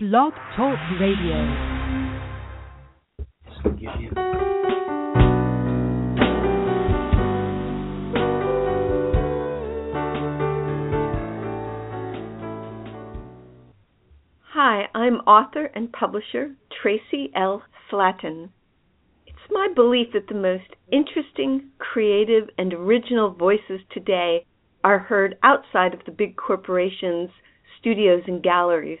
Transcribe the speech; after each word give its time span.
Blog 0.00 0.32
Talk 0.54 0.78
Radio. 1.00 1.34
Hi, 14.44 14.86
I'm 14.94 15.14
author 15.26 15.64
and 15.74 15.92
publisher 15.92 16.52
Traci 16.70 17.32
L. 17.34 17.64
Slatton. 17.90 18.50
It's 19.26 19.36
my 19.50 19.66
belief 19.74 20.12
that 20.12 20.28
the 20.28 20.34
most 20.34 20.76
interesting, 20.92 21.70
creative, 21.78 22.48
and 22.56 22.72
original 22.72 23.32
voices 23.32 23.80
today 23.90 24.46
are 24.84 25.00
heard 25.00 25.36
outside 25.42 25.92
of 25.92 26.04
the 26.06 26.12
big 26.12 26.36
corporations, 26.36 27.30
studios, 27.80 28.22
and 28.28 28.40
galleries 28.40 29.00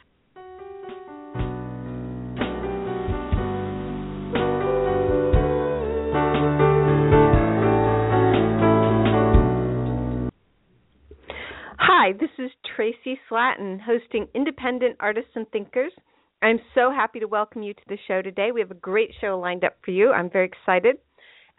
Hi, 12.03 12.13
this 12.13 12.31
is 12.39 12.49
Traci 12.65 13.15
Slatton, 13.29 13.79
hosting 13.79 14.27
Independent 14.33 14.95
Artists 14.99 15.29
and 15.35 15.47
Thinkers. 15.51 15.91
I'm 16.41 16.59
so 16.73 16.89
happy 16.89 17.19
to 17.19 17.27
welcome 17.27 17.61
you 17.61 17.75
to 17.75 17.81
the 17.87 17.97
show 18.07 18.23
today. 18.23 18.49
We 18.51 18.59
have 18.59 18.71
a 18.71 18.73
great 18.73 19.11
show 19.21 19.39
lined 19.39 19.63
up 19.63 19.77
for 19.85 19.91
you. 19.91 20.11
I'm 20.11 20.27
very 20.27 20.47
excited. 20.47 20.95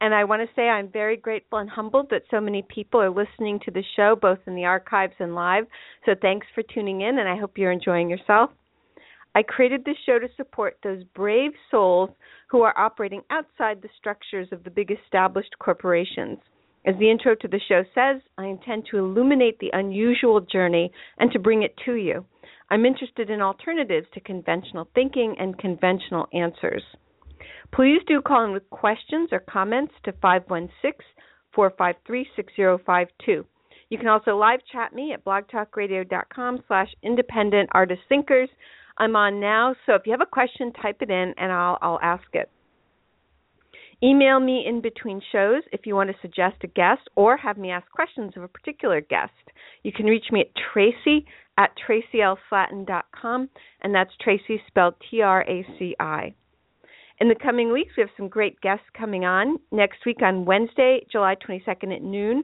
And 0.01 0.13
I 0.13 0.25
want 0.25 0.43
to 0.43 0.53
say 0.57 0.63
I'm 0.63 0.91
very 0.91 1.17
grateful 1.17 1.61
and 1.61 1.71
humbled 1.71 2.09
that 2.11 2.25
so 2.29 2.41
many 2.41 2.67
people 2.69 3.01
are 3.01 3.09
listening 3.09 3.61
to 3.67 3.71
the 3.71 3.85
show, 3.95 4.17
both 4.21 4.41
in 4.49 4.57
the 4.57 4.65
archives 4.65 5.15
and 5.21 5.37
live. 5.37 5.67
So 6.07 6.17
thanks 6.21 6.49
for 6.57 6.65
tuning 6.75 7.03
in, 7.03 7.21
and 7.21 7.29
I 7.29 7.39
hope 7.39 7.57
you're 7.57 7.71
enjoying 7.71 8.11
yourself. 8.11 8.51
I 9.37 9.45
created 9.45 9.85
this 9.85 9.95
show 10.05 10.19
to 10.19 10.27
support 10.37 10.77
those 10.83 11.05
brave 11.15 11.53
souls 11.71 12.11
who 12.51 12.63
are 12.63 12.77
operating 12.77 13.23
outside 13.31 13.81
the 13.81 13.91
structures 13.97 14.49
of 14.51 14.65
the 14.65 14.71
big 14.71 14.91
established 14.91 15.57
corporations. 15.61 16.39
As 16.85 16.97
the 16.99 17.11
intro 17.11 17.35
to 17.37 17.49
the 17.49 17.61
show 17.69 17.85
says, 17.95 18.21
I 18.37 18.47
intend 18.47 18.87
to 18.91 18.99
illuminate 18.99 19.59
the 19.59 19.71
unusual 19.73 20.41
journey 20.41 20.91
and 21.19 21.31
to 21.33 21.39
bring 21.39 21.63
it 21.63 21.77
to 21.85 21.95
you. 21.95 22.25
I'm 22.71 22.87
interested 22.87 23.31
in 23.31 23.41
alternatives 23.41 24.07
to 24.15 24.21
conventional 24.21 24.89
thinking 24.95 25.37
and 25.39 25.59
conventional 25.59 26.27
answers. 26.33 26.83
Please 27.73 28.01
do 28.07 28.21
call 28.21 28.45
in 28.45 28.53
with 28.53 28.69
questions 28.71 29.29
or 29.31 29.41
comments 29.41 29.95
to 30.05 30.13
516 30.21 30.93
453 31.55 32.27
6052. 32.35 33.45
You 33.91 33.99
can 33.99 34.09
also 34.09 34.37
live 34.37 34.61
chat 34.73 34.95
me 34.95 35.13
at 35.13 35.25
blogtalkradio.com 35.25 36.65
slash 36.67 36.89
independent 37.03 37.69
artist 37.73 38.01
thinkers. 38.09 38.49
I'm 38.97 39.17
on 39.17 39.39
now, 39.39 39.75
so 39.87 39.95
if 39.95 40.03
you 40.07 40.13
have 40.13 40.21
a 40.21 40.27
question, 40.27 40.73
type 40.73 40.97
it 41.01 41.11
in 41.11 41.35
and 41.37 41.53
I'll, 41.53 41.79
I'll 41.81 42.01
ask 42.03 42.25
it. 42.33 42.51
Email 44.05 44.41
me 44.41 44.65
in 44.67 44.81
between 44.81 45.23
shows 45.31 45.63
if 45.71 45.87
you 45.87 45.95
want 45.95 46.11
to 46.11 46.17
suggest 46.21 46.57
a 46.65 46.67
guest 46.67 47.03
or 47.15 47.37
have 47.37 47.57
me 47.57 47.71
ask 47.71 47.89
questions 47.91 48.33
of 48.37 48.43
a 48.43 48.49
particular 48.49 49.01
guest. 49.01 49.33
You 49.85 49.93
can 49.93 50.07
reach 50.07 50.27
me 50.33 50.41
at 50.41 50.63
tracy 50.73 51.25
at 51.57 51.71
tracylslatton.com, 51.87 53.49
and 53.83 53.95
that's 53.95 54.11
Tracy 54.21 54.61
spelled 54.67 54.95
T 55.09 55.21
R 55.21 55.43
A 55.43 55.67
C 55.79 55.95
I. 56.01 56.35
In 57.21 57.29
the 57.29 57.37
coming 57.37 57.73
weeks, 57.73 57.93
we 57.97 58.01
have 58.01 58.11
some 58.17 58.27
great 58.27 58.61
guests 58.63 58.87
coming 58.99 59.25
on. 59.25 59.59
Next 59.71 59.99
week 60.05 60.23
on 60.23 60.45
Wednesday, 60.45 61.07
July 61.13 61.37
22nd 61.37 61.95
at 61.95 62.03
noon, 62.03 62.43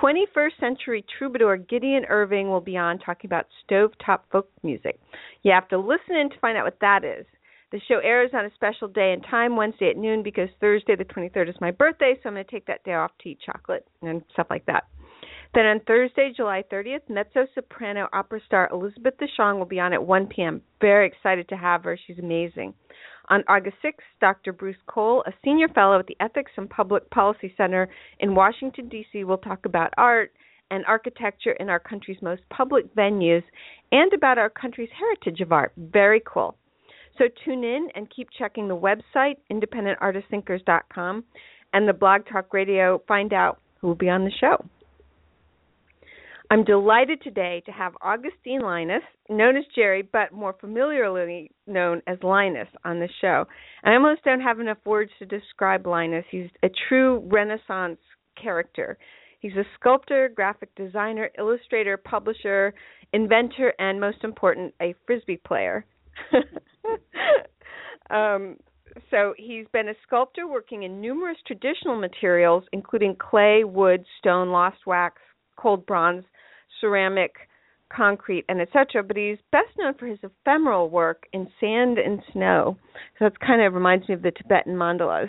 21st 0.00 0.60
century 0.60 1.04
troubadour 1.18 1.56
Gideon 1.56 2.04
Irving 2.04 2.48
will 2.48 2.60
be 2.60 2.76
on 2.76 3.00
talking 3.00 3.28
about 3.28 3.46
stovetop 3.68 4.20
folk 4.30 4.48
music. 4.62 5.00
You 5.42 5.50
have 5.52 5.66
to 5.70 5.78
listen 5.78 6.14
in 6.14 6.30
to 6.30 6.38
find 6.38 6.56
out 6.56 6.64
what 6.64 6.78
that 6.80 7.02
is. 7.02 7.26
The 7.72 7.80
show 7.86 8.00
airs 8.02 8.30
on 8.34 8.44
a 8.44 8.54
special 8.54 8.88
day 8.88 9.12
and 9.12 9.24
time, 9.30 9.54
Wednesday 9.54 9.90
at 9.90 9.96
noon, 9.96 10.24
because 10.24 10.48
Thursday 10.60 10.96
the 10.96 11.04
23rd 11.04 11.50
is 11.50 11.60
my 11.60 11.70
birthday, 11.70 12.14
so 12.20 12.28
I'm 12.28 12.34
going 12.34 12.44
to 12.44 12.50
take 12.50 12.66
that 12.66 12.82
day 12.82 12.94
off 12.94 13.12
to 13.20 13.28
eat 13.28 13.38
chocolate 13.46 13.86
and 14.02 14.22
stuff 14.32 14.48
like 14.50 14.66
that. 14.66 14.84
Then 15.54 15.66
on 15.66 15.80
Thursday, 15.80 16.32
July 16.36 16.64
30th, 16.70 17.08
mezzo 17.08 17.46
soprano 17.54 18.08
opera 18.12 18.40
star 18.46 18.68
Elizabeth 18.72 19.14
DeShong 19.18 19.58
will 19.58 19.66
be 19.66 19.78
on 19.78 19.92
at 19.92 20.04
1 20.04 20.26
p.m. 20.26 20.62
Very 20.80 21.06
excited 21.06 21.48
to 21.48 21.56
have 21.56 21.84
her. 21.84 21.98
She's 22.06 22.18
amazing. 22.18 22.74
On 23.28 23.44
August 23.46 23.76
6th, 23.84 23.94
Dr. 24.20 24.52
Bruce 24.52 24.76
Cole, 24.86 25.22
a 25.26 25.32
senior 25.44 25.68
fellow 25.68 26.00
at 26.00 26.06
the 26.06 26.16
Ethics 26.18 26.52
and 26.56 26.68
Public 26.68 27.08
Policy 27.10 27.54
Center 27.56 27.88
in 28.18 28.34
Washington, 28.34 28.88
D.C., 28.88 29.22
will 29.22 29.38
talk 29.38 29.64
about 29.64 29.94
art 29.96 30.32
and 30.72 30.84
architecture 30.86 31.52
in 31.52 31.68
our 31.68 31.78
country's 31.78 32.20
most 32.20 32.42
public 32.50 32.92
venues 32.96 33.44
and 33.92 34.12
about 34.12 34.38
our 34.38 34.50
country's 34.50 34.90
heritage 34.98 35.40
of 35.40 35.52
art. 35.52 35.72
Very 35.76 36.20
cool. 36.26 36.56
So 37.18 37.24
tune 37.44 37.64
in 37.64 37.88
and 37.94 38.08
keep 38.14 38.28
checking 38.38 38.68
the 38.68 38.76
website, 38.76 39.36
independentartistthinkers.com, 39.52 41.24
and 41.72 41.88
the 41.88 41.92
Blog 41.92 42.22
Talk 42.30 42.52
Radio. 42.54 43.02
Find 43.06 43.32
out 43.32 43.60
who 43.80 43.88
will 43.88 43.94
be 43.94 44.08
on 44.08 44.24
the 44.24 44.32
show. 44.40 44.64
I'm 46.52 46.64
delighted 46.64 47.22
today 47.22 47.62
to 47.66 47.70
have 47.70 47.92
Augustine 48.02 48.62
Linus, 48.62 49.04
known 49.28 49.56
as 49.56 49.62
Jerry, 49.72 50.02
but 50.02 50.32
more 50.32 50.56
familiarly 50.60 51.52
known 51.68 52.02
as 52.08 52.18
Linus, 52.24 52.66
on 52.84 52.98
the 52.98 53.08
show. 53.20 53.44
And 53.84 53.92
I 53.92 53.96
almost 53.96 54.24
don't 54.24 54.40
have 54.40 54.58
enough 54.58 54.78
words 54.84 55.12
to 55.20 55.26
describe 55.26 55.86
Linus. 55.86 56.24
He's 56.28 56.48
a 56.64 56.68
true 56.88 57.22
Renaissance 57.30 58.00
character. 58.40 58.98
He's 59.38 59.52
a 59.52 59.64
sculptor, 59.78 60.28
graphic 60.34 60.74
designer, 60.74 61.30
illustrator, 61.38 61.96
publisher, 61.96 62.74
inventor, 63.12 63.72
and 63.78 64.00
most 64.00 64.24
important, 64.24 64.74
a 64.82 64.94
frisbee 65.06 65.40
player. 65.46 65.84
um, 68.10 68.56
so 69.10 69.34
he's 69.36 69.66
been 69.72 69.88
a 69.88 69.94
sculptor 70.06 70.48
working 70.48 70.82
in 70.82 71.00
numerous 71.00 71.38
traditional 71.46 71.98
materials, 71.98 72.64
including 72.72 73.16
clay, 73.16 73.64
wood, 73.64 74.04
stone, 74.18 74.50
lost 74.50 74.78
wax, 74.86 75.20
cold 75.56 75.86
bronze, 75.86 76.24
ceramic, 76.80 77.32
concrete, 77.94 78.44
and 78.48 78.60
etc. 78.60 79.02
But 79.02 79.16
he's 79.16 79.38
best 79.52 79.68
known 79.78 79.94
for 79.94 80.06
his 80.06 80.18
ephemeral 80.22 80.88
work 80.88 81.24
in 81.32 81.48
sand 81.60 81.98
and 81.98 82.22
snow. 82.32 82.76
So 83.18 83.26
that 83.26 83.40
kind 83.40 83.62
of 83.62 83.74
reminds 83.74 84.08
me 84.08 84.14
of 84.14 84.22
the 84.22 84.30
Tibetan 84.30 84.74
mandalas. 84.74 85.28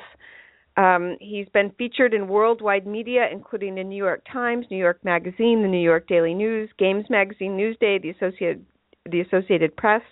Um, 0.78 1.18
he's 1.20 1.50
been 1.50 1.72
featured 1.78 2.14
in 2.14 2.30
worldwide 2.30 2.88
media, 2.88 3.28
including 3.32 3.76
the 3.76 3.84
New 3.84 3.98
York 3.98 4.26
Times, 4.32 4.66
New 4.72 4.78
York 4.78 5.04
Magazine, 5.04 5.62
the 5.62 5.68
New 5.68 5.82
York 5.82 6.08
Daily 6.08 6.34
News, 6.34 6.70
Games 6.80 7.06
Magazine, 7.10 7.58
Newsday, 7.58 8.02
the 8.02 8.10
Associated 8.12 8.66
the 9.12 9.22
Associated 9.22 9.76
Press, 9.76 10.04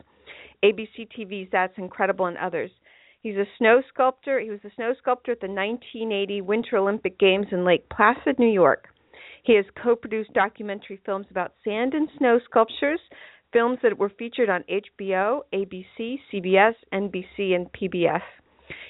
ABC 0.64 1.08
TV's 1.18 1.50
That's 1.52 1.74
Incredible, 1.78 2.26
and 2.26 2.38
others. 2.38 2.72
He's 3.22 3.36
a 3.36 3.46
snow 3.58 3.82
sculptor. 3.94 4.40
He 4.40 4.50
was 4.50 4.60
a 4.64 4.74
snow 4.76 4.94
sculptor 4.98 5.34
at 5.34 5.42
the 5.42 5.48
1980 5.48 6.42
Winter 6.42 6.78
Olympic 6.78 7.20
Games 7.20 7.48
in 7.52 7.66
Lake 7.66 7.90
Placid, 7.90 8.40
New 8.40 8.52
York. 8.52 8.88
He 9.44 9.56
has 9.56 9.66
co 9.82 9.96
produced 9.96 10.34
documentary 10.34 11.00
films 11.06 11.26
about 11.30 11.54
sand 11.64 11.94
and 11.94 12.10
snow 12.18 12.40
sculptures, 12.46 13.00
films 13.52 13.80
that 13.84 13.98
were 13.98 14.12
featured 14.18 14.50
on 14.50 14.64
HBO, 14.70 15.42
ABC, 15.54 16.20
CBS, 16.32 16.76
NBC, 16.94 17.56
and 17.56 17.68
PBS. 17.74 18.22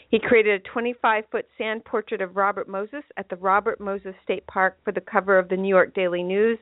He 0.09 0.19
created 0.19 0.61
a 0.61 0.69
25 0.69 1.23
foot 1.31 1.45
sand 1.57 1.85
portrait 1.85 2.21
of 2.21 2.35
Robert 2.35 2.67
Moses 2.67 3.03
at 3.17 3.29
the 3.29 3.35
Robert 3.37 3.79
Moses 3.79 4.15
State 4.23 4.45
Park 4.47 4.77
for 4.83 4.91
the 4.91 5.01
cover 5.01 5.37
of 5.37 5.49
the 5.49 5.57
New 5.57 5.69
York 5.69 5.93
Daily 5.93 6.23
News, 6.23 6.59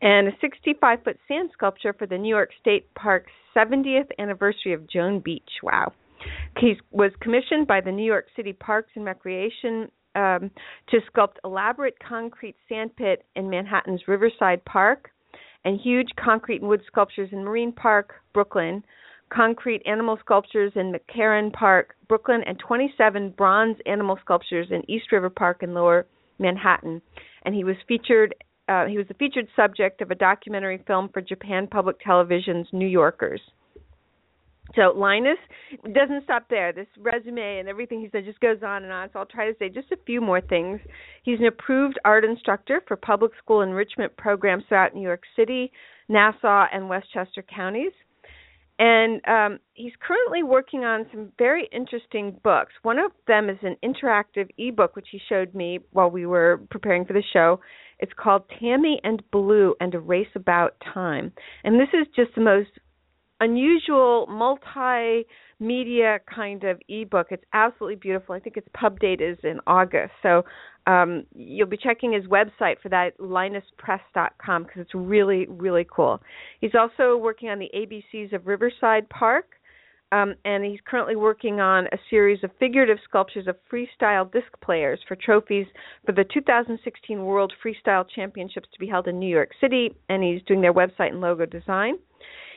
and 0.00 0.28
a 0.28 0.32
65 0.40 1.02
foot 1.02 1.18
sand 1.28 1.50
sculpture 1.52 1.92
for 1.92 2.06
the 2.06 2.18
New 2.18 2.28
York 2.28 2.50
State 2.60 2.92
Park's 2.94 3.32
70th 3.56 4.10
anniversary 4.18 4.72
of 4.72 4.88
Jones 4.88 5.22
Beach. 5.24 5.50
Wow. 5.62 5.92
He 6.58 6.74
was 6.90 7.12
commissioned 7.20 7.66
by 7.66 7.80
the 7.80 7.92
New 7.92 8.04
York 8.04 8.26
City 8.36 8.52
Parks 8.52 8.90
and 8.94 9.04
Recreation 9.04 9.90
um, 10.14 10.50
to 10.88 10.98
sculpt 11.12 11.36
elaborate 11.44 11.96
concrete 12.06 12.56
sandpit 12.68 13.24
in 13.34 13.50
Manhattan's 13.50 14.02
Riverside 14.08 14.64
Park 14.64 15.10
and 15.64 15.80
huge 15.80 16.08
concrete 16.22 16.60
and 16.60 16.68
wood 16.68 16.82
sculptures 16.86 17.28
in 17.32 17.44
Marine 17.44 17.72
Park, 17.72 18.14
Brooklyn, 18.32 18.82
concrete 19.30 19.82
animal 19.84 20.16
sculptures 20.20 20.72
in 20.76 20.92
McCarren 20.92 21.52
Park, 21.52 21.96
Brooklyn, 22.08 22.42
and 22.46 22.58
27 22.58 23.30
bronze 23.30 23.76
animal 23.84 24.16
sculptures 24.22 24.68
in 24.70 24.88
East 24.88 25.10
River 25.10 25.30
Park 25.30 25.62
in 25.62 25.74
Lower 25.74 26.06
Manhattan. 26.38 27.02
And 27.44 27.54
he 27.54 27.64
was 27.64 27.76
featured. 27.88 28.34
Uh, 28.68 28.86
he 28.86 28.98
was 28.98 29.06
the 29.06 29.14
featured 29.14 29.48
subject 29.54 30.00
of 30.00 30.10
a 30.10 30.14
documentary 30.14 30.82
film 30.86 31.08
for 31.12 31.20
Japan 31.20 31.66
Public 31.66 32.00
Television's 32.00 32.66
New 32.72 32.88
Yorkers. 32.88 33.40
So 34.74 34.92
Linus 34.96 35.38
doesn't 35.94 36.24
stop 36.24 36.46
there. 36.50 36.72
This 36.72 36.88
resume 36.98 37.60
and 37.60 37.68
everything 37.68 38.00
he 38.00 38.08
said 38.10 38.24
just 38.24 38.40
goes 38.40 38.58
on 38.64 38.82
and 38.82 38.92
on. 38.92 39.08
So 39.12 39.20
I'll 39.20 39.26
try 39.26 39.46
to 39.46 39.56
say 39.58 39.68
just 39.68 39.92
a 39.92 39.96
few 40.04 40.20
more 40.20 40.40
things. 40.40 40.80
He's 41.22 41.38
an 41.38 41.46
approved 41.46 41.98
art 42.04 42.24
instructor 42.24 42.82
for 42.88 42.96
public 42.96 43.32
school 43.38 43.62
enrichment 43.62 44.16
programs 44.16 44.64
throughout 44.68 44.94
New 44.94 45.02
York 45.02 45.22
City, 45.36 45.70
Nassau, 46.08 46.66
and 46.72 46.88
Westchester 46.88 47.44
counties. 47.54 47.92
And 48.78 49.26
um, 49.26 49.58
he's 49.72 49.92
currently 50.06 50.42
working 50.42 50.84
on 50.84 51.06
some 51.10 51.32
very 51.38 51.68
interesting 51.72 52.38
books. 52.42 52.72
One 52.82 52.98
of 52.98 53.12
them 53.26 53.48
is 53.48 53.56
an 53.62 53.76
interactive 53.82 54.50
ebook, 54.58 54.96
which 54.96 55.08
he 55.10 55.20
showed 55.28 55.54
me 55.54 55.78
while 55.92 56.10
we 56.10 56.26
were 56.26 56.60
preparing 56.70 57.06
for 57.06 57.14
the 57.14 57.22
show. 57.32 57.60
It's 57.98 58.12
called 58.16 58.42
Tammy 58.60 59.00
and 59.04 59.22
Blue 59.30 59.74
and 59.80 59.94
a 59.94 60.00
Race 60.00 60.28
About 60.34 60.74
Time. 60.92 61.32
And 61.64 61.80
this 61.80 61.88
is 61.92 62.06
just 62.14 62.34
the 62.34 62.40
most 62.40 62.70
unusual 63.40 64.26
multimedia 64.30 66.18
kind 66.32 66.64
of 66.64 66.80
ebook. 66.88 67.28
It's 67.30 67.44
absolutely 67.52 67.96
beautiful. 67.96 68.34
I 68.34 68.40
think 68.40 68.56
its 68.56 68.68
pub 68.74 68.98
date 69.00 69.20
is 69.20 69.38
in 69.42 69.60
August. 69.66 70.12
So 70.22 70.44
um, 70.86 71.24
you'll 71.34 71.66
be 71.66 71.76
checking 71.76 72.12
his 72.12 72.24
website 72.24 72.80
for 72.82 72.88
that, 72.90 73.18
linuspress.com, 73.18 74.62
because 74.62 74.80
it's 74.80 74.94
really, 74.94 75.46
really 75.48 75.86
cool. 75.90 76.20
He's 76.60 76.74
also 76.78 77.16
working 77.16 77.48
on 77.48 77.58
the 77.58 77.70
ABCs 77.74 78.32
of 78.32 78.46
Riverside 78.46 79.08
Park. 79.08 79.55
Um, 80.16 80.34
and 80.44 80.64
he's 80.64 80.80
currently 80.86 81.16
working 81.16 81.60
on 81.60 81.86
a 81.86 81.98
series 82.08 82.42
of 82.42 82.50
figurative 82.58 82.98
sculptures 83.04 83.46
of 83.46 83.56
freestyle 83.70 84.30
disc 84.32 84.48
players 84.62 84.98
for 85.06 85.16
trophies 85.16 85.66
for 86.04 86.12
the 86.12 86.24
2016 86.32 87.24
World 87.24 87.52
Freestyle 87.62 88.04
Championships 88.14 88.68
to 88.72 88.80
be 88.80 88.86
held 88.86 89.08
in 89.08 89.18
New 89.18 89.28
York 89.28 89.50
City, 89.60 89.94
and 90.08 90.22
he's 90.22 90.42
doing 90.46 90.60
their 90.60 90.72
website 90.72 91.10
and 91.10 91.20
logo 91.20 91.44
design. 91.44 91.94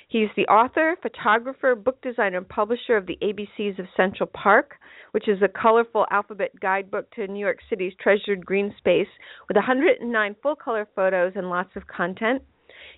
He's 0.07 0.29
the 0.35 0.47
author, 0.47 0.95
photographer, 1.01 1.75
book 1.75 2.01
designer, 2.01 2.37
and 2.37 2.49
publisher 2.49 2.95
of 2.97 3.05
the 3.05 3.17
ABCs 3.21 3.77
of 3.77 3.85
Central 3.95 4.27
Park, 4.27 4.75
which 5.11 5.27
is 5.27 5.41
a 5.41 5.47
colorful 5.47 6.05
alphabet 6.11 6.51
guidebook 6.59 7.11
to 7.11 7.27
New 7.27 7.39
York 7.39 7.59
City's 7.69 7.93
treasured 8.01 8.45
green 8.45 8.73
space 8.77 9.07
with 9.47 9.55
109 9.55 10.35
full 10.41 10.55
color 10.55 10.87
photos 10.95 11.33
and 11.35 11.49
lots 11.49 11.75
of 11.75 11.85
content. 11.87 12.41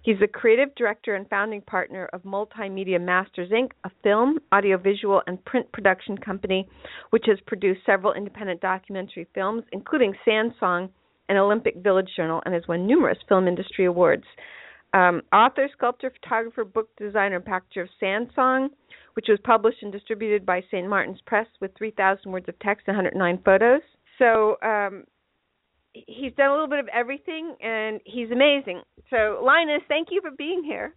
He's 0.03 0.19
the 0.19 0.27
creative 0.27 0.73
director 0.75 1.15
and 1.15 1.29
founding 1.29 1.61
partner 1.61 2.09
of 2.13 2.23
Multimedia 2.23 2.99
Masters 2.99 3.51
Inc., 3.51 3.71
a 3.83 3.91
film, 4.03 4.39
audiovisual, 4.53 5.21
and 5.27 5.43
print 5.45 5.71
production 5.71 6.17
company 6.17 6.67
which 7.11 7.25
has 7.27 7.37
produced 7.47 7.81
several 7.85 8.13
independent 8.13 8.61
documentary 8.61 9.27
films, 9.33 9.63
including 9.71 10.13
Sand 10.25 10.53
Song 10.59 10.89
and 11.29 11.37
Olympic 11.37 11.75
Village 11.77 12.09
Journal, 12.15 12.41
and 12.45 12.53
has 12.53 12.63
won 12.67 12.87
numerous 12.87 13.17
film 13.27 13.47
industry 13.47 13.85
awards 13.85 14.25
um, 14.93 15.21
author, 15.31 15.69
sculptor, 15.71 16.11
photographer, 16.21 16.65
book 16.65 16.89
designer, 16.97 17.37
and 17.37 17.45
packager 17.45 17.83
of 17.83 17.89
Sand 17.99 18.29
Song, 18.35 18.69
which 19.13 19.27
was 19.29 19.39
published 19.43 19.81
and 19.81 19.91
distributed 19.91 20.45
by 20.45 20.61
St. 20.69 20.87
Martin's 20.87 21.21
Press 21.25 21.47
with 21.59 21.71
3,000 21.77 22.31
words 22.31 22.49
of 22.49 22.59
text 22.59 22.87
and 22.87 22.97
109 22.97 23.39
photos. 23.45 23.81
So 24.19 24.57
um, 24.61 25.05
he's 25.93 26.33
done 26.33 26.49
a 26.49 26.53
little 26.53 26.67
bit 26.67 26.79
of 26.79 26.87
everything, 26.93 27.55
and 27.61 27.99
he's 28.05 28.31
amazing. 28.31 28.81
So, 29.09 29.41
Linus, 29.43 29.81
thank 29.87 30.09
you 30.11 30.21
for 30.21 30.31
being 30.31 30.63
here. 30.63 30.93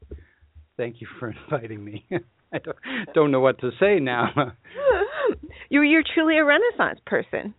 Thank 0.76 1.00
you 1.00 1.06
for 1.18 1.34
inviting 1.44 1.84
me. 1.84 2.04
I 2.52 2.58
don't, 2.58 2.76
don't 3.14 3.30
know 3.32 3.40
what 3.40 3.58
to 3.60 3.70
say 3.80 3.98
now. 3.98 4.28
you're 5.70 5.84
you're 5.84 6.04
truly 6.14 6.38
a 6.38 6.44
Renaissance 6.44 7.00
person. 7.04 7.52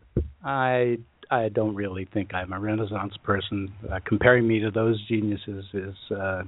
I 0.44 0.98
I 1.30 1.50
don't 1.50 1.76
really 1.76 2.08
think 2.14 2.34
I'm 2.34 2.54
a 2.54 2.60
Renaissance 2.60 3.14
person. 3.22 3.74
Uh, 3.92 4.00
comparing 4.06 4.48
me 4.48 4.60
to 4.62 4.72
those 4.72 5.06
geniuses 5.08 5.66
is 5.74 5.96
uh, 6.16 6.44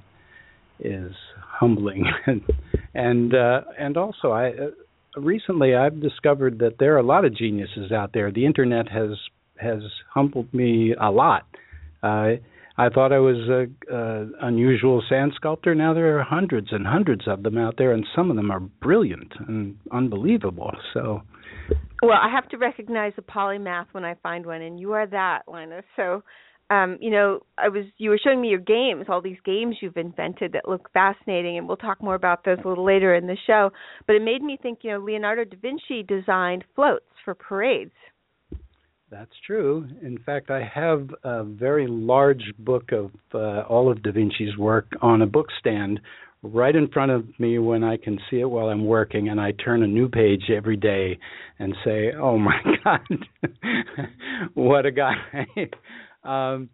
is 0.79 1.11
humbling, 1.41 2.05
and 2.25 2.41
and, 2.93 3.35
uh, 3.35 3.61
and 3.77 3.97
also 3.97 4.31
I 4.31 4.51
uh, 4.51 5.19
recently 5.19 5.75
I've 5.75 5.99
discovered 6.01 6.59
that 6.59 6.75
there 6.79 6.95
are 6.95 6.99
a 6.99 7.05
lot 7.05 7.25
of 7.25 7.35
geniuses 7.35 7.91
out 7.91 8.11
there. 8.13 8.31
The 8.31 8.45
internet 8.45 8.87
has 8.89 9.17
has 9.59 9.81
humbled 10.13 10.53
me 10.53 10.93
a 10.99 11.11
lot. 11.11 11.45
Uh, 12.03 12.33
I 12.79 12.89
thought 12.89 13.11
I 13.11 13.17
was 13.17 13.37
a, 13.49 14.45
unusual 14.45 15.03
sand 15.09 15.33
sculptor. 15.35 15.73
Now 15.73 15.95
there 15.95 16.19
are 16.19 16.23
hundreds 16.23 16.67
and 16.71 16.85
hundreds 16.85 17.27
of 17.27 17.41
them 17.41 17.57
out 17.57 17.75
there, 17.77 17.91
and 17.91 18.05
some 18.15 18.29
of 18.29 18.35
them 18.35 18.51
are 18.51 18.59
brilliant 18.59 19.33
and 19.47 19.77
unbelievable. 19.91 20.71
So 20.93 21.23
well, 22.01 22.19
I 22.21 22.29
have 22.31 22.47
to 22.49 22.57
recognize 22.57 23.13
a 23.17 23.21
polymath 23.23 23.87
when 23.93 24.05
I 24.05 24.15
find 24.21 24.45
one, 24.45 24.61
and 24.61 24.79
you 24.79 24.93
are 24.93 25.07
that, 25.07 25.43
Linus. 25.47 25.85
So, 25.95 26.23
um, 26.69 26.97
you 27.01 27.09
know, 27.09 27.39
I 27.57 27.69
was 27.69 27.85
you 27.97 28.11
were 28.11 28.19
showing 28.23 28.41
me 28.41 28.49
your 28.49 28.59
games, 28.59 29.07
all 29.09 29.21
these 29.21 29.39
games 29.43 29.77
you've 29.81 29.97
invented 29.97 30.51
that 30.51 30.67
look 30.67 30.89
fascinating, 30.93 31.57
and 31.57 31.67
we'll 31.67 31.77
talk 31.77 32.03
more 32.03 32.15
about 32.15 32.45
those 32.45 32.59
a 32.63 32.67
little 32.67 32.85
later 32.85 33.15
in 33.15 33.25
the 33.25 33.37
show. 33.47 33.71
But 34.05 34.17
it 34.17 34.21
made 34.21 34.43
me 34.43 34.59
think, 34.61 34.79
you 34.83 34.91
know, 34.91 34.99
Leonardo 34.99 35.45
da 35.45 35.57
Vinci 35.59 36.03
designed 36.03 36.63
floats 36.75 37.05
for 37.25 37.33
parades. 37.33 37.91
That's 39.09 39.31
true. 39.45 39.87
In 40.01 40.17
fact, 40.17 40.49
I 40.49 40.61
have 40.63 41.09
a 41.23 41.43
very 41.43 41.87
large 41.87 42.43
book 42.59 42.91
of 42.91 43.11
uh, 43.33 43.61
all 43.61 43.89
of 43.89 44.03
Da 44.03 44.11
Vinci's 44.11 44.57
work 44.57 44.87
on 45.01 45.21
a 45.21 45.25
book 45.25 45.47
stand 45.59 46.01
right 46.43 46.75
in 46.75 46.89
front 46.89 47.11
of 47.11 47.25
me 47.39 47.57
when 47.57 47.83
I 47.83 47.97
can 47.97 48.19
see 48.29 48.41
it 48.41 48.49
while 48.49 48.67
I'm 48.67 48.85
working, 48.85 49.29
and 49.29 49.39
I 49.39 49.53
turn 49.53 49.81
a 49.83 49.87
new 49.87 50.09
page 50.09 50.49
every 50.55 50.75
day 50.75 51.19
and 51.57 51.73
say, 51.85 52.11
"Oh 52.13 52.37
my 52.37 52.59
God, 52.83 52.99
what 54.53 54.85
a 54.85 54.91
guy!" 54.91 55.15
um, 56.23 56.69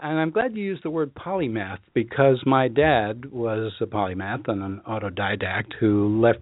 and 0.00 0.18
I'm 0.18 0.30
glad 0.30 0.56
you 0.56 0.64
used 0.64 0.84
the 0.84 0.90
word 0.90 1.14
polymath 1.14 1.78
because 1.94 2.42
my 2.46 2.68
dad 2.68 3.30
was 3.30 3.72
a 3.80 3.86
polymath 3.86 4.48
and 4.48 4.62
an 4.62 4.80
autodidact 4.88 5.74
who 5.78 6.20
left 6.20 6.40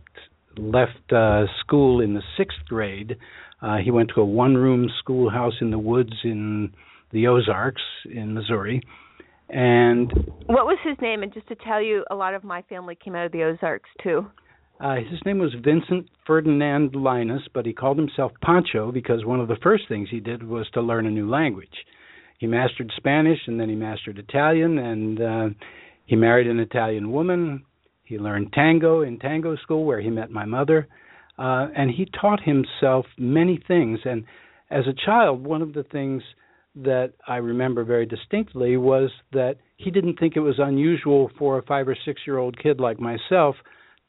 left 0.57 1.13
uh, 1.13 1.45
school 1.61 2.01
in 2.01 2.15
the 2.15 2.23
sixth 2.37 2.59
grade. 2.69 3.17
Uh, 3.63 3.77
he 3.77 3.91
went 3.91 4.11
to 4.15 4.21
a 4.21 4.25
one-room 4.25 4.89
schoolhouse 4.99 5.55
in 5.61 5.71
the 5.71 5.79
woods 5.79 6.13
in 6.25 6.73
the 7.13 7.27
Ozarks 7.27 7.83
in 8.11 8.35
Missouri 8.35 8.83
and 9.53 10.13
what 10.47 10.67
was 10.67 10.79
his 10.85 10.97
name? 11.03 11.23
And 11.23 11.35
just 11.35 11.49
to 11.49 11.57
tell 11.57 11.83
you, 11.83 12.05
a 12.11 12.15
lot 12.15 12.35
of 12.35 12.45
my 12.45 12.63
family 12.63 12.97
came 13.03 13.17
out 13.17 13.27
of 13.27 13.33
the 13.33 13.43
Ozarks 13.43 13.91
too. 14.03 14.27
Uh, 14.81 14.97
his 14.97 15.21
name 15.27 15.39
was 15.39 15.55
Vincent 15.63 16.09
Ferdinand 16.27 16.95
Linus, 16.95 17.43
but 17.53 17.67
he 17.67 17.73
called 17.73 17.99
himself 17.99 18.33
Pancho 18.43 18.93
because 18.93 19.25
one 19.25 19.41
of 19.41 19.49
the 19.49 19.59
first 19.63 19.85
things 19.89 20.09
he 20.11 20.21
did 20.21 20.43
was 20.43 20.67
to 20.73 20.81
learn 20.81 21.07
a 21.07 21.11
new 21.11 21.29
language. 21.29 21.85
He 22.39 22.47
mastered 22.47 22.91
Spanish 22.97 23.39
and 23.47 23.61
then 23.61 23.69
he 23.69 23.75
mastered 23.75 24.19
Italian, 24.19 24.79
and 24.79 25.21
uh, 25.21 25.49
he 26.07 26.17
married 26.17 26.47
an 26.47 26.61
Italian 26.61 27.13
woman. 27.13 27.67
He 28.05 28.19
learned 28.19 28.53
tango 28.55 29.03
in 29.03 29.19
tango 29.19 29.57
school 29.57 29.85
where 29.85 30.01
he 30.01 30.09
met 30.09 30.31
my 30.31 30.47
mother, 30.47 30.89
uh, 31.41 31.69
and 31.75 31.91
he 31.91 32.07
taught 32.21 32.41
himself 32.43 33.07
many 33.17 33.59
things. 33.67 33.99
And 34.05 34.25
as 34.71 34.85
a 34.87 35.07
child, 35.07 35.45
one 35.45 35.63
of 35.63 35.73
the 35.73 35.85
things 35.85 36.23
that 36.77 37.15
I 37.27 37.37
remember 37.37 37.83
very 37.83 38.05
distinctly 38.05 38.77
was 38.77 39.11
that 39.33 39.57
he 39.79 39.91
didn't 39.91 40.21
think 40.21 40.37
it 40.37 40.41
was 40.41 40.57
unusual 40.59 41.31
for 41.39 41.59
a 41.59 41.63
five 41.63 41.89
or 41.89 41.97
six 42.05 42.21
year 42.27 42.37
old 42.37 42.63
kid 42.63 42.79
like 42.79 43.01
myself 43.01 43.57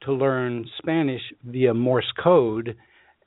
to 0.01 0.11
learn 0.11 0.65
Spanish 0.77 1.21
via 1.45 1.73
Morse 1.73 2.11
code 2.21 2.75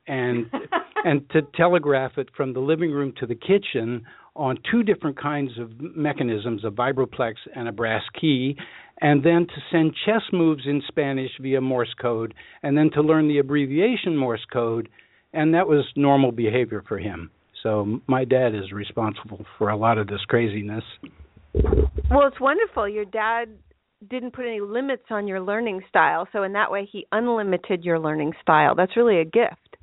and 0.07 0.51
and 1.05 1.29
to 1.31 1.43
telegraph 1.57 2.13
it 2.19 2.29
from 2.37 2.53
the 2.53 2.61
living 2.61 2.91
room 2.91 3.13
to 3.19 3.27
the 3.27 3.35
kitchen 3.35 4.05
on 4.37 4.59
two 4.71 4.83
different 4.83 5.21
kinds 5.21 5.59
of 5.59 5.71
mechanisms, 5.81 6.65
a 6.65 6.71
vibroplex 6.71 7.35
and 7.55 7.69
a 7.69 7.73
brass 7.73 8.03
key, 8.21 8.57
and 9.01 9.23
then 9.25 9.47
to 9.47 9.55
send 9.71 9.95
chess 10.05 10.23
moves 10.33 10.63
in 10.67 10.83
Spanish 10.89 11.31
via 11.41 11.61
Morse 11.61 11.95
code, 12.01 12.35
and 12.63 12.77
then 12.77 12.91
to 12.95 13.01
learn 13.01 13.29
the 13.29 13.39
abbreviation 13.39 14.17
Morse 14.17 14.45
code, 14.53 14.89
and 15.33 15.55
that 15.55 15.69
was 15.69 15.85
normal 15.97 16.33
behavior 16.33 16.83
for 16.87 16.99
him. 16.99 17.31
So 17.63 18.01
my 18.07 18.25
dad 18.25 18.55
is 18.55 18.73
responsible 18.73 19.45
for 19.57 19.71
a 19.71 19.77
lot 19.77 19.99
of 19.99 20.07
this 20.07 20.21
craziness. 20.29 20.85
Well, 21.55 22.27
it's 22.27 22.41
wonderful. 22.41 22.89
Your 22.89 23.05
dad 23.05 23.47
didn't 24.11 24.33
put 24.33 24.47
any 24.47 24.61
limits 24.61 25.05
on 25.11 25.27
your 25.27 25.41
learning 25.41 25.81
style, 25.89 26.29
so 26.33 26.43
in 26.43 26.53
that 26.53 26.71
way 26.71 26.89
he 26.91 27.07
unlimited 27.13 27.85
your 27.85 27.99
learning 27.99 28.33
style. 28.43 28.75
That's 28.75 28.97
really 28.97 29.21
a 29.21 29.25
gift. 29.25 29.77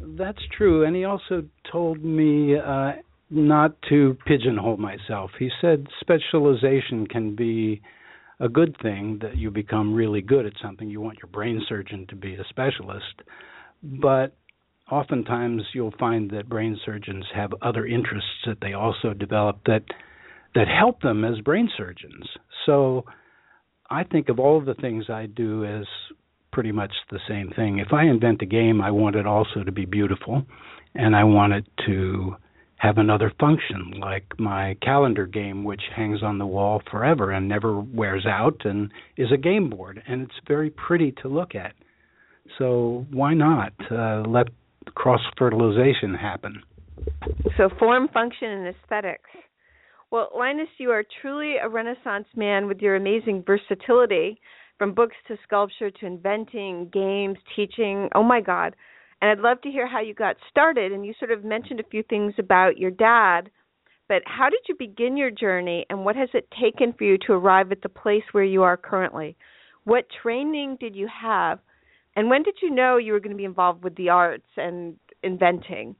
That's 0.00 0.40
true, 0.56 0.84
and 0.84 0.96
he 0.96 1.04
also 1.04 1.44
told 1.70 2.02
me 2.02 2.56
uh 2.58 2.92
not 3.30 3.74
to 3.88 4.16
pigeonhole 4.26 4.76
myself. 4.76 5.30
He 5.38 5.50
said 5.60 5.86
specialization 6.00 7.06
can 7.06 7.34
be 7.34 7.82
a 8.38 8.48
good 8.48 8.76
thing 8.82 9.18
that 9.22 9.36
you 9.36 9.50
become 9.50 9.94
really 9.94 10.20
good 10.20 10.46
at 10.46 10.52
something. 10.62 10.88
You 10.88 11.00
want 11.00 11.18
your 11.18 11.30
brain 11.30 11.62
surgeon 11.68 12.06
to 12.08 12.16
be 12.16 12.34
a 12.34 12.44
specialist, 12.48 13.22
but 13.82 14.36
oftentimes 14.90 15.62
you'll 15.72 15.94
find 15.98 16.30
that 16.30 16.48
brain 16.48 16.78
surgeons 16.84 17.24
have 17.34 17.52
other 17.62 17.86
interests 17.86 18.30
that 18.46 18.58
they 18.60 18.74
also 18.74 19.12
develop 19.14 19.60
that 19.66 19.82
that 20.54 20.68
help 20.68 21.02
them 21.02 21.24
as 21.24 21.38
brain 21.40 21.68
surgeons. 21.76 22.26
So 22.64 23.04
I 23.90 24.04
think 24.04 24.28
of 24.28 24.38
all 24.38 24.56
of 24.56 24.64
the 24.64 24.74
things 24.74 25.10
I 25.10 25.26
do 25.26 25.64
as 25.64 25.84
pretty 26.50 26.72
much 26.72 26.92
the 27.10 27.18
same 27.28 27.50
thing. 27.54 27.78
If 27.78 27.92
I 27.92 28.04
invent 28.04 28.40
a 28.40 28.46
game, 28.46 28.80
I 28.80 28.90
want 28.90 29.16
it 29.16 29.26
also 29.26 29.62
to 29.64 29.72
be 29.72 29.84
beautiful, 29.84 30.42
and 30.94 31.14
I 31.14 31.24
want 31.24 31.52
it 31.52 31.66
to 31.86 32.36
have 32.76 32.98
another 32.98 33.32
function, 33.40 33.92
like 33.98 34.24
my 34.38 34.76
calendar 34.82 35.26
game, 35.26 35.64
which 35.64 35.82
hangs 35.94 36.22
on 36.22 36.38
the 36.38 36.46
wall 36.46 36.82
forever 36.90 37.30
and 37.30 37.48
never 37.48 37.80
wears 37.80 38.26
out, 38.26 38.60
and 38.64 38.90
is 39.16 39.32
a 39.32 39.36
game 39.36 39.70
board, 39.70 40.02
and 40.06 40.22
it's 40.22 40.40
very 40.46 40.70
pretty 40.70 41.12
to 41.22 41.28
look 41.28 41.54
at. 41.54 41.72
So 42.58 43.06
why 43.10 43.34
not 43.34 43.72
uh, 43.90 44.22
let 44.28 44.48
cross 44.94 45.20
fertilization 45.38 46.14
happen? 46.14 46.62
So 47.56 47.70
form, 47.78 48.08
function, 48.12 48.48
and 48.48 48.74
aesthetics. 48.74 49.30
Well, 50.10 50.30
Linus, 50.36 50.68
you 50.78 50.90
are 50.90 51.04
truly 51.20 51.56
a 51.56 51.68
Renaissance 51.68 52.26
man 52.36 52.68
with 52.68 52.80
your 52.80 52.96
amazing 52.96 53.42
versatility, 53.46 54.38
from 54.78 54.94
books 54.94 55.16
to 55.28 55.36
sculpture 55.42 55.90
to 55.90 56.06
inventing, 56.06 56.90
games, 56.92 57.38
teaching. 57.56 58.08
Oh 58.14 58.22
my 58.22 58.40
God! 58.40 58.76
And 59.20 59.30
I'd 59.30 59.38
love 59.42 59.60
to 59.62 59.70
hear 59.70 59.86
how 59.86 60.00
you 60.00 60.14
got 60.14 60.36
started. 60.50 60.92
And 60.92 61.06
you 61.06 61.14
sort 61.18 61.32
of 61.32 61.44
mentioned 61.44 61.80
a 61.80 61.88
few 61.90 62.02
things 62.02 62.34
about 62.38 62.76
your 62.78 62.90
dad, 62.90 63.50
but 64.08 64.22
how 64.24 64.48
did 64.48 64.60
you 64.68 64.74
begin 64.78 65.16
your 65.16 65.30
journey, 65.30 65.84
and 65.90 66.04
what 66.04 66.16
has 66.16 66.28
it 66.32 66.48
taken 66.60 66.92
for 66.92 67.04
you 67.04 67.18
to 67.26 67.32
arrive 67.32 67.72
at 67.72 67.82
the 67.82 67.88
place 67.88 68.22
where 68.32 68.44
you 68.44 68.62
are 68.62 68.76
currently? 68.76 69.36
What 69.84 70.06
training 70.22 70.76
did 70.80 70.94
you 70.94 71.08
have, 71.08 71.58
and 72.14 72.30
when 72.30 72.42
did 72.44 72.56
you 72.62 72.70
know 72.70 72.98
you 72.98 73.12
were 73.12 73.20
going 73.20 73.32
to 73.32 73.36
be 73.36 73.44
involved 73.44 73.82
with 73.82 73.96
the 73.96 74.10
arts 74.10 74.46
and 74.56 74.96
inventing? 75.22 75.96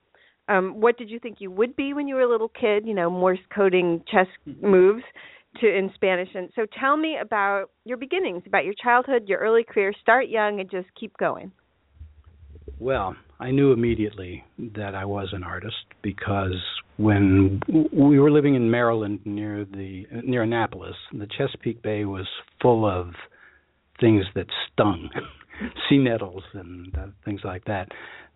Um, 0.49 0.81
what 0.81 0.97
did 0.97 1.11
you 1.11 1.19
think 1.19 1.39
you 1.41 1.51
would 1.51 1.75
be 1.75 1.95
when 1.95 2.07
you 2.07 2.15
were 2.15 2.23
a 2.23 2.31
little 2.31 2.49
kid? 2.49 2.87
You 2.87 2.95
know, 2.95 3.11
Morse 3.11 3.41
coding 3.53 4.05
chess 4.09 4.29
mm-hmm. 4.49 4.65
moves 4.65 5.03
to 5.61 5.67
in 5.67 5.91
Spanish. 5.95 6.29
And 6.35 6.51
so, 6.55 6.67
tell 6.79 6.97
me 6.97 7.17
about 7.21 7.71
your 7.85 7.97
beginnings, 7.97 8.45
about 8.47 8.65
your 8.65 8.75
childhood, 8.81 9.25
your 9.27 9.41
early 9.41 9.65
career. 9.65 9.93
Start 10.01 10.29
young 10.29 10.61
and 10.61 10.71
just 10.71 10.87
keep 10.99 11.17
going. 11.17 11.51
Well, 12.79 13.17
I 13.39 13.51
knew 13.51 13.73
immediately 13.73 14.45
that 14.59 14.95
I 14.95 15.05
was 15.05 15.29
an 15.33 15.43
artist 15.43 15.77
because 16.03 16.63
when 16.97 17.61
we 17.93 18.19
were 18.19 18.31
living 18.31 18.55
in 18.55 18.71
Maryland 18.71 19.21
near 19.25 19.65
the 19.65 20.07
near 20.25 20.43
Annapolis, 20.43 20.97
the 21.13 21.27
Chesapeake 21.27 21.83
Bay 21.83 22.05
was 22.05 22.27
full 22.61 22.87
of 22.87 23.13
things 24.01 24.25
that 24.35 24.47
stung, 24.73 25.11
sea 25.89 25.99
nettles 25.99 26.43
and 26.55 26.97
uh, 26.97 27.07
things 27.25 27.41
like 27.45 27.65
that. 27.67 27.89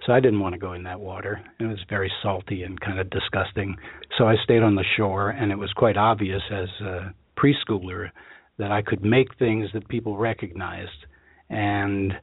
So 0.06 0.12
I 0.12 0.20
didn't 0.20 0.40
want 0.40 0.54
to 0.54 0.58
go 0.58 0.72
in 0.72 0.84
that 0.84 1.00
water. 1.00 1.42
It 1.58 1.64
was 1.64 1.78
very 1.88 2.10
salty 2.22 2.62
and 2.62 2.80
kind 2.80 2.98
of 2.98 3.10
disgusting. 3.10 3.76
So 4.16 4.26
I 4.26 4.36
stayed 4.42 4.62
on 4.62 4.74
the 4.74 4.84
shore, 4.96 5.30
and 5.30 5.52
it 5.52 5.56
was 5.56 5.72
quite 5.74 5.98
obvious 5.98 6.42
as 6.50 6.68
a 6.80 7.14
preschooler 7.38 8.10
that 8.58 8.72
I 8.72 8.82
could 8.82 9.04
make 9.04 9.38
things 9.38 9.68
that 9.74 9.88
people 9.88 10.16
recognized, 10.16 11.06
and 11.50 12.14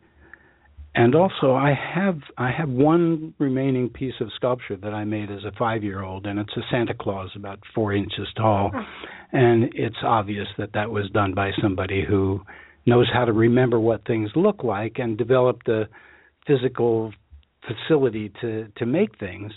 and 0.97 1.13
also 1.13 1.53
I 1.53 1.73
have 1.73 2.19
I 2.37 2.49
have 2.51 2.69
one 2.69 3.35
remaining 3.37 3.87
piece 3.87 4.15
of 4.19 4.29
sculpture 4.35 4.75
that 4.77 4.93
I 4.95 5.03
made 5.03 5.29
as 5.29 5.43
a 5.45 5.51
five 5.57 5.83
year 5.83 6.03
old, 6.03 6.25
and 6.25 6.39
it's 6.39 6.57
a 6.57 6.61
Santa 6.71 6.95
Claus 6.99 7.29
about 7.35 7.59
four 7.75 7.93
inches 7.93 8.27
tall, 8.35 8.71
oh. 8.73 8.81
and 9.31 9.65
it's 9.75 9.97
obvious 10.03 10.47
that 10.57 10.73
that 10.73 10.89
was 10.89 11.07
done 11.11 11.35
by 11.35 11.51
somebody 11.61 12.03
who 12.03 12.41
knows 12.87 13.07
how 13.13 13.25
to 13.25 13.31
remember 13.31 13.79
what 13.79 14.05
things 14.07 14.31
look 14.35 14.63
like 14.63 14.93
and 14.97 15.19
develop 15.19 15.59
the 15.65 15.87
physical 16.47 17.13
facility 17.67 18.31
to 18.41 18.67
to 18.77 18.87
make 18.87 19.19
things. 19.19 19.51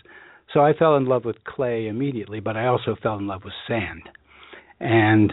So 0.52 0.60
I 0.60 0.74
fell 0.74 0.96
in 0.96 1.06
love 1.06 1.24
with 1.24 1.42
clay 1.44 1.86
immediately, 1.86 2.40
but 2.40 2.58
I 2.58 2.66
also 2.66 2.96
fell 3.02 3.16
in 3.16 3.26
love 3.26 3.44
with 3.44 3.54
sand. 3.66 4.02
And 4.78 5.32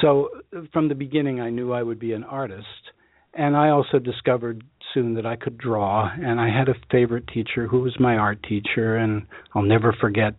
so 0.00 0.28
from 0.72 0.88
the 0.88 0.94
beginning 0.94 1.40
I 1.40 1.50
knew 1.50 1.72
I 1.72 1.82
would 1.82 1.98
be 1.98 2.12
an 2.12 2.22
artist 2.22 2.66
and 3.34 3.56
I 3.56 3.70
also 3.70 3.98
discovered 3.98 4.62
soon 4.92 5.14
that 5.14 5.26
I 5.26 5.36
could 5.36 5.56
draw. 5.56 6.10
And 6.12 6.40
I 6.40 6.48
had 6.48 6.68
a 6.68 6.74
favorite 6.90 7.26
teacher 7.28 7.66
who 7.66 7.80
was 7.80 7.98
my 7.98 8.16
art 8.16 8.44
teacher 8.46 8.96
and 8.96 9.26
I'll 9.54 9.62
never 9.62 9.94
forget 9.98 10.34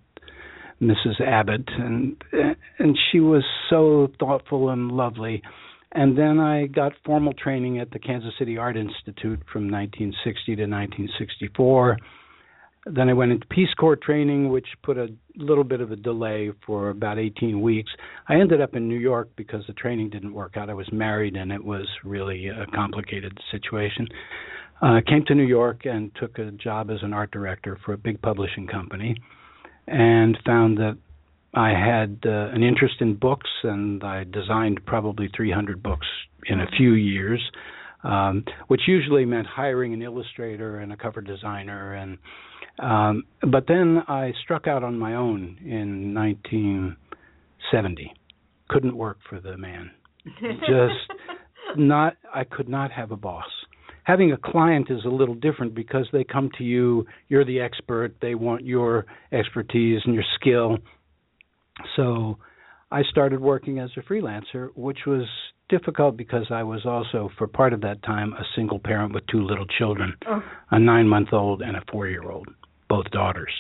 Mrs. 0.82 1.20
Abbott. 1.22 1.68
And 1.68 2.22
and 2.80 2.98
she 3.12 3.20
was 3.20 3.44
so 3.70 4.10
thoughtful 4.20 4.70
and 4.70 4.92
lovely. 4.92 5.42
And 5.92 6.18
then 6.18 6.40
I 6.40 6.68
got 6.68 6.94
formal 7.06 7.34
training 7.34 7.80
at 7.80 7.92
the 7.92 8.00
Kansas 8.00 8.34
City 8.40 8.58
Art 8.58 8.76
Institute 8.76 9.42
from 9.52 9.70
1960 9.70 10.56
to 10.56 10.64
1964 10.64 11.98
then 12.86 13.10
I 13.10 13.14
went 13.14 13.32
into 13.32 13.48
Peace 13.48 13.74
Corps 13.80 13.96
training, 13.96 14.50
which 14.50 14.68
put 14.84 14.98
a 14.98 15.08
little 15.38 15.64
bit 15.64 15.80
of 15.80 15.92
a 15.92 15.96
delay 15.96 16.52
for 16.66 16.90
about 16.90 17.18
18 17.18 17.62
weeks. 17.62 17.92
I 18.28 18.36
ended 18.36 18.60
up 18.60 18.76
in 18.76 18.90
New 18.90 19.00
York 19.00 19.30
because 19.36 19.64
the 19.68 19.74
training 19.74 20.10
didn't 20.10 20.34
work 20.34 20.58
out. 20.58 20.70
I 20.70 20.74
was 20.74 20.92
married, 20.92 21.36
and 21.36 21.52
it 21.52 21.64
was 21.64 21.88
really 22.04 22.48
a 22.48 22.66
complicated 22.76 23.38
situation. 23.52 24.08
Uh, 24.82 25.00
came 25.08 25.24
to 25.28 25.36
New 25.36 25.46
York 25.46 25.86
and 25.86 26.12
took 26.20 26.38
a 26.40 26.52
job 26.52 26.90
as 26.92 26.98
an 27.04 27.14
art 27.14 27.32
director 27.32 27.80
for 27.86 27.94
a 27.94 27.98
big 27.98 28.22
publishing 28.22 28.68
company, 28.68 29.16
and 29.88 30.38
found 30.46 30.78
that 30.78 30.98
I 31.54 31.70
had 31.70 32.20
uh, 32.26 32.50
an 32.54 32.64
interest 32.64 32.96
in 33.00 33.16
books, 33.16 33.50
and 33.64 34.04
I 34.04 34.26
designed 34.26 34.86
probably 34.86 35.30
300 35.34 35.82
books 35.82 36.08
in 36.48 36.60
a 36.60 36.68
few 36.76 36.94
years. 36.94 37.42
Um, 38.04 38.44
which 38.68 38.82
usually 38.86 39.24
meant 39.24 39.48
hiring 39.48 39.94
an 39.94 40.02
illustrator 40.02 40.80
and 40.80 40.92
a 40.92 40.98
cover 40.98 41.22
designer 41.22 41.94
and 41.94 42.18
um, 42.80 43.26
but 43.52 43.66
then 43.68 44.02
I 44.08 44.32
struck 44.44 44.68
out 44.68 44.84
on 44.84 44.98
my 44.98 45.16
own 45.16 45.60
in 45.64 46.14
1970. 46.14 48.14
Couldn't 48.70 48.98
work 48.98 49.18
for 49.30 49.40
the 49.40 49.58
man. 49.58 49.92
Just 50.42 51.12
not. 51.78 52.18
I 52.34 52.46
could 52.46 52.68
not 52.68 52.92
have 52.92 53.12
a 53.12 53.18
boss. 53.18 53.46
Having 54.06 54.32
a 54.32 54.38
client 54.38 54.90
is 54.90 55.06
a 55.06 55.10
little 55.10 55.36
different 55.36 55.76
because 55.76 56.08
they 56.12 56.24
come 56.24 56.50
to 56.58 56.64
you. 56.64 57.06
You're 57.30 57.46
the 57.46 57.60
expert. 57.60 58.16
They 58.22 58.34
want 58.36 58.66
your 58.66 59.06
expertise 59.32 60.02
and 60.06 60.16
your 60.16 60.26
skill. 60.36 60.78
So 61.96 62.40
I 62.92 63.04
started 63.04 63.40
working 63.40 63.80
as 63.80 63.92
a 63.98 64.02
freelancer, 64.02 64.70
which 64.76 65.00
was 65.06 65.26
difficult 65.74 66.16
because 66.16 66.46
I 66.52 66.62
was 66.62 66.86
also, 66.86 67.32
for 67.38 67.48
part 67.48 67.74
of 67.74 67.82
that 67.82 68.04
time, 68.04 68.34
a 68.34 68.44
single 68.56 68.80
parent 68.80 69.14
with 69.14 69.24
two 69.28 69.44
little 69.44 69.66
children, 69.66 70.14
oh. 70.28 70.44
a 70.70 70.80
nine 70.80 71.08
month 71.08 71.30
old 71.34 71.62
and 71.64 71.76
a 71.76 71.82
four 71.92 72.08
year 72.08 72.30
old 72.30 72.48
both 72.88 73.10
daughters. 73.10 73.52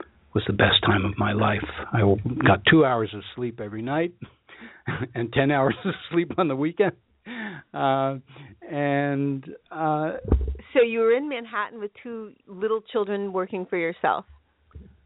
It 0.00 0.34
was 0.34 0.44
the 0.46 0.54
best 0.54 0.82
time 0.86 1.04
of 1.04 1.18
my 1.18 1.32
life. 1.32 1.64
I 1.92 2.00
got 2.46 2.62
two 2.70 2.86
hours 2.86 3.10
of 3.12 3.20
sleep 3.36 3.60
every 3.60 3.82
night 3.82 4.14
and 5.14 5.30
ten 5.32 5.50
hours 5.50 5.74
of 5.84 5.92
sleep 6.10 6.32
on 6.38 6.48
the 6.48 6.56
weekend. 6.56 6.92
Uh, 7.74 8.16
and 8.70 9.44
uh, 9.70 10.12
so 10.72 10.82
you 10.82 11.00
were 11.00 11.12
in 11.12 11.28
Manhattan 11.28 11.80
with 11.80 11.90
two 12.02 12.32
little 12.46 12.80
children 12.80 13.32
working 13.32 13.66
for 13.66 13.76
yourself. 13.76 14.24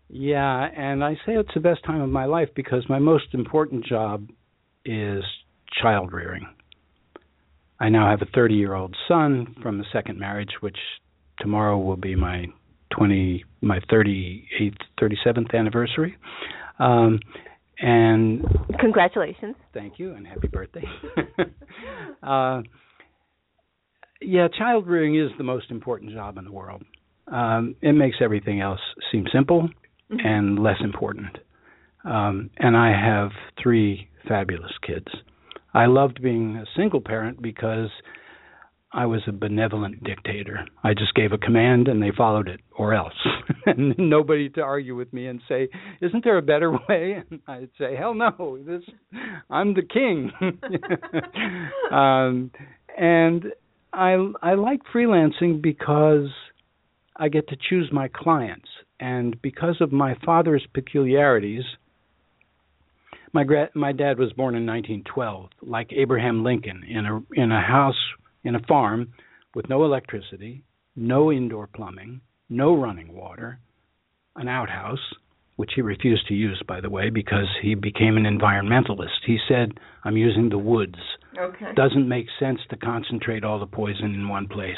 Yeah, 0.09 0.69
and 0.76 1.02
I 1.02 1.14
say 1.26 1.33
it's 1.33 1.54
the 1.54 1.61
best 1.61 1.85
time 1.85 2.02
of 2.02 2.11
my 2.11 2.26
life 2.26 2.50
because 2.54 2.85
my 2.88 3.00
most 3.00 3.26
important 3.33 3.85
job 3.85 4.28
is 4.85 5.25
child 5.81 6.12
rearing. 6.12 6.47
I 7.81 7.88
now 7.88 8.09
have 8.09 8.23
a 8.23 8.31
30 8.33 8.55
year 8.55 8.75
old 8.75 8.97
son 9.09 9.57
from 9.62 9.79
the 9.79 9.85
second 9.93 10.19
marriage, 10.19 10.52
which 10.61 10.76
tomorrow 11.41 11.79
will 11.79 11.97
be 11.97 12.14
my 12.14 12.47
20 12.97 13.45
my 13.61 13.81
38th 13.93 14.76
37th 15.00 15.55
anniversary. 15.55 16.17
Um, 16.79 17.19
and 17.81 18.45
congratulations. 18.79 19.57
Thank 19.75 19.99
you 19.99 20.12
and 20.14 20.26
happy 20.26 20.49
birthday. 20.49 20.85
Uh, 22.23 22.62
yeah 24.21 24.47
child 24.57 24.87
rearing 24.87 25.17
is 25.17 25.29
the 25.37 25.43
most 25.43 25.73
important 25.73 26.12
job 26.12 26.38
in 26.38 26.45
the 26.45 26.52
world. 26.52 26.85
Um, 27.26 27.75
it 27.83 27.95
makes 27.95 28.19
everything 28.21 28.61
else 28.61 28.79
seem 29.11 29.25
simple 29.33 29.62
mm-hmm. 29.62 30.25
and 30.25 30.57
less 30.62 30.76
important. 30.85 31.38
Um, 32.05 32.50
and 32.59 32.76
i 32.76 32.91
have 32.91 33.31
three 33.61 34.09
fabulous 34.29 34.71
kids 34.87 35.09
i 35.75 35.87
loved 35.87 36.23
being 36.23 36.57
a 36.57 36.67
single 36.76 37.00
parent 37.00 37.41
because 37.41 37.91
I 38.95 39.07
was 39.07 39.23
a 39.26 39.33
benevolent 39.33 40.05
dictator. 40.05 40.67
I 40.85 40.93
just 40.93 41.14
gave 41.14 41.33
a 41.33 41.38
command 41.38 41.88
and 41.88 42.02
they 42.02 42.11
followed 42.14 42.47
it, 42.47 42.61
or 42.76 42.93
else. 42.93 43.14
and 43.67 43.95
nobody 43.97 44.50
to 44.50 44.61
argue 44.61 44.95
with 44.95 45.12
me 45.14 45.26
and 45.26 45.41
say, 45.49 45.69
"Isn't 46.02 46.25
there 46.25 46.37
a 46.37 46.43
better 46.43 46.71
way?" 46.73 47.23
And 47.31 47.41
I'd 47.49 47.71
say, 47.79 47.97
"Hell 47.97 48.14
no! 48.14 48.59
This, 48.67 48.83
I'm 49.49 49.73
the 49.75 49.83
king." 49.83 50.31
um, 51.91 52.50
and 52.99 53.47
I 53.95 54.33
I 54.43 54.55
like 54.55 54.81
freelancing 54.95 55.62
because 55.62 56.29
I 57.17 57.29
get 57.29 57.49
to 57.49 57.57
choose 57.57 57.88
my 57.91 58.09
clients, 58.09 58.69
and 59.00 59.41
because 59.41 59.76
of 59.81 59.91
my 59.91 60.17
father's 60.25 60.67
peculiarities. 60.75 61.64
My 63.33 63.45
gra- 63.45 63.71
my 63.75 63.93
dad 63.93 64.19
was 64.19 64.33
born 64.35 64.55
in 64.55 64.67
1912, 64.67 65.49
like 65.62 65.93
Abraham 65.93 66.45
Lincoln, 66.45 66.85
in 66.89 67.07
a 67.07 67.23
in 67.35 67.51
a 67.51 67.61
house 67.61 67.97
in 68.45 68.55
a 68.55 68.67
farm 68.67 69.12
with 69.55 69.69
no 69.69 69.85
electricity, 69.85 70.65
no 70.97 71.33
indoor 71.33 71.67
plumbing, 71.67 72.21
no 72.49 72.75
running 72.75 73.15
water, 73.15 73.59
an 74.37 74.49
outhouse, 74.49 75.15
which 75.57 75.73
he 75.75 75.83
refused 75.83 76.27
to 76.29 76.35
use, 76.35 76.62
by 76.67 76.81
the 76.81 76.91
way, 76.91 77.11
because 77.11 77.49
he 77.62 77.75
became 77.75 78.17
an 78.17 78.25
environmentalist. 78.25 79.25
He 79.27 79.39
said, 79.49 79.73
I'm 80.05 80.17
using 80.17 80.49
the 80.49 80.59
woods. 80.59 80.97
Okay. 81.39 81.73
Doesn't 81.75 82.09
make 82.09 82.27
sense 82.39 82.61
to 82.71 82.77
concentrate 82.77 83.45
all 83.45 83.59
the 83.59 83.67
poison 83.67 84.15
in 84.15 84.29
one 84.29 84.49
place. 84.49 84.77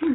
Hmm. 0.00 0.14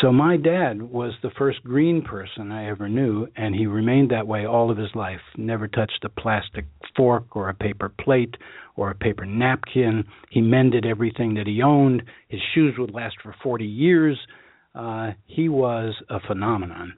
So 0.00 0.12
my 0.12 0.38
dad 0.38 0.80
was 0.80 1.12
the 1.22 1.30
first 1.36 1.62
green 1.62 2.00
person 2.00 2.50
I 2.50 2.70
ever 2.70 2.88
knew, 2.88 3.26
and 3.36 3.54
he 3.54 3.66
remained 3.66 4.10
that 4.10 4.26
way 4.26 4.46
all 4.46 4.70
of 4.70 4.78
his 4.78 4.94
life. 4.94 5.20
Never 5.36 5.68
touched 5.68 6.04
a 6.04 6.08
plastic 6.08 6.64
fork 6.96 7.36
or 7.36 7.50
a 7.50 7.54
paper 7.54 7.90
plate 8.00 8.34
or 8.76 8.90
a 8.90 8.94
paper 8.94 9.26
napkin. 9.26 10.04
He 10.30 10.40
mended 10.40 10.86
everything 10.86 11.34
that 11.34 11.46
he 11.46 11.60
owned. 11.60 12.02
His 12.28 12.40
shoes 12.54 12.76
would 12.78 12.94
last 12.94 13.16
for 13.22 13.34
40 13.42 13.66
years. 13.66 14.18
Uh, 14.74 15.10
he 15.26 15.50
was 15.50 15.94
a 16.08 16.18
phenomenon. 16.20 16.94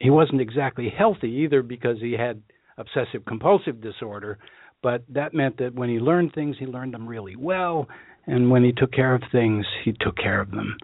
He 0.00 0.10
wasn't 0.10 0.40
exactly 0.40 0.88
healthy 0.96 1.30
either 1.44 1.62
because 1.62 1.98
he 2.00 2.12
had 2.12 2.40
obsessive 2.78 3.24
compulsive 3.26 3.80
disorder, 3.80 4.38
but 4.82 5.02
that 5.08 5.34
meant 5.34 5.58
that 5.58 5.74
when 5.74 5.88
he 5.88 5.98
learned 5.98 6.32
things, 6.32 6.56
he 6.60 6.66
learned 6.66 6.94
them 6.94 7.08
really 7.08 7.34
well, 7.34 7.88
and 8.26 8.50
when 8.50 8.62
he 8.62 8.72
took 8.72 8.92
care 8.92 9.14
of 9.14 9.22
things, 9.32 9.66
he 9.84 9.94
took 9.98 10.16
care 10.16 10.40
of 10.40 10.50
them. 10.52 10.76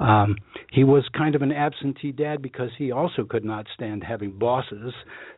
Um, 0.00 0.36
he 0.72 0.84
was 0.84 1.04
kind 1.16 1.34
of 1.34 1.42
an 1.42 1.52
absentee 1.52 2.12
dad 2.12 2.42
because 2.42 2.70
he 2.76 2.90
also 2.90 3.24
could 3.24 3.44
not 3.44 3.66
stand 3.74 4.02
having 4.02 4.38
bosses, 4.38 4.92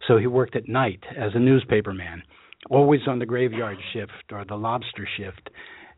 so 0.08 0.16
he 0.16 0.26
worked 0.26 0.56
at 0.56 0.68
night 0.68 1.00
as 1.16 1.32
a 1.34 1.38
newspaperman, 1.38 2.22
always 2.70 3.00
on 3.06 3.18
the 3.18 3.26
graveyard 3.26 3.76
shift 3.92 4.32
or 4.32 4.44
the 4.44 4.56
lobster 4.56 5.06
shift. 5.16 5.50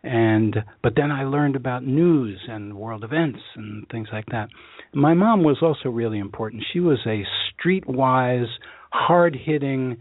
And 0.02 0.56
but 0.82 0.94
then 0.96 1.10
I 1.10 1.24
learned 1.24 1.56
about 1.56 1.84
news 1.84 2.40
and 2.48 2.76
world 2.76 3.04
events 3.04 3.40
and 3.56 3.86
things 3.90 4.08
like 4.12 4.26
that. 4.26 4.48
My 4.94 5.14
mom 5.14 5.42
was 5.42 5.58
also 5.60 5.88
really 5.88 6.18
important. 6.18 6.64
She 6.72 6.80
was 6.80 6.98
a 7.06 7.24
streetwise, 7.52 8.46
hard-hitting 8.92 9.96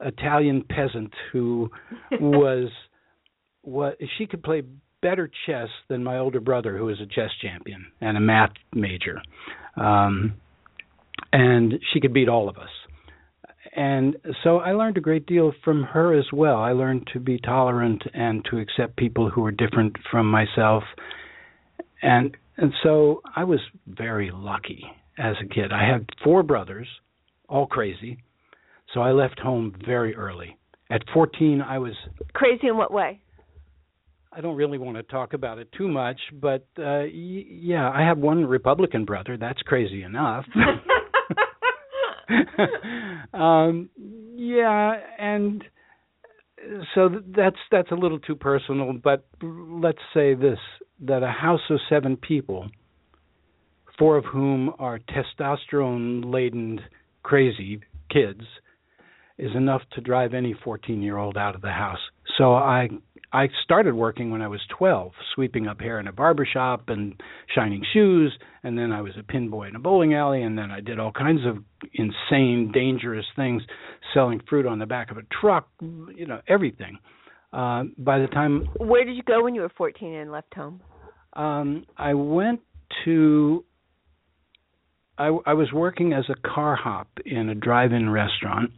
Italian 0.00 0.64
peasant 0.68 1.12
who 1.32 1.70
was 2.20 2.70
what 3.62 3.98
she 4.16 4.26
could 4.26 4.42
play 4.42 4.62
better 5.02 5.30
chess 5.46 5.68
than 5.88 6.04
my 6.04 6.18
older 6.18 6.40
brother, 6.40 6.76
who 6.76 6.86
was 6.86 7.00
a 7.00 7.06
chess 7.06 7.30
champion 7.40 7.86
and 8.00 8.16
a 8.16 8.20
math 8.20 8.52
major. 8.74 9.20
Um, 9.76 10.34
and 11.32 11.74
she 11.92 12.00
could 12.00 12.12
beat 12.12 12.28
all 12.28 12.48
of 12.48 12.56
us. 12.56 12.70
And 13.74 14.16
so 14.42 14.58
I 14.58 14.72
learned 14.72 14.96
a 14.96 15.00
great 15.00 15.26
deal 15.26 15.52
from 15.64 15.84
her 15.84 16.18
as 16.18 16.26
well. 16.32 16.56
I 16.56 16.72
learned 16.72 17.08
to 17.12 17.20
be 17.20 17.38
tolerant 17.38 18.02
and 18.12 18.44
to 18.50 18.58
accept 18.58 18.96
people 18.96 19.30
who 19.30 19.42
were 19.42 19.52
different 19.52 19.96
from 20.10 20.30
myself. 20.30 20.82
And 22.02 22.36
and 22.56 22.72
so 22.82 23.22
I 23.36 23.44
was 23.44 23.60
very 23.86 24.30
lucky 24.34 24.84
as 25.16 25.36
a 25.42 25.46
kid. 25.46 25.72
I 25.72 25.88
had 25.88 26.06
four 26.22 26.42
brothers, 26.42 26.88
all 27.48 27.66
crazy. 27.66 28.18
So 28.92 29.00
I 29.00 29.12
left 29.12 29.38
home 29.38 29.74
very 29.86 30.14
early. 30.14 30.58
At 30.90 31.02
14 31.14 31.62
I 31.62 31.78
was 31.78 31.92
Crazy 32.32 32.66
in 32.66 32.76
what 32.76 32.92
way? 32.92 33.20
I 34.32 34.40
don't 34.40 34.56
really 34.56 34.78
want 34.78 34.96
to 34.96 35.02
talk 35.02 35.32
about 35.32 35.58
it 35.58 35.72
too 35.76 35.88
much, 35.88 36.20
but 36.32 36.66
uh 36.78 37.02
y- 37.04 37.46
yeah, 37.48 37.90
I 37.90 38.02
have 38.02 38.18
one 38.18 38.44
Republican 38.46 39.04
brother. 39.04 39.36
That's 39.36 39.60
crazy 39.62 40.02
enough. 40.02 40.44
um 43.34 43.90
yeah, 44.36 44.92
and 45.18 45.64
so 46.94 47.08
that's 47.36 47.56
that's 47.70 47.90
a 47.90 47.94
little 47.94 48.18
too 48.18 48.36
personal, 48.36 48.92
but 48.92 49.26
let's 49.42 49.98
say 50.14 50.34
this 50.34 50.58
that 51.00 51.22
a 51.22 51.30
house 51.30 51.60
of 51.70 51.80
7 51.88 52.16
people, 52.16 52.68
four 53.98 54.18
of 54.18 54.24
whom 54.26 54.70
are 54.78 54.98
testosterone-laden 54.98 56.80
crazy 57.22 57.80
kids, 58.10 58.42
is 59.38 59.50
enough 59.56 59.80
to 59.92 60.02
drive 60.02 60.34
any 60.34 60.54
14-year-old 60.54 61.38
out 61.38 61.54
of 61.54 61.62
the 61.62 61.70
house. 61.70 61.98
So 62.36 62.52
I 62.52 62.90
I 63.32 63.48
started 63.62 63.94
working 63.94 64.30
when 64.32 64.42
I 64.42 64.48
was 64.48 64.60
12, 64.76 65.12
sweeping 65.34 65.68
up 65.68 65.80
hair 65.80 66.00
in 66.00 66.08
a 66.08 66.12
barber 66.12 66.44
shop 66.44 66.88
and 66.88 67.14
shining 67.54 67.84
shoes, 67.92 68.36
and 68.64 68.76
then 68.76 68.90
I 68.90 69.02
was 69.02 69.12
a 69.18 69.22
pin 69.22 69.50
boy 69.50 69.68
in 69.68 69.76
a 69.76 69.78
bowling 69.78 70.14
alley, 70.14 70.42
and 70.42 70.58
then 70.58 70.70
I 70.72 70.80
did 70.80 70.98
all 70.98 71.12
kinds 71.12 71.40
of 71.46 71.58
insane, 71.94 72.72
dangerous 72.72 73.26
things, 73.36 73.62
selling 74.12 74.40
fruit 74.48 74.66
on 74.66 74.80
the 74.80 74.86
back 74.86 75.10
of 75.12 75.16
a 75.16 75.22
truck, 75.40 75.68
you 75.80 76.26
know, 76.26 76.40
everything. 76.48 76.98
Uh, 77.52 77.84
by 77.98 78.18
the 78.18 78.26
time 78.28 78.68
Where 78.78 79.04
did 79.04 79.16
you 79.16 79.22
go 79.22 79.42
when 79.44 79.54
you 79.54 79.60
were 79.60 79.72
14 79.76 80.12
and 80.12 80.32
left 80.32 80.52
home? 80.54 80.80
um, 81.34 81.84
I 81.96 82.14
went 82.14 82.60
to, 83.04 83.64
I, 85.18 85.28
I 85.46 85.54
was 85.54 85.72
working 85.72 86.12
as 86.12 86.24
a 86.28 86.48
car 86.48 86.74
hop 86.74 87.08
in 87.24 87.48
a 87.48 87.54
drive-in 87.54 88.10
restaurant, 88.10 88.70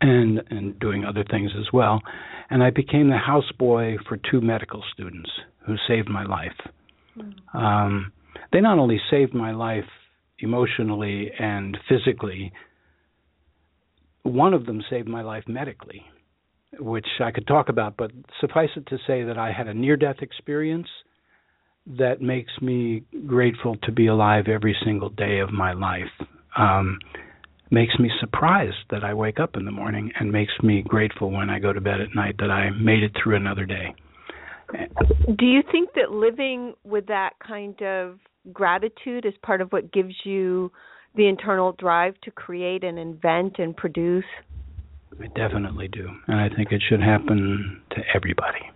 and 0.00 0.40
and 0.50 0.78
doing 0.78 1.04
other 1.04 1.24
things 1.28 1.50
as 1.58 1.72
well, 1.72 2.00
and 2.50 2.62
I 2.62 2.70
became 2.70 3.08
the 3.08 3.18
houseboy 3.18 3.96
for 4.08 4.18
two 4.30 4.40
medical 4.40 4.82
students 4.92 5.30
who 5.66 5.76
saved 5.86 6.08
my 6.08 6.24
life. 6.24 6.56
Um, 7.52 8.12
they 8.52 8.60
not 8.60 8.78
only 8.78 9.00
saved 9.10 9.34
my 9.34 9.52
life 9.52 9.84
emotionally 10.38 11.30
and 11.38 11.76
physically, 11.88 12.52
one 14.22 14.54
of 14.54 14.66
them 14.66 14.82
saved 14.88 15.08
my 15.08 15.22
life 15.22 15.44
medically, 15.46 16.02
which 16.78 17.06
I 17.20 17.30
could 17.30 17.46
talk 17.46 17.68
about, 17.68 17.96
but 17.96 18.12
suffice 18.40 18.70
it 18.76 18.86
to 18.86 18.98
say 19.06 19.24
that 19.24 19.38
I 19.38 19.52
had 19.52 19.68
a 19.68 19.74
near 19.74 19.96
death 19.96 20.16
experience 20.20 20.88
that 21.98 22.20
makes 22.20 22.52
me 22.60 23.02
grateful 23.26 23.76
to 23.84 23.92
be 23.92 24.06
alive 24.06 24.46
every 24.48 24.76
single 24.84 25.08
day 25.08 25.38
of 25.38 25.50
my 25.50 25.72
life. 25.72 26.12
Um, 26.56 26.98
makes 27.70 27.98
me 27.98 28.10
surprised 28.20 28.76
that 28.90 29.04
I 29.04 29.14
wake 29.14 29.40
up 29.40 29.56
in 29.56 29.64
the 29.64 29.70
morning 29.70 30.12
and 30.18 30.32
makes 30.32 30.52
me 30.62 30.82
grateful 30.86 31.30
when 31.30 31.50
I 31.50 31.58
go 31.58 31.72
to 31.72 31.80
bed 31.80 32.00
at 32.00 32.14
night 32.14 32.36
that 32.38 32.50
I 32.50 32.70
made 32.70 33.02
it 33.02 33.12
through 33.22 33.36
another 33.36 33.64
day. 33.64 33.94
Do 34.72 35.46
you 35.46 35.62
think 35.70 35.90
that 35.94 36.10
living 36.10 36.74
with 36.84 37.06
that 37.06 37.34
kind 37.46 37.80
of 37.82 38.18
gratitude 38.52 39.24
is 39.24 39.34
part 39.42 39.60
of 39.60 39.70
what 39.72 39.92
gives 39.92 40.14
you 40.24 40.70
the 41.14 41.26
internal 41.26 41.72
drive 41.72 42.14
to 42.22 42.30
create 42.30 42.84
and 42.84 42.98
invent 42.98 43.58
and 43.58 43.76
produce? 43.76 44.24
I 45.20 45.26
definitely 45.28 45.88
do. 45.88 46.08
And 46.26 46.38
I 46.38 46.54
think 46.54 46.70
it 46.70 46.82
should 46.88 47.00
happen 47.00 47.80
to 47.90 48.02
everybody. 48.14 48.70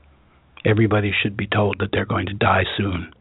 Everybody 0.65 1.13
should 1.23 1.37
be 1.37 1.47
told 1.47 1.77
that 1.81 1.91
they're 1.93 2.07
going 2.07 2.27
to 2.27 2.35
die 2.35 2.65
soon. 2.77 3.13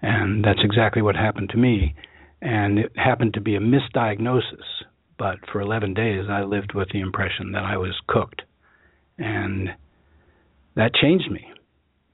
And 0.00 0.44
that's 0.44 0.60
exactly 0.64 1.02
what 1.02 1.14
happened 1.14 1.50
to 1.50 1.56
me. 1.56 1.94
And 2.42 2.78
it 2.78 2.92
happened 2.96 3.34
to 3.34 3.40
be 3.40 3.54
a 3.56 3.60
misdiagnosis. 3.60 4.66
But 5.18 5.38
for 5.50 5.60
11 5.60 5.94
days, 5.94 6.24
I 6.28 6.42
lived 6.42 6.74
with 6.74 6.88
the 6.92 7.00
impression 7.00 7.52
that 7.52 7.62
I 7.62 7.76
was 7.76 7.94
cooked. 8.08 8.42
And 9.16 9.70
that 10.74 10.94
changed 10.94 11.30
me 11.30 11.46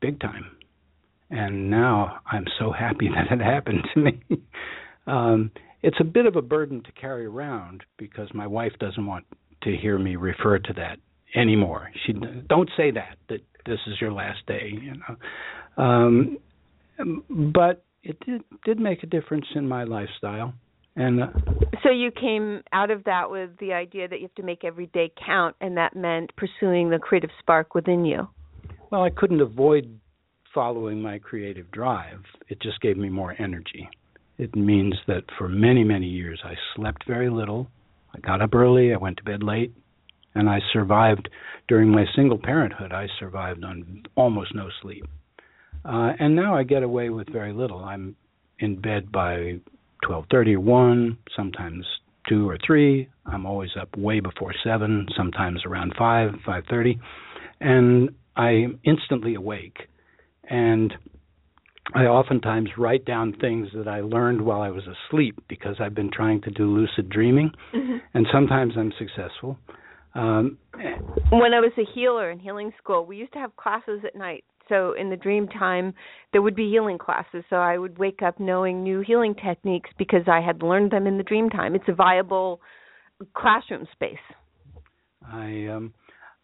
big 0.01 0.21
time. 0.21 0.57
And 1.31 1.71
now 1.71 2.21
I'm 2.31 2.45
so 2.59 2.73
happy 2.73 3.09
that 3.15 3.33
it 3.33 3.43
happened 3.43 3.85
to 3.95 4.01
me. 4.01 4.21
um, 5.07 5.51
it's 5.83 5.99
a 6.01 6.05
bit 6.05 6.27
of 6.27 6.37
a 6.37 6.43
burden 6.43 6.83
to 6.83 6.93
carry 6.93 7.27
around 7.27 7.85
because 7.99 8.29
my 8.35 8.47
wife 8.47 8.73
doesn't 8.81 9.07
want 9.07 9.25
to 9.63 9.77
hear 9.77 9.99
me 9.99 10.17
refer 10.17 10.59
to 10.59 10.73
that 10.75 10.99
anymore. 11.35 11.91
She 12.07 12.13
don't 12.13 12.71
say 12.77 12.91
that 12.93 13.17
that 13.29 13.41
this 13.67 13.79
is 13.87 14.01
your 14.01 14.13
last 14.13 14.45
day, 14.47 14.73
you 14.73 14.95
know. 14.95 15.83
Um, 15.83 16.39
but 17.29 17.85
it 18.03 18.19
did 18.25 18.43
did 18.65 18.79
make 18.79 19.03
a 19.03 19.07
difference 19.07 19.47
in 19.55 19.67
my 19.69 19.85
lifestyle, 19.85 20.55
and 20.97 21.23
uh, 21.23 21.27
So 21.83 21.91
you 21.91 22.11
came 22.11 22.63
out 22.73 22.91
of 22.91 23.05
that 23.05 23.31
with 23.31 23.51
the 23.59 23.73
idea 23.73 24.09
that 24.09 24.17
you 24.17 24.23
have 24.27 24.35
to 24.37 24.43
make 24.43 24.65
every 24.65 24.87
day 24.87 25.13
count, 25.25 25.57
and 25.61 25.77
that 25.77 25.97
meant 25.97 26.31
pursuing 26.37 26.91
the 26.91 26.99
creative 26.99 27.31
spark 27.39 27.75
within 27.75 28.05
you. 28.05 28.29
well, 28.91 29.03
I 29.03 29.11
couldn't 29.11 29.41
avoid 29.41 29.99
following 30.55 31.01
my 31.03 31.19
creative 31.19 31.71
drive. 31.71 32.23
It 32.49 32.61
just 32.61 32.81
gave 32.81 32.97
me 32.97 33.09
more 33.09 33.35
energy. 33.39 33.89
It 34.39 34.55
means 34.57 34.95
that 35.07 35.25
for 35.37 35.49
many 35.49 35.85
many 35.85 36.07
years 36.07 36.41
I 36.45 36.55
slept 36.75 37.07
very 37.07 37.31
little. 37.31 37.69
I 38.15 38.21
got 38.21 38.41
up 38.41 38.55
early. 38.55 38.95
I 38.95 38.97
went 38.97 39.19
to 39.19 39.25
bed 39.25 39.43
late. 39.43 39.73
And 40.35 40.49
I 40.49 40.61
survived 40.73 41.29
during 41.67 41.91
my 41.91 42.05
single 42.15 42.39
parenthood. 42.39 42.93
I 42.93 43.09
survived 43.19 43.65
on 43.65 44.05
almost 44.15 44.55
no 44.55 44.69
sleep. 44.83 45.05
Uh, 45.89 46.13
and 46.19 46.37
now 46.37 46.55
I 46.55 46.65
get 46.65 46.83
away 46.83 47.09
with 47.09 47.29
very 47.33 47.53
little. 47.53 47.83
I'm 47.83 48.15
in 48.59 48.81
bed 48.81 49.11
by 49.11 49.61
12:30 50.05 50.55
or 50.55 50.61
1, 50.61 51.19
sometimes 51.35 51.87
2 52.29 52.49
or 52.49 52.59
3. 52.59 53.09
I'm 53.25 53.47
always 53.47 53.71
up 53.81 53.97
way 53.97 54.21
before 54.21 54.53
7, 54.63 55.07
sometimes 55.17 55.65
around 55.65 55.95
5, 55.97 56.33
5:30, 56.45 56.99
and 57.61 58.11
I'm 58.37 58.79
instantly 58.85 59.35
awake. 59.35 59.89
And 60.45 60.95
I 61.95 62.05
oftentimes 62.05 62.77
write 62.77 63.07
down 63.07 63.33
things 63.33 63.69
that 63.75 63.89
I 63.89 64.01
learned 64.01 64.43
while 64.43 64.61
I 64.61 64.71
was 64.71 64.85
asleep 64.87 65.43
because 65.49 65.77
I've 65.81 65.95
been 65.95 66.11
trying 66.11 66.43
to 66.43 66.51
do 66.51 66.67
lucid 66.67 67.09
dreaming, 67.09 67.51
and 68.13 68.27
sometimes 68.31 68.75
I'm 68.77 68.93
successful. 68.99 69.59
Um, 70.15 70.59
When 71.31 71.55
I 71.55 71.61
was 71.61 71.73
a 71.79 71.85
healer 71.95 72.31
in 72.31 72.39
healing 72.39 72.73
school, 72.77 73.07
we 73.07 73.17
used 73.17 73.33
to 73.33 73.39
have 73.39 73.57
classes 73.57 74.01
at 74.05 74.15
night. 74.15 74.45
So 74.69 74.95
in 74.99 75.11
the 75.11 75.17
dream 75.17 75.49
time, 75.49 75.95
there 76.33 76.43
would 76.43 76.57
be 76.57 76.71
healing 76.71 76.99
classes. 76.99 77.45
So 77.51 77.57
I 77.57 77.79
would 77.79 77.99
wake 77.99 78.23
up 78.23 78.39
knowing 78.39 78.83
new 78.83 79.01
healing 79.01 79.35
techniques 79.35 79.91
because 79.99 80.23
I 80.27 80.41
had 80.41 80.63
learned 80.63 80.91
them 80.91 81.07
in 81.07 81.17
the 81.17 81.25
dream 81.25 81.51
time. 81.51 81.75
It's 81.75 81.89
a 81.89 81.95
viable 81.95 82.61
classroom 83.35 83.87
space? 83.93 84.17
I 85.27 85.67
um, 85.67 85.95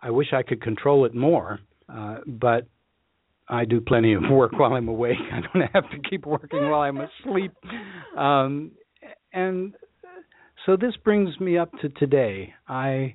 I 0.03 0.11
wish 0.11 0.29
I 0.33 0.43
could 0.43 0.63
control 0.63 1.05
it 1.05 1.15
more, 1.15 1.61
uh, 1.89 2.19
but 2.27 2.67
I 3.49 3.65
do 3.65 3.81
plenty 3.81 4.15
of 4.15 4.23
work 4.31 4.53
while 4.59 4.73
I'm 4.73 4.89
awake. 4.89 5.19
I 5.33 5.41
don't 5.41 5.69
have 5.73 5.91
to 5.91 6.09
keep 6.09 6.27
working 6.27 6.69
while 6.69 6.81
I'm 6.81 6.99
asleep. 6.99 7.53
Um, 8.17 8.73
and 9.33 9.75
so 10.67 10.77
this 10.77 10.95
brings 11.03 11.39
me 11.41 11.59
up 11.59 11.71
to 11.83 11.89
today. 11.91 12.55
I 12.69 13.15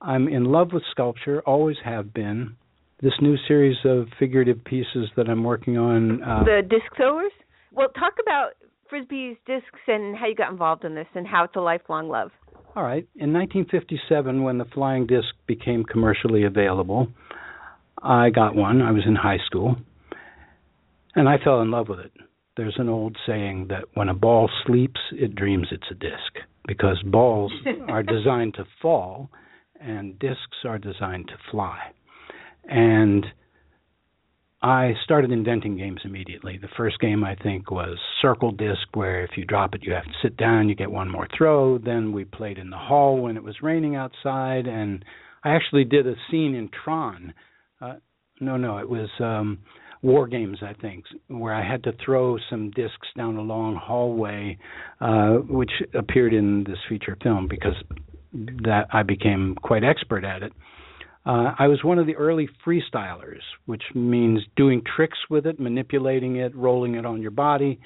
I'm 0.00 0.28
in 0.28 0.44
love 0.44 0.72
with 0.72 0.82
sculpture, 0.90 1.40
always 1.42 1.76
have 1.84 2.12
been. 2.12 2.56
This 3.02 3.12
new 3.22 3.36
series 3.48 3.78
of 3.84 4.08
figurative 4.18 4.62
pieces 4.64 5.08
that 5.16 5.28
I'm 5.28 5.42
working 5.42 5.78
on. 5.78 6.22
Uh, 6.22 6.44
the 6.44 6.60
disc 6.68 6.84
throwers. 6.96 7.32
Well, 7.72 7.88
talk 7.98 8.14
about 8.20 8.50
frisbees, 8.92 9.36
discs, 9.46 9.80
and 9.86 10.14
how 10.16 10.26
you 10.26 10.34
got 10.34 10.50
involved 10.50 10.84
in 10.84 10.94
this, 10.94 11.06
and 11.14 11.26
how 11.26 11.44
it's 11.44 11.56
a 11.56 11.60
lifelong 11.60 12.08
love. 12.08 12.30
All 12.76 12.82
right. 12.82 13.08
In 13.16 13.32
1957, 13.32 14.42
when 14.42 14.58
the 14.58 14.64
flying 14.66 15.06
disc 15.06 15.28
became 15.46 15.82
commercially 15.82 16.44
available, 16.44 17.08
I 18.02 18.30
got 18.30 18.54
one. 18.54 18.82
I 18.82 18.90
was 18.90 19.02
in 19.06 19.16
high 19.16 19.38
school, 19.46 19.76
and 21.14 21.28
I 21.28 21.36
fell 21.42 21.62
in 21.62 21.70
love 21.70 21.88
with 21.88 22.00
it. 22.00 22.12
There's 22.56 22.76
an 22.78 22.88
old 22.88 23.16
saying 23.26 23.68
that 23.70 23.84
when 23.94 24.08
a 24.08 24.14
ball 24.14 24.50
sleeps, 24.66 25.00
it 25.12 25.34
dreams 25.34 25.68
it's 25.70 25.90
a 25.90 25.94
disc, 25.94 26.46
because 26.66 27.02
balls 27.04 27.52
are 27.88 28.02
designed 28.02 28.54
to 28.54 28.66
fall, 28.82 29.30
and 29.80 30.18
discs 30.18 30.64
are 30.64 30.78
designed 30.78 31.28
to 31.28 31.34
fly. 31.50 31.78
And 32.64 33.26
I 34.62 34.92
started 35.04 35.30
inventing 35.32 35.78
games 35.78 36.00
immediately. 36.04 36.58
The 36.60 36.68
first 36.76 37.00
game 37.00 37.24
I 37.24 37.34
think 37.34 37.70
was 37.70 37.96
Circle 38.20 38.52
Disc, 38.52 38.88
where 38.92 39.24
if 39.24 39.30
you 39.36 39.44
drop 39.46 39.74
it, 39.74 39.82
you 39.82 39.92
have 39.92 40.04
to 40.04 40.18
sit 40.22 40.36
down, 40.36 40.68
you 40.68 40.74
get 40.74 40.90
one 40.90 41.10
more 41.10 41.26
throw. 41.36 41.78
Then 41.78 42.12
we 42.12 42.24
played 42.24 42.58
in 42.58 42.68
the 42.68 42.76
hall 42.76 43.18
when 43.18 43.36
it 43.36 43.42
was 43.42 43.62
raining 43.62 43.96
outside, 43.96 44.66
and 44.66 45.02
I 45.44 45.54
actually 45.54 45.84
did 45.84 46.06
a 46.06 46.14
scene 46.30 46.54
in 46.54 46.68
Tron. 46.84 47.32
Uh, 47.80 47.94
no, 48.38 48.58
no, 48.58 48.76
it 48.76 48.88
was 48.88 49.08
um, 49.18 49.60
War 50.02 50.26
Games, 50.26 50.58
I 50.62 50.74
think, 50.74 51.04
where 51.28 51.54
I 51.54 51.66
had 51.66 51.82
to 51.84 51.92
throw 52.04 52.36
some 52.50 52.70
discs 52.70 53.08
down 53.16 53.36
a 53.36 53.42
long 53.42 53.76
hallway, 53.76 54.58
uh, 55.00 55.36
which 55.48 55.72
appeared 55.94 56.34
in 56.34 56.64
this 56.64 56.78
feature 56.86 57.16
film 57.22 57.48
because 57.48 57.74
that 58.32 58.86
I 58.92 59.02
became 59.02 59.56
quite 59.62 59.84
expert 59.84 60.24
at 60.24 60.42
it. 60.42 60.52
Uh, 61.26 61.52
I 61.58 61.66
was 61.66 61.84
one 61.84 61.98
of 61.98 62.06
the 62.06 62.16
early 62.16 62.48
freestylers, 62.66 63.42
which 63.66 63.82
means 63.94 64.40
doing 64.56 64.82
tricks 64.96 65.18
with 65.28 65.46
it, 65.46 65.60
manipulating 65.60 66.36
it, 66.36 66.54
rolling 66.56 66.94
it 66.94 67.04
on 67.04 67.20
your 67.20 67.30
body. 67.30 67.78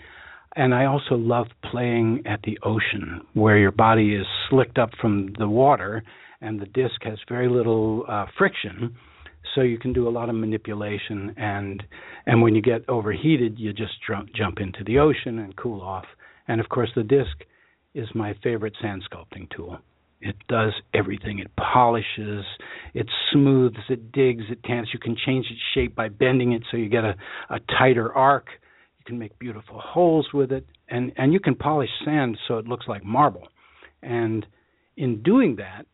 And 0.57 0.73
I 0.73 0.85
also 0.85 1.17
love 1.17 1.49
playing 1.69 2.23
at 2.27 2.41
the 2.43 2.59
ocean, 2.63 3.23
where 3.35 3.59
your 3.59 3.73
body 3.73 4.15
is 4.15 4.27
slicked 4.49 4.79
up 4.79 4.91
from 5.01 5.33
the 5.39 5.49
water 5.49 6.05
and 6.41 6.61
the 6.61 6.67
disc 6.67 7.03
has 7.03 7.19
very 7.29 7.49
little 7.49 8.05
uh, 8.09 8.27
friction, 8.37 8.95
so 9.55 9.63
you 9.63 9.79
can 9.79 9.93
do 9.93 10.07
a 10.07 10.11
lot 10.11 10.29
of 10.29 10.35
manipulation. 10.35 11.35
And 11.37 11.83
and 12.27 12.43
when 12.43 12.55
you 12.55 12.63
get 12.63 12.89
overheated, 12.89 13.59
you 13.59 13.73
just 13.73 13.95
jump 14.07 14.31
jump 14.35 14.61
into 14.61 14.85
the 14.85 14.99
ocean 14.99 15.39
and 15.39 15.57
cool 15.57 15.81
off. 15.81 16.05
And 16.47 16.61
of 16.61 16.69
course, 16.69 16.91
the 16.95 17.03
disc 17.03 17.45
is 17.95 18.09
my 18.15 18.35
favorite 18.43 18.75
sand 18.81 19.03
sculpting 19.11 19.49
tool. 19.57 19.79
It 20.21 20.37
does 20.49 20.73
everything. 20.95 21.39
It 21.39 21.51
polishes, 21.57 22.45
it 22.95 23.07
smooths, 23.33 23.77
it 23.91 24.11
digs, 24.13 24.45
it 24.51 24.63
tans. 24.65 24.89
You 24.93 24.99
can 24.99 25.17
change 25.27 25.47
its 25.51 25.61
shape 25.75 25.95
by 25.95 26.09
bending 26.09 26.53
it 26.53 26.63
so 26.71 26.77
you 26.77 26.89
get 26.89 27.05
a, 27.05 27.15
a 27.51 27.61
tighter 27.79 28.13
arc. 28.13 28.47
You 28.99 29.05
can 29.05 29.19
make 29.19 29.39
beautiful 29.39 29.79
holes 29.79 30.29
with 30.33 30.51
it, 30.51 30.67
and 30.89 31.13
and 31.17 31.33
you 31.33 31.41
can 31.41 31.55
polish 31.55 31.91
sand 32.05 32.39
so 32.49 32.57
it 32.57 32.67
looks 32.67 32.87
like 32.89 33.05
marble. 33.05 33.49
And 34.03 34.47
in 34.97 35.23
doing 35.23 35.57
that, 35.57 35.87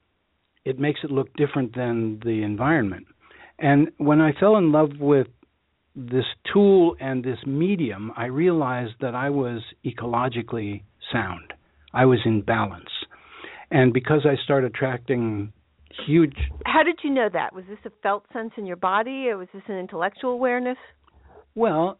it 0.64 0.78
makes 0.78 1.00
it 1.02 1.11
look 1.11 1.35
different 1.35 1.74
than 1.74 2.20
the 2.24 2.42
environment. 2.42 3.06
And 3.59 3.90
when 3.98 4.20
I 4.20 4.33
fell 4.38 4.56
in 4.56 4.72
love 4.72 4.90
with 5.00 5.26
this 5.96 6.24
tool 6.52 6.96
and 7.00 7.24
this 7.24 7.38
medium, 7.46 8.12
I 8.16 8.26
realized 8.26 8.94
that 9.00 9.14
I 9.14 9.30
was 9.30 9.62
ecologically 9.85 10.83
sound. 11.12 11.52
I 11.92 12.06
was 12.06 12.20
in 12.24 12.42
balance. 12.42 12.90
And 13.70 13.92
because 13.92 14.26
I 14.26 14.42
started 14.42 14.72
attracting 14.74 15.52
huge. 16.06 16.35
How 16.66 16.83
did 16.83 17.00
you 17.02 17.11
know 17.11 17.28
that? 17.33 17.54
Was 17.54 17.64
this 17.68 17.78
a 17.85 17.90
felt 18.02 18.24
sense 18.33 18.52
in 18.56 18.66
your 18.66 18.76
body, 18.76 19.28
or 19.28 19.38
was 19.38 19.48
this 19.52 19.62
an 19.68 19.76
intellectual 19.76 20.30
awareness? 20.30 20.78
Well, 21.54 21.98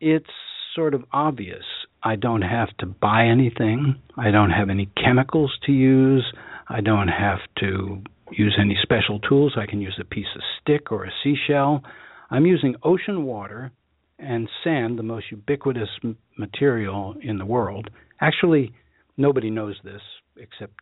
it's 0.00 0.26
sort 0.74 0.94
of 0.94 1.04
obvious. 1.12 1.64
I 2.02 2.16
don't 2.16 2.42
have 2.42 2.68
to 2.78 2.86
buy 2.86 3.26
anything. 3.26 3.96
I 4.16 4.30
don't 4.30 4.50
have 4.50 4.70
any 4.70 4.90
chemicals 5.02 5.52
to 5.66 5.72
use. 5.72 6.24
I 6.68 6.80
don't 6.80 7.08
have 7.08 7.38
to 7.60 8.02
use 8.32 8.58
any 8.60 8.76
special 8.82 9.20
tools. 9.20 9.54
I 9.56 9.66
can 9.66 9.80
use 9.80 9.98
a 10.00 10.04
piece 10.04 10.26
of 10.34 10.42
stick 10.60 10.90
or 10.90 11.04
a 11.04 11.10
seashell. 11.22 11.82
I'm 12.30 12.46
using 12.46 12.74
ocean 12.82 13.24
water 13.24 13.70
and 14.18 14.48
sand, 14.64 14.98
the 14.98 15.02
most 15.02 15.26
ubiquitous 15.30 15.88
m- 16.02 16.16
material 16.38 17.14
in 17.22 17.38
the 17.38 17.44
world. 17.44 17.90
Actually, 18.20 18.72
nobody 19.16 19.50
knows 19.50 19.76
this 19.84 20.00
except 20.36 20.80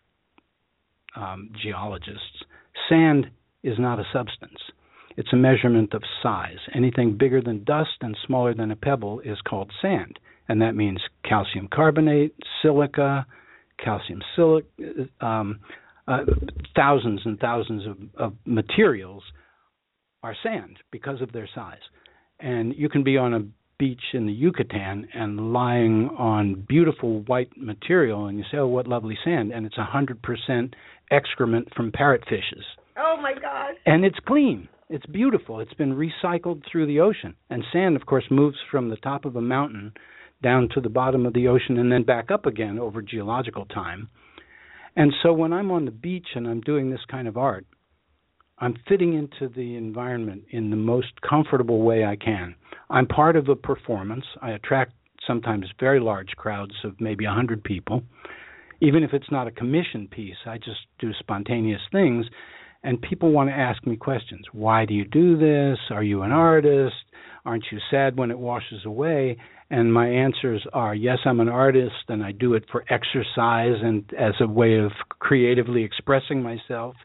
um, 1.17 1.51
geologists, 1.63 2.45
sand 2.89 3.27
is 3.63 3.79
not 3.79 3.99
a 3.99 4.05
substance. 4.13 4.59
It's 5.17 5.33
a 5.33 5.37
measurement 5.37 5.93
of 5.93 6.03
size. 6.23 6.59
Anything 6.75 7.17
bigger 7.19 7.43
than 7.43 7.65
dust 7.65 7.91
and 8.01 8.17
smaller 8.27 8.55
than 8.55 8.71
a 8.71 8.77
pebble 8.77 9.21
is 9.21 9.39
called 9.47 9.71
sand, 9.83 10.19
and 10.49 10.63
that 10.63 10.75
means 10.75 11.01
calcium 11.29 11.69
carbonate, 11.73 12.35
silica, 12.63 13.27
calcium 13.83 14.23
silic, 14.37 14.65
um, 15.21 15.61
uh, 16.09 16.25
thousands 16.75 17.21
and 17.25 17.39
thousands 17.39 17.87
of, 17.87 17.97
of 18.17 18.33
materials 18.45 19.23
are 20.23 20.35
sand 20.43 20.77
because 20.91 21.21
of 21.21 21.33
their 21.33 21.49
size. 21.55 21.79
And 22.41 22.75
you 22.75 22.89
can 22.89 23.05
be 23.05 23.17
on 23.17 23.35
a 23.35 23.41
beach 23.79 24.03
in 24.13 24.27
the 24.27 24.33
Yucatan 24.33 25.09
and 25.15 25.53
lying 25.53 26.11
on 26.19 26.67
beautiful 26.69 27.21
white 27.23 27.51
material, 27.57 28.27
and 28.27 28.39
you 28.39 28.45
say, 28.51 28.59
"Oh, 28.59 28.67
what 28.67 28.87
lovely 28.87 29.19
sand!" 29.25 29.53
And 29.53 29.65
it's 29.67 29.79
a 29.79 29.85
hundred 29.85 30.23
percent 30.23 30.75
excrement 31.11 31.69
from 31.75 31.93
parrotfishes. 31.93 32.65
Oh 32.97 33.17
my 33.21 33.35
God! 33.35 33.75
And 33.87 34.05
it's 34.05 34.19
clean. 34.27 34.69
It's 34.89 35.07
beautiful. 35.07 35.61
It's 35.61 35.75
been 35.75 35.95
recycled 35.95 36.63
through 36.71 36.87
the 36.87 37.01
ocean. 37.01 37.37
And 37.49 37.63
sand, 37.73 37.95
of 37.95 38.07
course, 38.07 38.25
moves 38.29 38.59
from 38.71 38.91
the 38.91 38.97
top 38.97 39.25
of 39.25 39.37
a 39.37 39.41
mountain 39.41 39.93
down 40.43 40.69
to 40.75 40.81
the 40.81 40.89
bottom 40.89 41.27
of 41.27 41.33
the 41.33 41.47
ocean 41.47 41.79
and 41.79 41.93
then 41.93 42.03
back 42.03 42.31
up 42.31 42.45
again 42.45 42.79
over 42.79 43.01
geological 43.01 43.67
time. 43.67 44.09
And 44.97 45.13
so 45.23 45.33
when 45.33 45.53
I'm 45.53 45.71
on 45.71 45.85
the 45.85 45.93
beach 45.93 46.27
and 46.35 46.49
I'm 46.49 46.61
doing 46.61 46.91
this 46.91 47.05
kind 47.09 47.29
of 47.29 47.37
art, 47.37 47.67
I'm 48.59 48.75
fitting 48.89 49.15
into 49.15 49.53
the 49.55 49.77
environment 49.77 50.45
in 50.51 50.71
the 50.71 50.77
most 50.77 51.21
comfortable 51.29 51.83
way 51.83 52.05
I 52.05 52.17
can. 52.17 52.57
I'm 52.91 53.07
part 53.07 53.37
of 53.37 53.49
a 53.49 53.57
performance. 53.57 54.25
I 54.43 54.51
attract 54.51 54.93
sometimes 55.27 55.67
very 55.79 56.01
large 56.01 56.31
crowds 56.37 56.75
of 56.85 57.01
maybe 57.01 57.25
a 57.25 57.29
100 57.29 57.63
people 57.63 58.03
even 58.81 59.03
if 59.03 59.13
it's 59.13 59.31
not 59.31 59.47
a 59.47 59.53
commission 59.53 60.09
piece, 60.09 60.37
I 60.47 60.57
just 60.59 60.81
do 60.99 61.13
spontaneous 61.19 61.83
things. 61.93 62.27
And 62.83 63.01
people 63.01 63.31
want 63.31 63.51
to 63.51 63.55
ask 63.55 63.87
me 63.87 63.97
questions. 63.97 64.47
Why 64.53 64.87
do 64.87 64.95
you 64.95 65.05
do 65.05 65.37
this? 65.37 65.79
Are 65.91 66.03
you 66.03 66.23
an 66.23 66.33
artist? 66.33 66.95
Aren't 67.45 67.67
you 67.71 67.79
sad 67.91 68.17
when 68.17 68.31
it 68.31 68.39
washes 68.39 68.85
away? 68.87 69.37
And 69.71 69.93
my 69.93 70.09
answers 70.09 70.67
are 70.73 70.95
yes, 70.95 71.19
I'm 71.27 71.41
an 71.41 71.49
artist 71.49 72.09
and 72.09 72.25
I 72.25 72.33
do 72.33 72.55
it 72.55 72.65
for 72.73 72.85
exercise 72.89 73.77
and 73.83 74.05
as 74.19 74.35
a 74.41 74.47
way 74.47 74.79
of 74.79 74.93
creatively 75.19 75.85
expressing 75.85 76.43
myself 76.43 76.97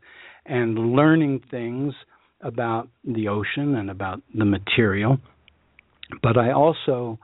and 0.45 0.77
learning 0.95 1.41
things 1.51 1.93
about 2.41 2.88
the 3.03 3.27
ocean 3.27 3.75
and 3.75 3.89
about 3.89 4.21
the 4.33 4.45
material. 4.45 5.17
But 6.21 6.38
I 6.38 6.51
also 6.51 7.19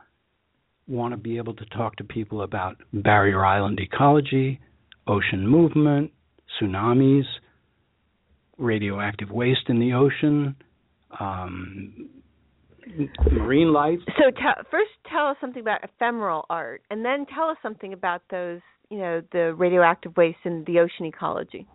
want 0.92 1.14
to 1.14 1.18
be 1.18 1.38
able 1.38 1.54
to 1.56 1.66
talk 1.66 1.96
to 1.96 2.04
people 2.04 2.42
about 2.44 2.78
barrier 2.94 3.46
island 3.46 3.80
ecology, 3.80 4.60
ocean 5.08 5.48
movement, 5.48 6.12
tsunamis, 6.62 7.24
radioactive 8.58 9.32
waste 9.32 9.70
in 9.70 9.80
the 9.80 9.94
ocean, 9.94 10.56
um, 11.20 12.10
marine 13.32 13.72
life. 13.72 14.00
So 14.18 14.30
t- 14.32 14.62
first, 14.70 14.90
tell 15.10 15.28
us 15.28 15.38
something 15.40 15.62
about 15.62 15.84
ephemeral 15.84 16.46
art, 16.50 16.82
and 16.90 17.04
then 17.06 17.26
tell 17.34 17.50
us 17.50 17.58
something 17.64 17.94
about 17.94 18.22
those, 18.30 18.60
you 18.90 18.98
know, 18.98 19.22
the 19.32 19.54
radioactive 19.56 20.16
waste 20.18 20.40
in 20.44 20.64
the 20.68 20.80
ocean 20.80 21.06
ecology. 21.06 21.66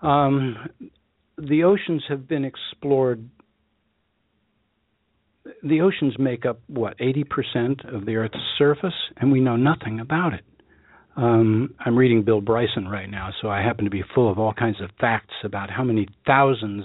Um, 0.00 0.56
the 1.38 1.64
oceans 1.64 2.02
have 2.08 2.26
been 2.26 2.44
explored 2.44 3.28
the 5.62 5.80
oceans 5.80 6.18
make 6.18 6.44
up 6.44 6.60
what 6.66 6.98
80% 6.98 7.94
of 7.94 8.06
the 8.06 8.16
Earth's 8.16 8.36
surface, 8.58 8.94
and 9.16 9.30
we 9.30 9.40
know 9.40 9.56
nothing 9.56 10.00
about 10.00 10.34
it. 10.34 10.44
Um, 11.16 11.74
I'm 11.78 11.96
reading 11.96 12.22
Bill 12.22 12.40
Bryson 12.40 12.88
right 12.88 13.08
now, 13.08 13.30
so 13.40 13.48
I 13.48 13.60
happen 13.62 13.84
to 13.84 13.90
be 13.90 14.02
full 14.14 14.30
of 14.30 14.38
all 14.38 14.54
kinds 14.54 14.80
of 14.80 14.90
facts 14.98 15.34
about 15.44 15.70
how 15.70 15.84
many 15.84 16.08
thousands 16.26 16.84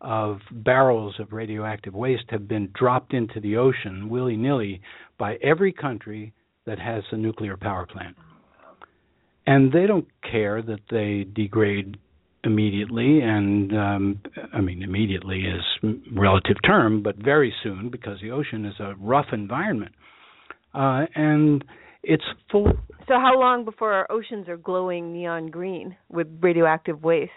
of 0.00 0.40
barrels 0.50 1.14
of 1.18 1.32
radioactive 1.32 1.94
waste 1.94 2.24
have 2.28 2.46
been 2.48 2.70
dropped 2.74 3.14
into 3.14 3.40
the 3.40 3.56
ocean 3.56 4.08
willy 4.08 4.36
nilly 4.36 4.80
by 5.16 5.36
every 5.42 5.72
country 5.72 6.32
that 6.66 6.78
has 6.78 7.04
a 7.12 7.16
nuclear 7.16 7.56
power 7.56 7.86
plant. 7.86 8.16
and 9.46 9.72
they 9.72 9.86
don't 9.86 10.06
care 10.22 10.62
that 10.62 10.80
they 10.90 11.24
degrade 11.32 11.98
immediately 12.44 13.20
and 13.20 13.72
um 13.76 14.20
i 14.52 14.60
mean 14.60 14.82
immediately 14.82 15.44
is 15.44 15.92
relative 16.12 16.56
term 16.66 17.02
but 17.02 17.16
very 17.16 17.54
soon 17.62 17.88
because 17.88 18.18
the 18.20 18.30
ocean 18.30 18.64
is 18.64 18.74
a 18.80 18.94
rough 18.98 19.26
environment. 19.32 19.92
Uh 20.74 21.04
and 21.14 21.64
it's 22.02 22.24
full. 22.50 22.72
So 23.06 23.14
how 23.14 23.38
long 23.38 23.64
before 23.64 23.92
our 23.92 24.10
oceans 24.10 24.48
are 24.48 24.56
glowing 24.56 25.12
neon 25.12 25.48
green 25.48 25.96
with 26.08 26.26
radioactive 26.40 27.04
waste? 27.04 27.30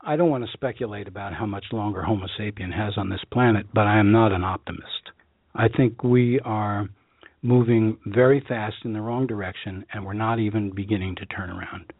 I 0.00 0.16
don't 0.16 0.30
want 0.30 0.44
to 0.44 0.52
speculate 0.52 1.06
about 1.06 1.32
how 1.32 1.46
much 1.46 1.66
longer 1.72 2.02
homo 2.02 2.26
sapien 2.38 2.72
has 2.72 2.94
on 2.96 3.08
this 3.10 3.22
planet 3.32 3.66
but 3.72 3.86
i 3.86 3.98
am 3.98 4.10
not 4.10 4.32
an 4.32 4.42
optimist. 4.42 5.10
I 5.54 5.68
think 5.68 6.02
we 6.02 6.40
are 6.40 6.88
moving 7.42 7.98
very 8.06 8.44
fast 8.48 8.76
in 8.84 8.94
the 8.94 9.00
wrong 9.00 9.26
direction 9.28 9.84
and 9.92 10.04
we're 10.04 10.14
not 10.14 10.40
even 10.40 10.74
beginning 10.74 11.14
to 11.16 11.26
turn 11.26 11.50
around 11.50 11.92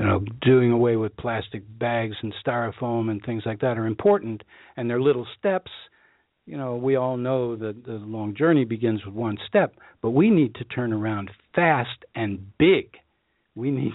you 0.00 0.06
know, 0.06 0.24
doing 0.40 0.72
away 0.72 0.96
with 0.96 1.14
plastic 1.18 1.62
bags 1.78 2.16
and 2.22 2.32
styrofoam 2.44 3.10
and 3.10 3.22
things 3.22 3.42
like 3.44 3.60
that 3.60 3.76
are 3.76 3.86
important, 3.86 4.42
and 4.78 4.88
they're 4.88 5.00
little 5.00 5.26
steps. 5.38 5.70
You 6.46 6.56
know, 6.56 6.76
we 6.76 6.96
all 6.96 7.18
know 7.18 7.54
that 7.56 7.84
the 7.84 7.92
long 7.92 8.34
journey 8.34 8.64
begins 8.64 9.04
with 9.04 9.14
one 9.14 9.36
step, 9.46 9.74
but 10.00 10.12
we 10.12 10.30
need 10.30 10.54
to 10.54 10.64
turn 10.64 10.94
around 10.94 11.30
fast 11.54 12.04
and 12.14 12.56
big. 12.58 12.96
We 13.54 13.70
need, 13.70 13.92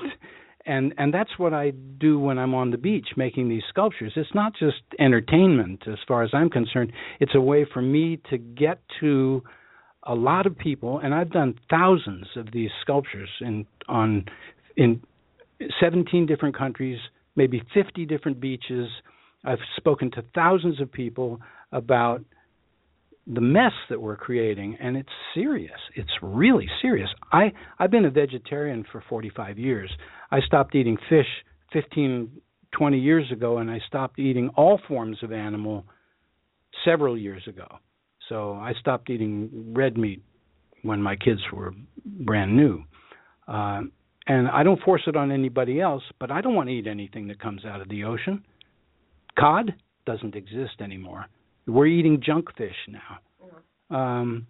and 0.68 0.94
and 1.00 1.12
that's 1.12 1.40
what 1.40 1.56
I 1.56 1.72
do 1.72 2.20
when 2.20 2.38
I'm 2.38 2.54
on 2.54 2.70
the 2.70 2.78
beach 2.78 3.08
making 3.18 3.50
these 3.50 3.64
sculptures. 3.70 4.14
It's 4.16 4.36
not 4.36 4.54
just 4.54 4.84
entertainment, 5.00 5.86
as 5.88 5.98
far 6.08 6.22
as 6.22 6.30
I'm 6.34 6.52
concerned. 6.52 6.92
It's 7.20 7.34
a 7.34 7.42
way 7.42 7.66
for 7.74 7.82
me 7.82 8.20
to 8.30 8.38
get 8.38 8.80
to 9.00 9.42
a 10.04 10.14
lot 10.14 10.46
of 10.46 10.56
people, 10.56 11.00
and 11.00 11.16
I've 11.16 11.32
done 11.32 11.56
thousands 11.68 12.28
of 12.36 12.52
these 12.54 12.70
sculptures 12.84 13.30
in 13.42 13.66
on 13.88 14.26
in 14.78 15.02
17 15.80 16.26
different 16.26 16.58
countries, 16.58 17.00
maybe 17.36 17.62
50 17.74 18.06
different 18.06 18.40
beaches. 18.40 18.88
I've 19.44 19.60
spoken 19.78 20.12
to 20.12 20.24
thousands 20.34 20.82
of 20.82 20.92
people 20.92 21.40
about 21.72 22.24
the 23.28 23.42
mess 23.42 23.72
that 23.90 24.00
we're 24.00 24.16
creating 24.16 24.78
and 24.80 24.96
it's 24.96 25.10
serious. 25.34 25.80
It's 25.96 26.12
really 26.22 26.68
serious. 26.82 27.10
I 27.32 27.52
i've 27.80 27.90
been 27.90 28.06
a 28.06 28.12
vegetarian 28.12 28.86
for 28.92 29.04
45 29.10 29.58
years. 29.58 29.92
I 30.32 30.42
stopped 30.42 30.76
eating 30.76 30.98
fish 31.10 31.26
15 31.74 32.30
20 32.72 33.00
years 33.00 33.32
ago 33.32 33.58
and 33.58 33.72
i 33.72 33.80
stopped 33.88 34.20
eating 34.20 34.50
all 34.56 34.80
forms 34.88 35.18
of 35.24 35.32
animal 35.32 35.86
several 36.84 37.18
years 37.18 37.42
ago. 37.48 37.68
So 38.30 38.54
i 38.54 38.74
stopped 38.80 39.10
eating 39.10 39.50
red 39.74 39.98
meat 39.98 40.22
when 40.84 41.02
my 41.02 41.16
kids 41.16 41.42
were 41.52 41.74
brand 42.06 42.56
new. 42.56 42.84
Uh, 43.48 43.82
and 44.28 44.48
I 44.48 44.64
don't 44.64 44.82
force 44.82 45.04
it 45.08 45.16
on 45.16 45.32
anybody 45.32 45.80
else, 45.80 46.04
but 46.20 46.32
I 46.32 46.42
don't 46.42 46.56
want 46.56 46.70
to 46.70 46.74
eat 46.74 46.88
anything 46.88 47.28
that 47.28 47.40
comes 47.40 47.66
out 47.66 47.82
of 47.82 47.90
the 47.90 48.04
ocean. 48.04 48.44
Cod 49.38 49.76
doesn't 50.06 50.36
exist 50.36 50.82
anymore. 50.82 51.26
We're 51.68 51.88
eating 51.88 52.22
junk 52.24 52.50
fish 52.58 52.76
now. 52.88 53.20
Mm-hmm. 53.44 53.96
Um, 53.96 54.48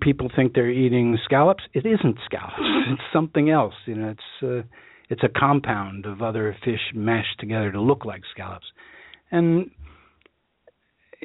people 0.00 0.30
think 0.34 0.54
they're 0.54 0.70
eating 0.70 1.18
scallops. 1.24 1.64
It 1.72 1.86
isn't 1.86 2.18
scallops. 2.24 2.54
It's 2.88 3.02
something 3.12 3.50
else. 3.50 3.74
You 3.86 3.96
know, 3.96 4.10
it's 4.10 4.42
uh, 4.42 4.62
it's 5.08 5.22
a 5.24 5.28
compound 5.28 6.06
of 6.06 6.22
other 6.22 6.56
fish 6.64 6.80
mashed 6.94 7.40
together 7.40 7.72
to 7.72 7.80
look 7.80 8.04
like 8.04 8.22
scallops. 8.32 8.66
And 9.32 9.70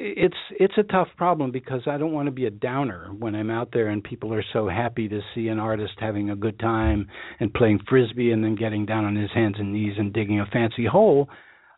it's 0.02 0.36
it's 0.58 0.74
a 0.76 0.82
tough 0.82 1.08
problem 1.16 1.52
because 1.52 1.82
I 1.86 1.96
don't 1.96 2.12
want 2.12 2.26
to 2.26 2.32
be 2.32 2.46
a 2.46 2.50
downer 2.50 3.08
when 3.16 3.34
I'm 3.34 3.50
out 3.50 3.70
there 3.72 3.88
and 3.88 4.02
people 4.02 4.34
are 4.34 4.44
so 4.52 4.68
happy 4.68 5.08
to 5.08 5.20
see 5.34 5.48
an 5.48 5.60
artist 5.60 5.94
having 5.98 6.30
a 6.30 6.36
good 6.36 6.58
time 6.58 7.06
and 7.38 7.54
playing 7.54 7.80
frisbee 7.88 8.32
and 8.32 8.42
then 8.42 8.56
getting 8.56 8.84
down 8.84 9.04
on 9.04 9.14
his 9.14 9.30
hands 9.32 9.56
and 9.58 9.72
knees 9.72 9.94
and 9.98 10.12
digging 10.12 10.40
a 10.40 10.46
fancy 10.46 10.86
hole. 10.86 11.28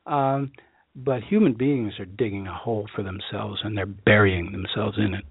Um, 0.07 0.53
but 0.97 1.23
human 1.23 1.53
beings 1.55 1.95
are 1.99 2.07
digging 2.07 2.47
a 2.47 2.55
hole 2.55 2.89
for 2.97 3.03
themselves 3.03 3.61
and 3.63 3.77
they're 3.77 3.87
burying 3.87 4.53
themselves 4.53 4.97
in 4.97 5.15
it. 5.15 5.25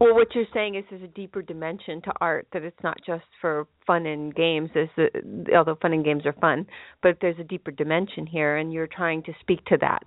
Well, 0.00 0.14
what 0.14 0.34
you're 0.34 0.44
saying 0.52 0.74
is 0.76 0.84
there's 0.90 1.02
a 1.02 1.08
deeper 1.08 1.42
dimension 1.42 2.02
to 2.02 2.12
art 2.20 2.46
that 2.52 2.62
it's 2.62 2.82
not 2.82 2.98
just 3.06 3.24
for 3.40 3.66
fun 3.86 4.06
and 4.06 4.34
games. 4.34 4.70
There's 4.74 4.90
a, 4.98 5.56
although 5.56 5.76
fun 5.80 5.92
and 5.92 6.04
games 6.04 6.26
are 6.26 6.34
fun, 6.34 6.66
but 7.02 7.18
there's 7.20 7.38
a 7.38 7.44
deeper 7.44 7.70
dimension 7.70 8.26
here, 8.26 8.56
and 8.56 8.72
you're 8.72 8.88
trying 8.88 9.22
to 9.24 9.32
speak 9.40 9.64
to 9.66 9.78
that. 9.80 10.02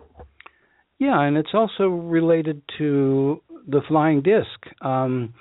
Yeah, 0.99 1.21
and 1.21 1.37
it's 1.37 1.53
also 1.53 1.87
related 1.87 2.61
to 2.77 3.41
the 3.67 3.81
flying 3.87 4.21
disc. 4.21 4.47
Um, 4.81 5.33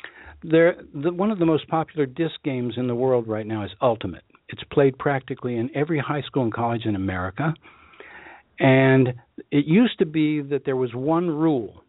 there, 0.43 0.77
the, 0.93 1.13
one 1.13 1.31
of 1.31 1.39
the 1.39 1.47
most 1.47 1.69
popular 1.69 2.07
disc 2.07 2.35
games 2.45 2.75
in 2.77 2.87
the 2.87 2.95
world 2.95 3.29
right 3.29 3.47
now 3.47 3.65
is 3.65 3.71
Ultimate. 3.81 4.25
It's 4.49 4.63
played 4.73 4.99
practically 4.99 5.57
in 5.57 5.71
every 5.75 5.99
high 5.99 6.23
school 6.23 6.43
and 6.43 6.53
college 6.53 6.85
in 6.85 6.97
America. 6.97 7.55
And 8.59 9.15
it 9.51 9.65
used 9.67 9.99
to 9.99 10.07
be 10.07 10.43
that 10.43 10.65
there 10.65 10.77
was 10.77 10.95
one 10.95 11.29
rule, 11.29 11.83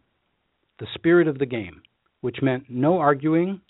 the 0.78 0.86
spirit 0.94 1.28
of 1.28 1.38
the 1.38 1.46
game, 1.46 1.82
which 2.22 2.38
meant 2.42 2.64
no 2.68 2.98
arguing, 2.98 3.60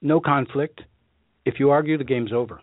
no 0.00 0.20
conflict. 0.20 0.80
If 1.44 1.60
you 1.60 1.70
argue, 1.70 1.98
the 1.98 2.04
game's 2.04 2.32
over. 2.32 2.60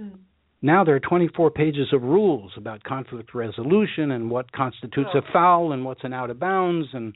Mm. 0.00 0.18
Now 0.62 0.84
there 0.84 0.94
are 0.94 1.00
24 1.00 1.50
pages 1.50 1.88
of 1.92 2.02
rules 2.02 2.52
about 2.56 2.82
conflict 2.82 3.34
resolution 3.34 4.10
and 4.10 4.30
what 4.30 4.52
constitutes 4.52 5.10
oh. 5.14 5.18
a 5.18 5.32
foul 5.32 5.72
and 5.72 5.84
what's 5.84 6.04
an 6.04 6.12
out 6.12 6.30
of 6.30 6.40
bounds 6.40 6.88
and 6.92 7.14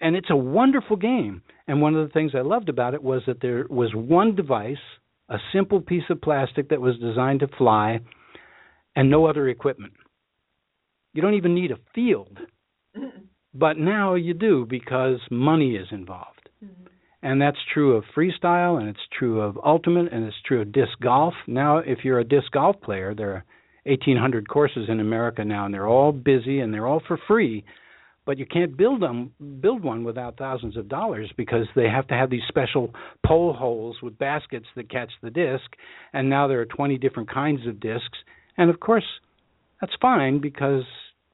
and 0.00 0.14
it's 0.14 0.30
a 0.30 0.36
wonderful 0.36 0.96
game. 0.96 1.42
And 1.66 1.82
one 1.82 1.96
of 1.96 2.06
the 2.06 2.12
things 2.12 2.30
I 2.32 2.42
loved 2.42 2.68
about 2.68 2.94
it 2.94 3.02
was 3.02 3.22
that 3.26 3.40
there 3.40 3.66
was 3.68 3.90
one 3.96 4.36
device, 4.36 4.76
a 5.28 5.38
simple 5.52 5.80
piece 5.80 6.04
of 6.08 6.20
plastic 6.20 6.68
that 6.68 6.80
was 6.80 6.96
designed 6.98 7.40
to 7.40 7.48
fly 7.48 7.98
and 8.94 9.10
no 9.10 9.26
other 9.26 9.48
equipment. 9.48 9.94
You 11.14 11.22
don't 11.22 11.34
even 11.34 11.56
need 11.56 11.72
a 11.72 11.78
field. 11.96 12.38
but 13.54 13.76
now 13.76 14.14
you 14.14 14.34
do 14.34 14.66
because 14.70 15.18
money 15.32 15.74
is 15.74 15.88
involved. 15.90 16.48
Mm-hmm 16.64 16.86
and 17.22 17.40
that's 17.40 17.58
true 17.72 17.96
of 17.96 18.04
freestyle 18.16 18.78
and 18.78 18.88
it's 18.88 18.98
true 19.18 19.40
of 19.40 19.58
ultimate 19.64 20.12
and 20.12 20.24
it's 20.24 20.36
true 20.46 20.60
of 20.62 20.72
disc 20.72 20.98
golf. 21.02 21.34
Now 21.46 21.78
if 21.78 21.98
you're 22.04 22.20
a 22.20 22.24
disc 22.24 22.50
golf 22.52 22.80
player 22.80 23.14
there 23.14 23.30
are 23.30 23.44
1800 23.84 24.48
courses 24.48 24.88
in 24.88 25.00
america 25.00 25.44
now 25.44 25.64
and 25.64 25.72
they're 25.72 25.88
all 25.88 26.12
busy 26.12 26.60
and 26.60 26.72
they're 26.72 26.86
all 26.86 27.02
for 27.06 27.18
free. 27.26 27.64
But 28.24 28.38
you 28.38 28.44
can't 28.44 28.76
build 28.76 29.00
them 29.00 29.32
build 29.60 29.82
one 29.82 30.04
without 30.04 30.36
thousands 30.36 30.76
of 30.76 30.88
dollars 30.88 31.32
because 31.36 31.66
they 31.74 31.88
have 31.88 32.06
to 32.08 32.14
have 32.14 32.30
these 32.30 32.42
special 32.46 32.94
pole 33.26 33.54
holes 33.54 33.96
with 34.02 34.18
baskets 34.18 34.66
that 34.76 34.90
catch 34.90 35.10
the 35.22 35.30
disc. 35.30 35.64
And 36.12 36.28
now 36.28 36.46
there 36.46 36.60
are 36.60 36.66
20 36.66 36.98
different 36.98 37.30
kinds 37.30 37.66
of 37.66 37.80
discs. 37.80 38.18
And 38.56 38.70
of 38.70 38.80
course 38.80 39.06
that's 39.80 39.94
fine 40.00 40.40
because 40.40 40.84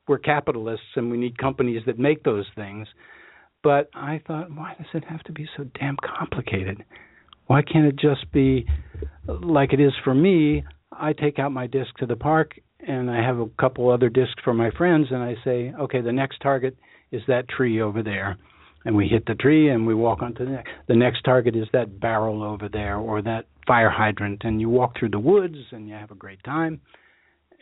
we're 0.07 0.19
capitalists 0.19 0.87
and 0.97 1.11
we 1.11 1.17
need 1.17 1.37
companies 1.37 1.83
that 1.87 1.99
make 1.99 2.23
those 2.23 2.47
things 2.55 2.87
but 3.65 3.89
I 3.95 4.21
thought, 4.27 4.55
why 4.55 4.75
does 4.79 4.87
it 4.95 5.05
have 5.09 5.23
to 5.25 5.33
be 5.33 5.49
so 5.57 5.65
damn 5.81 5.97
complicated? 5.97 6.85
Why 7.47 7.63
can't 7.63 7.87
it 7.87 7.97
just 7.97 8.31
be 8.31 8.67
like 9.27 9.73
it 9.73 9.81
is 9.81 9.93
for 10.05 10.15
me? 10.15 10.65
I 10.93 11.15
take 11.15 11.39
out 11.39 11.51
my 11.51 11.67
disc 11.67 11.97
to 11.99 12.07
the 12.07 12.15
park 12.15 12.53
and 12.87 13.11
I 13.11 13.23
have 13.23 13.39
a 13.39 13.49
couple 13.59 13.91
other 13.91 14.11
discs 14.11 14.41
for 14.45 14.55
my 14.55 14.71
friends 14.71 15.09
and 15.11 15.23
I 15.23 15.35
say, 15.45 15.73
okay, 15.81 16.03
the 16.03 16.13
next 16.13 16.39
target 16.41 16.77
is 17.11 17.23
that 17.27 17.49
tree 17.49 17.81
over 17.81 18.03
there. 18.03 18.37
And 18.85 18.95
we 18.95 19.09
hit 19.09 19.25
the 19.27 19.35
tree 19.35 19.71
and 19.71 19.87
we 19.87 19.95
walk 19.95 20.21
on 20.21 20.35
to 20.35 20.45
the 20.45 20.51
next. 20.51 20.71
The 20.89 20.97
next 20.97 21.23
target 21.23 21.57
is 21.57 21.67
that 21.73 21.99
barrel 22.01 22.43
over 22.43 22.69
there 22.69 22.99
or 22.99 23.23
that 23.23 23.47
fire 23.67 23.89
hydrant. 23.89 24.43
And 24.45 24.61
you 24.61 24.69
walk 24.69 24.99
through 24.99 25.09
the 25.09 25.19
woods 25.19 25.57
and 25.73 25.89
you 25.89 25.95
have 25.95 26.11
a 26.11 26.17
great 26.17 26.45
time. 26.45 26.83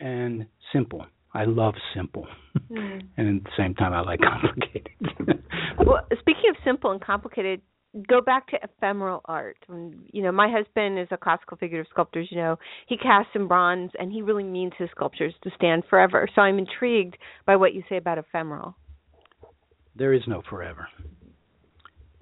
And 0.01 0.47
simple. 0.73 1.05
I 1.33 1.45
love 1.45 1.73
simple, 1.95 2.27
mm. 2.71 3.01
and 3.17 3.37
at 3.37 3.43
the 3.43 3.49
same 3.57 3.73
time, 3.75 3.93
I 3.93 4.01
like 4.01 4.19
complicated. 4.21 4.89
well, 5.85 6.05
speaking 6.19 6.49
of 6.49 6.55
simple 6.63 6.91
and 6.91 7.01
complicated, 7.01 7.61
go 8.07 8.21
back 8.21 8.47
to 8.47 8.57
ephemeral 8.63 9.21
art. 9.25 9.57
You 9.67 10.23
know, 10.23 10.31
my 10.31 10.49
husband 10.49 10.99
is 10.99 11.07
a 11.11 11.17
classical 11.17 11.57
figurative 11.57 11.89
sculptor. 11.91 12.21
You 12.21 12.37
know, 12.37 12.59
he 12.87 12.97
casts 12.97 13.31
in 13.35 13.47
bronze, 13.47 13.91
and 13.99 14.11
he 14.11 14.21
really 14.21 14.43
means 14.43 14.73
his 14.77 14.89
sculptures 14.91 15.33
to 15.43 15.51
stand 15.55 15.83
forever. 15.89 16.27
So 16.35 16.41
I'm 16.41 16.57
intrigued 16.57 17.17
by 17.45 17.55
what 17.55 17.73
you 17.73 17.83
say 17.89 17.97
about 17.97 18.17
ephemeral. 18.17 18.75
There 19.95 20.13
is 20.13 20.21
no 20.27 20.41
forever. 20.49 20.87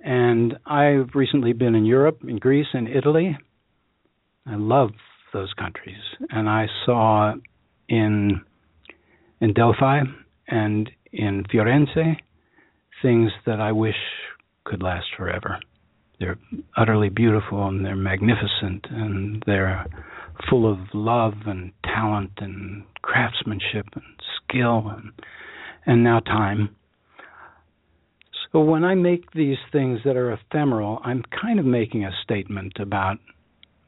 And 0.03 0.57
I've 0.65 1.09
recently 1.13 1.53
been 1.53 1.75
in 1.75 1.85
Europe, 1.85 2.21
in 2.27 2.37
Greece, 2.37 2.67
and 2.73 2.87
Italy. 2.87 3.37
I 4.45 4.55
love 4.55 4.89
those 5.31 5.53
countries, 5.53 6.01
and 6.29 6.49
I 6.49 6.65
saw 6.85 7.33
in 7.87 8.41
in 9.41 9.53
Delphi 9.53 10.01
and 10.47 10.89
in 11.11 11.43
Firenze, 11.51 12.17
things 13.01 13.31
that 13.45 13.59
I 13.59 13.71
wish 13.71 13.95
could 14.63 14.81
last 14.81 15.07
forever. 15.17 15.59
They're 16.19 16.37
utterly 16.77 17.09
beautiful 17.09 17.67
and 17.67 17.83
they're 17.83 17.95
magnificent 17.95 18.85
and 18.89 19.43
they're 19.45 19.85
full 20.49 20.71
of 20.71 20.77
love 20.93 21.33
and 21.47 21.71
talent 21.83 22.31
and 22.37 22.83
craftsmanship 23.01 23.87
and 23.95 24.03
skill 24.37 24.89
and 24.95 25.11
and 25.85 26.03
now 26.03 26.19
time. 26.19 26.75
So 28.51 28.59
when 28.59 28.83
I 28.83 28.95
make 28.95 29.31
these 29.31 29.57
things 29.71 29.99
that 30.05 30.15
are 30.15 30.31
ephemeral, 30.31 30.99
I'm 31.03 31.23
kind 31.41 31.59
of 31.59 31.65
making 31.65 32.05
a 32.05 32.11
statement 32.23 32.73
about 32.79 33.17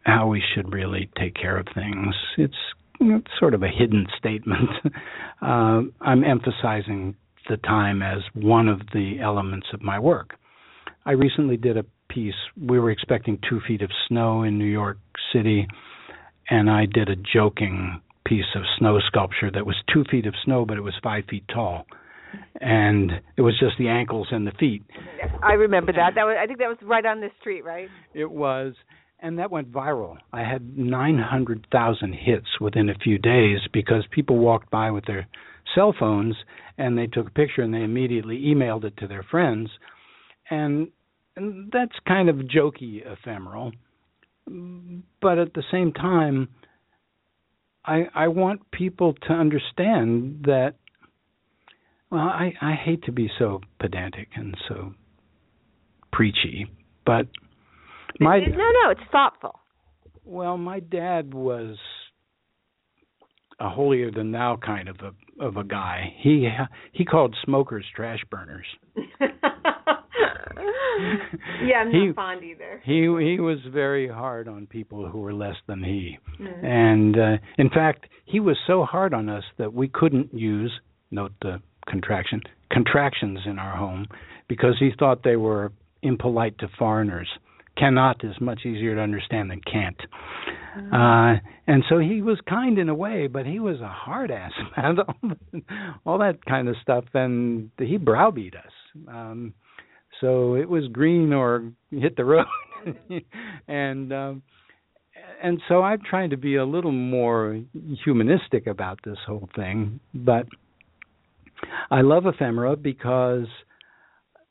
how 0.03 0.27
we 0.27 0.41
should 0.53 0.73
really 0.73 1.09
take 1.19 1.35
care 1.35 1.57
of 1.57 1.67
things. 1.75 2.15
It's, 2.37 2.55
it's 2.99 3.31
sort 3.39 3.53
of 3.53 3.63
a 3.63 3.67
hidden 3.67 4.07
statement. 4.17 4.69
uh, 5.41 5.81
I'm 6.01 6.23
emphasizing 6.23 7.15
the 7.49 7.57
time 7.57 8.01
as 8.01 8.19
one 8.33 8.67
of 8.67 8.79
the 8.93 9.17
elements 9.21 9.67
of 9.73 9.81
my 9.81 9.99
work. 9.99 10.35
I 11.05 11.11
recently 11.11 11.57
did 11.57 11.77
a 11.77 11.85
piece. 12.09 12.35
We 12.59 12.79
were 12.79 12.91
expecting 12.91 13.39
two 13.49 13.59
feet 13.67 13.81
of 13.81 13.89
snow 14.07 14.43
in 14.43 14.57
New 14.57 14.65
York 14.65 14.97
City, 15.33 15.67
and 16.49 16.69
I 16.69 16.85
did 16.85 17.09
a 17.09 17.15
joking 17.15 18.01
piece 18.25 18.45
of 18.55 18.61
snow 18.77 18.99
sculpture 19.07 19.51
that 19.51 19.65
was 19.65 19.75
two 19.93 20.05
feet 20.09 20.25
of 20.25 20.33
snow, 20.45 20.65
but 20.65 20.77
it 20.77 20.81
was 20.81 20.93
five 21.03 21.25
feet 21.29 21.43
tall, 21.53 21.85
and 22.61 23.11
it 23.35 23.41
was 23.41 23.59
just 23.59 23.73
the 23.77 23.89
ankles 23.89 24.27
and 24.31 24.47
the 24.47 24.53
feet. 24.59 24.83
I 25.41 25.53
remember 25.53 25.91
that. 25.93 26.15
That 26.15 26.23
was 26.23 26.37
I 26.41 26.47
think 26.47 26.59
that 26.59 26.69
was 26.69 26.77
right 26.83 27.05
on 27.05 27.19
the 27.19 27.29
street, 27.41 27.65
right? 27.65 27.89
It 28.13 28.31
was, 28.31 28.75
and 29.23 29.39
that 29.39 29.49
went 29.49 29.71
viral. 29.71 30.17
I 30.31 30.43
had 30.43 30.77
900,000 30.77 32.13
hits 32.13 32.59
within 32.59 32.89
a 32.89 32.95
few 32.95 33.17
days 33.17 33.59
because 33.71 34.03
people 34.11 34.37
walked 34.37 34.69
by 34.69 34.91
with 34.91 35.05
their 35.05 35.27
cell 35.73 35.95
phones 35.97 36.35
and 36.77 36.97
they 36.97 37.07
took 37.07 37.29
a 37.29 37.31
picture 37.31 37.61
and 37.61 37.73
they 37.73 37.83
immediately 37.83 38.43
emailed 38.43 38.83
it 38.83 38.97
to 38.97 39.07
their 39.07 39.23
friends, 39.23 39.69
and 40.49 40.89
and 41.35 41.71
that's 41.71 41.93
kind 42.07 42.29
of 42.29 42.35
jokey 42.35 43.01
ephemeral 43.05 43.71
but 45.21 45.37
at 45.37 45.53
the 45.53 45.63
same 45.71 45.91
time 45.91 46.47
i 47.85 48.03
i 48.13 48.27
want 48.27 48.59
people 48.71 49.13
to 49.13 49.33
understand 49.33 50.43
that 50.43 50.75
well 52.11 52.21
i 52.21 52.53
i 52.61 52.73
hate 52.73 53.03
to 53.03 53.11
be 53.11 53.29
so 53.39 53.61
pedantic 53.79 54.27
and 54.35 54.55
so 54.67 54.93
preachy 56.11 56.67
but 57.05 57.27
my 58.19 58.39
no 58.39 58.45
no 58.47 58.89
it's 58.89 59.01
thoughtful 59.11 59.59
well 60.25 60.57
my 60.57 60.79
dad 60.79 61.33
was 61.33 61.77
a 63.59 63.69
holier 63.69 64.11
than 64.11 64.31
thou 64.31 64.57
kind 64.63 64.89
of 64.89 64.97
a 64.99 65.43
of 65.43 65.57
a 65.57 65.63
guy 65.63 66.13
he 66.19 66.47
he 66.91 67.05
called 67.05 67.35
smokers 67.43 67.85
trash 67.95 68.19
burners 68.29 68.65
yeah, 71.63 71.77
I'm 71.77 71.91
not 71.91 72.07
he, 72.07 72.13
fond 72.13 72.43
either. 72.43 72.81
He 72.85 73.01
he 73.01 73.39
was 73.39 73.57
very 73.71 74.07
hard 74.07 74.47
on 74.47 74.67
people 74.67 75.07
who 75.07 75.19
were 75.19 75.33
less 75.33 75.55
than 75.67 75.83
he, 75.83 76.17
mm. 76.39 76.65
and 76.65 77.17
uh, 77.17 77.37
in 77.57 77.69
fact, 77.69 78.05
he 78.25 78.39
was 78.39 78.57
so 78.67 78.83
hard 78.83 79.13
on 79.13 79.29
us 79.29 79.43
that 79.57 79.73
we 79.73 79.87
couldn't 79.87 80.33
use 80.33 80.71
note 81.11 81.33
the 81.41 81.61
contraction 81.87 82.41
contractions 82.71 83.39
in 83.45 83.59
our 83.59 83.75
home 83.75 84.07
because 84.47 84.75
he 84.79 84.91
thought 84.97 85.23
they 85.23 85.35
were 85.35 85.71
impolite 86.01 86.57
to 86.59 86.67
foreigners. 86.77 87.29
Cannot 87.77 88.23
is 88.23 88.35
much 88.39 88.65
easier 88.65 88.95
to 88.95 89.01
understand 89.01 89.49
than 89.49 89.61
can't. 89.61 89.99
Mm. 90.77 91.37
Uh, 91.37 91.39
and 91.67 91.83
so 91.89 91.99
he 91.99 92.21
was 92.21 92.37
kind 92.47 92.77
in 92.77 92.89
a 92.89 92.95
way, 92.95 93.27
but 93.27 93.45
he 93.45 93.59
was 93.59 93.79
a 93.81 93.87
hard 93.87 94.31
ass 94.31 94.51
man. 94.77 94.97
all 96.05 96.17
that 96.19 96.43
kind 96.45 96.67
of 96.67 96.75
stuff, 96.81 97.05
and 97.13 97.71
he 97.79 97.97
browbeat 97.97 98.55
us. 98.55 98.71
Um, 99.07 99.53
so 100.21 100.55
it 100.55 100.69
was 100.69 100.87
green 100.91 101.33
or 101.33 101.71
hit 101.91 102.15
the 102.15 102.25
road, 102.25 102.45
and 103.67 104.13
um, 104.13 104.43
and 105.41 105.61
so 105.67 105.81
I'm 105.81 106.01
trying 106.07 106.29
to 106.29 106.37
be 106.37 106.55
a 106.55 106.65
little 106.65 106.91
more 106.91 107.59
humanistic 108.03 108.67
about 108.67 108.99
this 109.03 109.17
whole 109.25 109.49
thing. 109.55 109.99
But 110.13 110.47
I 111.91 112.01
love 112.01 112.25
ephemera 112.25 112.75
because 112.75 113.47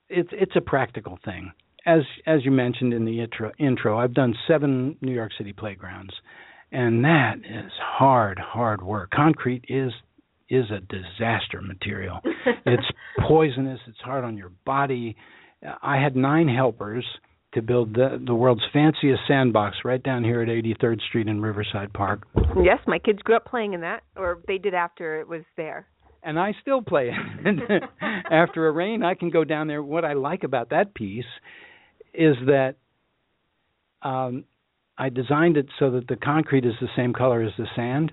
it's 0.08 0.30
it's 0.32 0.56
a 0.56 0.60
practical 0.60 1.18
thing. 1.24 1.52
As 1.84 2.02
as 2.26 2.44
you 2.44 2.50
mentioned 2.50 2.94
in 2.94 3.04
the 3.04 3.20
intro, 3.20 3.52
intro, 3.58 3.98
I've 3.98 4.14
done 4.14 4.34
seven 4.46 4.96
New 5.00 5.12
York 5.12 5.32
City 5.36 5.52
playgrounds, 5.52 6.12
and 6.70 7.04
that 7.04 7.38
is 7.38 7.72
hard, 7.80 8.38
hard 8.38 8.82
work. 8.82 9.10
Concrete 9.10 9.64
is 9.68 9.92
is 10.48 10.66
a 10.70 10.80
disaster 10.80 11.60
material. 11.62 12.20
it's 12.66 12.86
poisonous. 13.26 13.80
It's 13.88 14.00
hard 14.00 14.24
on 14.24 14.36
your 14.36 14.52
body. 14.64 15.16
I 15.82 16.00
had 16.00 16.14
nine 16.14 16.48
helpers 16.48 17.04
to 17.54 17.62
build 17.62 17.94
the, 17.94 18.22
the 18.24 18.34
world's 18.34 18.62
fanciest 18.72 19.22
sandbox 19.28 19.78
right 19.84 20.02
down 20.02 20.24
here 20.24 20.42
at 20.42 20.48
83rd 20.48 21.00
Street 21.08 21.28
in 21.28 21.40
Riverside 21.40 21.92
Park. 21.92 22.26
Yes, 22.62 22.78
my 22.86 22.98
kids 22.98 23.20
grew 23.22 23.36
up 23.36 23.44
playing 23.44 23.74
in 23.74 23.80
that, 23.82 24.02
or 24.16 24.40
they 24.46 24.58
did 24.58 24.74
after 24.74 25.20
it 25.20 25.28
was 25.28 25.42
there. 25.56 25.86
And 26.22 26.38
I 26.38 26.54
still 26.60 26.82
play 26.82 27.10
it. 27.44 27.82
after 28.30 28.68
a 28.68 28.72
rain, 28.72 29.02
I 29.02 29.14
can 29.14 29.30
go 29.30 29.44
down 29.44 29.68
there. 29.68 29.82
What 29.82 30.04
I 30.04 30.14
like 30.14 30.44
about 30.44 30.70
that 30.70 30.94
piece 30.94 31.24
is 32.14 32.36
that 32.46 32.76
um, 34.02 34.44
I 34.98 35.08
designed 35.08 35.56
it 35.56 35.66
so 35.78 35.90
that 35.92 36.08
the 36.08 36.16
concrete 36.16 36.64
is 36.64 36.74
the 36.80 36.88
same 36.96 37.12
color 37.12 37.42
as 37.42 37.52
the 37.56 37.66
sand 37.74 38.12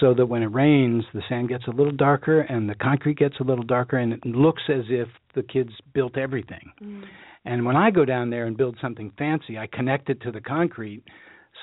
so 0.00 0.14
that 0.14 0.26
when 0.26 0.42
it 0.42 0.46
rains, 0.46 1.04
the 1.12 1.22
sand 1.28 1.48
gets 1.48 1.66
a 1.66 1.70
little 1.70 1.92
darker 1.92 2.40
and 2.40 2.68
the 2.68 2.74
concrete 2.74 3.18
gets 3.18 3.36
a 3.40 3.44
little 3.44 3.64
darker, 3.64 3.98
and 3.98 4.12
it 4.12 4.24
looks 4.24 4.62
as 4.68 4.84
if 4.88 5.08
the 5.34 5.42
kids 5.42 5.70
built 5.92 6.16
everything. 6.16 6.72
Mm. 6.82 7.04
And 7.44 7.64
when 7.64 7.76
I 7.76 7.90
go 7.90 8.04
down 8.04 8.30
there 8.30 8.46
and 8.46 8.56
build 8.56 8.78
something 8.80 9.12
fancy, 9.18 9.58
I 9.58 9.66
connect 9.66 10.08
it 10.08 10.22
to 10.22 10.32
the 10.32 10.40
concrete 10.40 11.02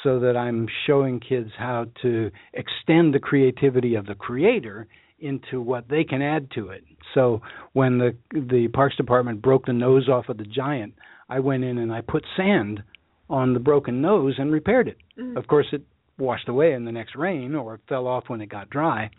so 0.03 0.19
that 0.19 0.37
I'm 0.37 0.67
showing 0.85 1.19
kids 1.19 1.49
how 1.57 1.87
to 2.03 2.31
extend 2.53 3.13
the 3.13 3.19
creativity 3.19 3.95
of 3.95 4.05
the 4.05 4.15
creator 4.15 4.87
into 5.19 5.61
what 5.61 5.87
they 5.89 6.03
can 6.03 6.21
add 6.21 6.49
to 6.51 6.69
it. 6.69 6.83
So 7.13 7.41
when 7.73 7.97
the 7.97 8.15
the 8.31 8.67
Parks 8.73 8.95
Department 8.95 9.41
broke 9.41 9.65
the 9.65 9.73
nose 9.73 10.07
off 10.09 10.29
of 10.29 10.37
the 10.37 10.45
giant, 10.45 10.93
I 11.31 11.39
went 11.39 11.63
in 11.63 11.77
and 11.77 11.93
I 11.93 12.01
put 12.01 12.25
sand 12.35 12.83
on 13.29 13.53
the 13.53 13.59
broken 13.59 14.01
nose 14.01 14.35
and 14.37 14.51
repaired 14.51 14.89
it. 14.89 14.97
Mm. 15.17 15.37
Of 15.37 15.47
course, 15.47 15.67
it 15.71 15.81
washed 16.17 16.49
away 16.49 16.73
in 16.73 16.83
the 16.83 16.91
next 16.91 17.15
rain 17.15 17.55
or 17.55 17.79
fell 17.87 18.05
off 18.05 18.25
when 18.27 18.41
it 18.41 18.49
got 18.49 18.69
dry. 18.69 19.09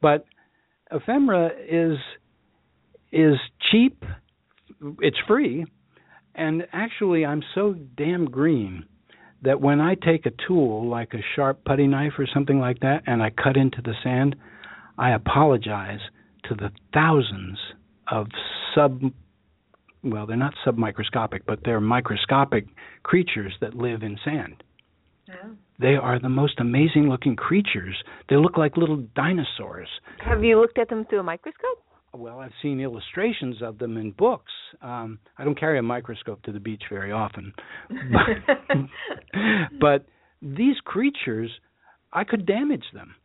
But 0.00 0.24
ephemera 0.92 1.50
is 1.68 1.98
is 3.10 3.34
cheap, 3.70 4.04
it's 5.00 5.18
free, 5.26 5.66
and 6.36 6.66
actually 6.72 7.26
I'm 7.26 7.42
so 7.54 7.74
damn 7.96 8.26
green 8.26 8.84
that 9.42 9.60
when 9.60 9.80
I 9.80 9.96
take 9.96 10.26
a 10.26 10.32
tool 10.46 10.88
like 10.88 11.14
a 11.14 11.24
sharp 11.34 11.64
putty 11.64 11.88
knife 11.88 12.12
or 12.16 12.28
something 12.32 12.60
like 12.60 12.80
that 12.80 13.02
and 13.06 13.20
I 13.20 13.30
cut 13.30 13.56
into 13.56 13.82
the 13.82 13.94
sand, 14.04 14.36
I 14.96 15.12
apologize 15.12 16.00
to 16.44 16.54
the 16.54 16.70
thousands 16.92 17.58
of 18.10 18.28
sub 18.74 19.00
well, 20.04 20.26
they're 20.26 20.36
not 20.36 20.54
submicroscopic, 20.66 21.40
but 21.46 21.60
they're 21.64 21.80
microscopic 21.80 22.66
creatures 23.02 23.54
that 23.60 23.74
live 23.74 24.02
in 24.02 24.18
sand. 24.24 24.62
Yeah. 25.26 25.34
They 25.80 25.94
are 25.94 26.20
the 26.20 26.28
most 26.28 26.60
amazing 26.60 27.08
looking 27.08 27.34
creatures. 27.34 27.96
They 28.28 28.36
look 28.36 28.56
like 28.58 28.76
little 28.76 29.04
dinosaurs. 29.16 29.88
Have 30.18 30.44
you 30.44 30.60
looked 30.60 30.78
at 30.78 30.88
them 30.88 31.06
through 31.08 31.20
a 31.20 31.24
microscope? 31.24 31.82
Well, 32.12 32.38
I've 32.38 32.52
seen 32.62 32.80
illustrations 32.80 33.56
of 33.60 33.78
them 33.78 33.96
in 33.96 34.12
books. 34.12 34.52
Um, 34.82 35.18
I 35.36 35.44
don't 35.44 35.58
carry 35.58 35.78
a 35.78 35.82
microscope 35.82 36.42
to 36.42 36.52
the 36.52 36.60
beach 36.60 36.82
very 36.88 37.10
often. 37.10 37.52
But, 37.88 38.56
but 39.80 40.06
these 40.40 40.76
creatures, 40.84 41.50
I 42.12 42.22
could 42.22 42.46
damage 42.46 42.84
them 42.92 43.16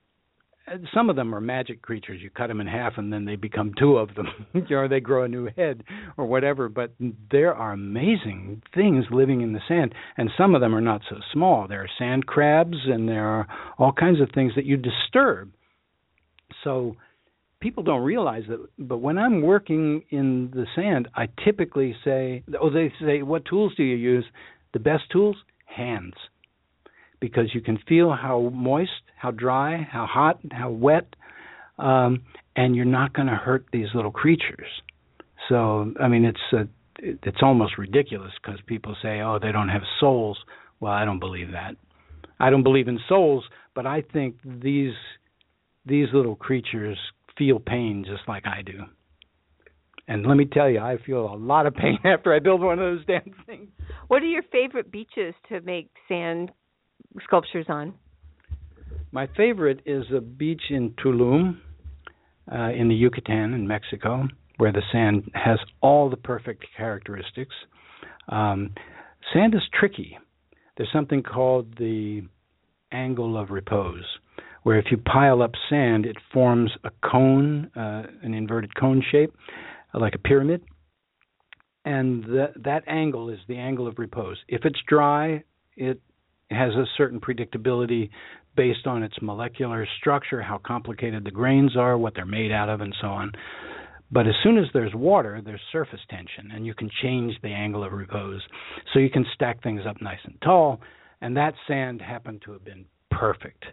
some 0.93 1.09
of 1.09 1.15
them 1.15 1.33
are 1.33 1.41
magic 1.41 1.81
creatures. 1.81 2.21
You 2.21 2.29
cut 2.29 2.47
them 2.47 2.61
in 2.61 2.67
half, 2.67 2.93
and 2.97 3.11
then 3.11 3.25
they 3.25 3.35
become 3.35 3.73
two 3.77 3.97
of 3.97 4.09
them, 4.15 4.27
or 4.71 4.87
they 4.87 4.99
grow 4.99 5.23
a 5.23 5.27
new 5.27 5.49
head, 5.55 5.83
or 6.17 6.25
whatever. 6.25 6.69
But 6.69 6.93
there 7.31 7.53
are 7.53 7.73
amazing 7.73 8.61
things 8.73 9.05
living 9.11 9.41
in 9.41 9.53
the 9.53 9.61
sand, 9.67 9.93
and 10.17 10.29
some 10.37 10.55
of 10.55 10.61
them 10.61 10.75
are 10.75 10.81
not 10.81 11.01
so 11.09 11.17
small. 11.33 11.67
There 11.67 11.81
are 11.81 11.89
sand 11.97 12.25
crabs, 12.25 12.77
and 12.85 13.07
there 13.07 13.27
are 13.27 13.47
all 13.77 13.91
kinds 13.91 14.21
of 14.21 14.29
things 14.33 14.53
that 14.55 14.65
you 14.65 14.77
disturb. 14.77 15.51
So 16.63 16.95
people 17.59 17.83
don't 17.83 18.03
realize 18.03 18.43
that. 18.49 18.65
But 18.77 18.97
when 18.97 19.17
I'm 19.17 19.41
working 19.41 20.03
in 20.09 20.51
the 20.53 20.65
sand, 20.75 21.07
I 21.15 21.27
typically 21.43 21.95
say, 22.03 22.43
"Oh, 22.59 22.69
they 22.69 22.93
say, 23.01 23.21
what 23.21 23.45
tools 23.45 23.73
do 23.75 23.83
you 23.83 23.95
use?" 23.95 24.25
The 24.73 24.79
best 24.79 25.09
tools, 25.11 25.37
hands 25.65 26.13
because 27.19 27.53
you 27.53 27.61
can 27.61 27.77
feel 27.87 28.11
how 28.11 28.51
moist, 28.53 28.91
how 29.17 29.31
dry, 29.31 29.87
how 29.91 30.05
hot, 30.05 30.39
how 30.51 30.69
wet, 30.69 31.15
um, 31.77 32.23
and 32.55 32.75
you're 32.75 32.85
not 32.85 33.13
going 33.13 33.27
to 33.27 33.35
hurt 33.35 33.65
these 33.71 33.87
little 33.93 34.11
creatures. 34.11 34.67
So, 35.47 35.93
I 35.99 36.07
mean, 36.07 36.25
it's 36.25 36.39
a, 36.53 36.67
it's 36.97 37.37
almost 37.41 37.77
ridiculous 37.77 38.31
because 38.41 38.59
people 38.65 38.95
say, 39.01 39.21
"Oh, 39.21 39.39
they 39.41 39.51
don't 39.51 39.69
have 39.69 39.83
souls." 39.99 40.37
Well, 40.79 40.91
I 40.91 41.05
don't 41.05 41.19
believe 41.19 41.51
that. 41.51 41.75
I 42.39 42.49
don't 42.49 42.63
believe 42.63 42.87
in 42.87 42.99
souls, 43.07 43.45
but 43.73 43.85
I 43.85 44.03
think 44.13 44.35
these 44.43 44.93
these 45.85 46.07
little 46.13 46.35
creatures 46.35 46.97
feel 47.37 47.59
pain 47.59 48.05
just 48.05 48.27
like 48.27 48.45
I 48.45 48.61
do. 48.61 48.83
And 50.07 50.25
let 50.25 50.37
me 50.37 50.45
tell 50.45 50.69
you, 50.69 50.79
I 50.79 50.97
feel 51.05 51.31
a 51.31 51.35
lot 51.35 51.67
of 51.67 51.75
pain 51.75 51.99
after 52.03 52.33
I 52.33 52.39
build 52.39 52.61
one 52.61 52.73
of 52.73 52.79
those 52.79 53.05
damn 53.05 53.33
things. 53.45 53.69
What 54.07 54.23
are 54.23 54.27
your 54.27 54.43
favorite 54.51 54.91
beaches 54.91 55.35
to 55.49 55.61
make 55.61 55.89
sand 56.07 56.51
sculptures 57.23 57.65
on? 57.69 57.93
My 59.11 59.27
favorite 59.35 59.81
is 59.85 60.05
a 60.15 60.21
beach 60.21 60.61
in 60.69 60.91
Tulum, 60.91 61.57
uh, 62.51 62.71
in 62.71 62.87
the 62.89 62.95
Yucatan 62.95 63.53
in 63.53 63.67
Mexico, 63.67 64.27
where 64.57 64.71
the 64.71 64.81
sand 64.91 65.31
has 65.33 65.59
all 65.81 66.09
the 66.09 66.17
perfect 66.17 66.65
characteristics. 66.75 67.55
Um, 68.27 68.71
sand 69.33 69.55
is 69.55 69.61
tricky. 69.73 70.17
there's 70.77 70.91
something 70.93 71.23
called 71.23 71.77
the 71.77 72.21
angle 72.91 73.37
of 73.37 73.49
repose, 73.49 74.05
where 74.63 74.77
if 74.77 74.85
you 74.91 74.97
pile 74.97 75.41
up 75.41 75.51
sand, 75.69 76.05
it 76.05 76.17
forms 76.33 76.71
a 76.83 76.91
cone, 77.03 77.71
uh, 77.75 78.03
an 78.21 78.33
inverted 78.33 78.75
cone 78.75 79.03
shape, 79.11 79.33
like 79.93 80.15
a 80.15 80.19
pyramid. 80.19 80.63
And 81.85 82.23
that 82.25 82.53
that 82.63 82.83
angle 82.87 83.29
is 83.29 83.39
the 83.47 83.57
angle 83.57 83.87
of 83.87 83.97
repose. 83.97 84.37
If 84.47 84.65
it's 84.65 84.79
dry, 84.87 85.43
it 85.75 86.01
has 86.49 86.73
a 86.73 86.85
certain 86.97 87.19
predictability 87.19 88.09
based 88.55 88.87
on 88.87 89.03
its 89.03 89.15
molecular 89.21 89.87
structure, 89.99 90.41
how 90.41 90.57
complicated 90.57 91.23
the 91.23 91.31
grains 91.31 91.77
are, 91.77 91.97
what 91.97 92.13
they're 92.15 92.25
made 92.25 92.51
out 92.51 92.69
of, 92.69 92.81
and 92.81 92.95
so 92.99 93.07
on. 93.07 93.31
But 94.11 94.27
as 94.27 94.33
soon 94.41 94.57
as 94.57 94.65
there's 94.73 94.93
water, 94.95 95.41
there's 95.43 95.61
surface 95.71 95.99
tension, 96.09 96.51
and 96.51 96.65
you 96.65 96.73
can 96.73 96.89
change 97.01 97.35
the 97.41 97.49
angle 97.49 97.83
of 97.83 97.93
repose. 97.93 98.41
So 98.91 98.99
you 98.99 99.09
can 99.09 99.25
stack 99.35 99.61
things 99.61 99.81
up 99.87 100.01
nice 100.01 100.19
and 100.23 100.35
tall, 100.41 100.81
and 101.21 101.37
that 101.37 101.53
sand 101.67 102.01
happened 102.01 102.41
to 102.45 102.51
have 102.53 102.65
been 102.65 102.85
perfect. 103.11 103.63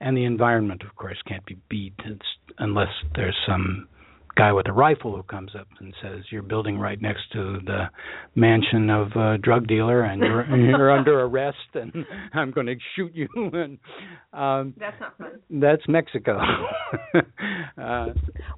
And 0.00 0.14
the 0.14 0.24
environment, 0.24 0.82
of 0.82 0.94
course, 0.96 1.16
can't 1.26 1.46
be 1.46 1.56
beat 1.70 1.94
unless 2.58 2.90
there's 3.14 3.36
some 3.48 3.88
guy 4.36 4.52
with 4.52 4.68
a 4.68 4.72
rifle 4.72 5.16
who 5.16 5.22
comes 5.22 5.52
up 5.58 5.66
and 5.80 5.94
says 6.02 6.24
you're 6.30 6.42
building 6.42 6.78
right 6.78 7.00
next 7.00 7.22
to 7.32 7.58
the 7.64 7.84
mansion 8.34 8.90
of 8.90 9.08
a 9.12 9.38
drug 9.38 9.66
dealer 9.66 10.02
and 10.02 10.20
you're 10.20 10.56
you're 10.56 10.90
under 10.90 11.20
arrest 11.24 11.56
and 11.74 12.04
I'm 12.34 12.50
going 12.50 12.66
to 12.66 12.74
shoot 12.94 13.12
you 13.14 13.28
and 13.34 13.78
um 14.32 14.74
that's 14.78 15.00
not 15.00 15.18
fun. 15.18 15.40
That's 15.50 15.82
Mexico. 15.88 16.38
uh, 17.14 18.06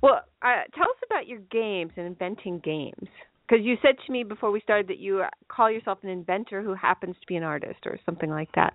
well, 0.03 0.23
uh, 0.43 0.63
tell 0.75 0.89
us 0.89 0.99
about 1.07 1.27
your 1.27 1.41
games 1.51 1.93
and 1.97 2.07
inventing 2.07 2.61
games. 2.65 3.09
Because 3.49 3.65
you 3.65 3.77
said 3.81 3.95
to 4.07 4.13
me 4.13 4.25
before 4.25 4.51
we 4.51 4.61
started 4.61 4.89
that 4.89 4.99
you 4.99 5.23
call 5.49 5.71
yourself 5.71 5.99
an 6.03 6.11
inventor 6.11 6.63
who 6.63 6.75
happens 6.75 7.15
to 7.21 7.27
be 7.27 7.37
an 7.37 7.43
artist 7.43 7.81
or 7.87 7.99
something 8.05 8.29
like 8.29 8.51
that. 8.57 8.75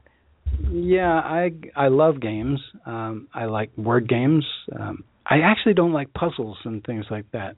Yeah, 0.72 1.12
I 1.14 1.52
I 1.76 1.90
love 1.90 2.20
games. 2.22 2.62
Um 2.86 3.28
I 3.34 3.46
like 3.46 3.72
word 3.78 4.08
games. 4.08 4.46
Um 4.78 5.04
I 5.26 5.40
actually 5.40 5.74
don't 5.74 5.94
like 5.94 6.14
puzzles 6.14 6.58
and 6.66 6.84
things 6.84 7.06
like 7.10 7.26
that 7.32 7.56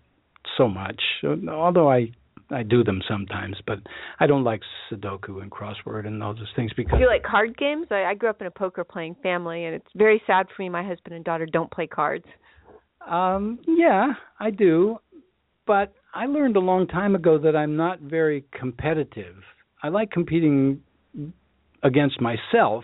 so 0.57 0.68
much. 0.68 1.01
Although 1.49 1.91
I 1.91 2.11
I 2.51 2.63
do 2.63 2.84
them 2.84 3.01
sometimes, 3.07 3.57
but 3.66 3.80
I 4.20 4.28
don't 4.28 4.43
like 4.43 4.61
Sudoku 4.91 5.41
and 5.41 5.49
crossword 5.49 6.05
and 6.05 6.22
all 6.22 6.36
those 6.36 6.51
things 6.55 6.72
because. 6.78 6.97
Do 6.97 7.03
you 7.03 7.07
like 7.07 7.24
card 7.24 7.57
games? 7.57 7.88
I, 7.89 8.03
I 8.03 8.13
grew 8.13 8.30
up 8.30 8.39
in 8.41 8.47
a 8.47 8.51
poker 8.51 8.84
playing 8.84 9.16
family, 9.24 9.66
and 9.66 9.74
it's 9.74 9.88
very 9.95 10.22
sad 10.28 10.45
for 10.55 10.61
me. 10.61 10.70
My 10.70 10.84
husband 10.84 11.16
and 11.16 11.26
daughter 11.26 11.47
don't 11.47 11.72
play 11.72 11.88
cards. 11.88 12.26
Um, 13.09 13.59
yeah, 13.68 14.13
I 14.39 14.51
do, 14.51 14.97
but 15.66 15.93
I 16.13 16.26
learned 16.28 16.55
a 16.55 16.59
long 16.59 16.88
time 16.88 17.16
ago 17.16 17.38
that 17.39 17.55
I'm 17.55 17.76
not 17.76 17.99
very 17.99 18.45
competitive. 18.57 19.36
I 19.82 19.89
like 19.89 20.11
competing 20.11 20.82
against 21.84 22.22
myself. 22.22 22.84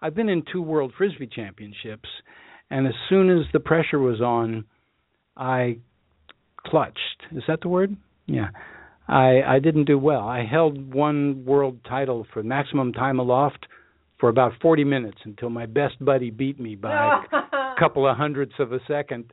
I've 0.00 0.14
been 0.14 0.28
in 0.28 0.42
two 0.50 0.62
World 0.62 0.92
Frisbee 0.96 1.26
Championships, 1.26 2.08
and 2.70 2.86
as 2.86 2.94
soon 3.08 3.30
as 3.30 3.46
the 3.52 3.60
pressure 3.60 3.98
was 3.98 4.20
on, 4.20 4.64
I 5.36 5.78
clutched. 6.66 7.22
Is 7.32 7.42
that 7.48 7.60
the 7.60 7.68
word? 7.68 7.96
Yeah. 8.26 8.48
I 9.08 9.40
I 9.46 9.58
didn't 9.58 9.84
do 9.84 9.98
well. 9.98 10.28
I 10.28 10.44
held 10.44 10.92
one 10.92 11.44
world 11.46 11.78
title 11.88 12.26
for 12.32 12.42
maximum 12.42 12.92
time 12.92 13.18
aloft 13.18 13.66
for 14.20 14.28
about 14.28 14.52
40 14.60 14.84
minutes 14.84 15.18
until 15.24 15.48
my 15.48 15.66
best 15.66 16.02
buddy 16.04 16.30
beat 16.30 16.60
me 16.60 16.74
by 16.74 17.22
a 17.32 17.78
couple 17.78 18.08
of 18.08 18.16
hundredths 18.16 18.56
of 18.58 18.72
a 18.72 18.80
second. 18.86 19.32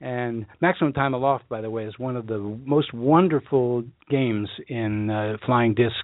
And 0.00 0.44
maximum 0.60 0.92
time 0.92 1.14
aloft, 1.14 1.48
by 1.48 1.62
the 1.62 1.70
way, 1.70 1.86
is 1.86 1.98
one 1.98 2.16
of 2.16 2.26
the 2.26 2.38
most 2.64 2.92
wonderful 2.92 3.82
games 4.10 4.48
in 4.68 5.08
uh, 5.08 5.38
flying 5.46 5.74
disc 5.74 5.94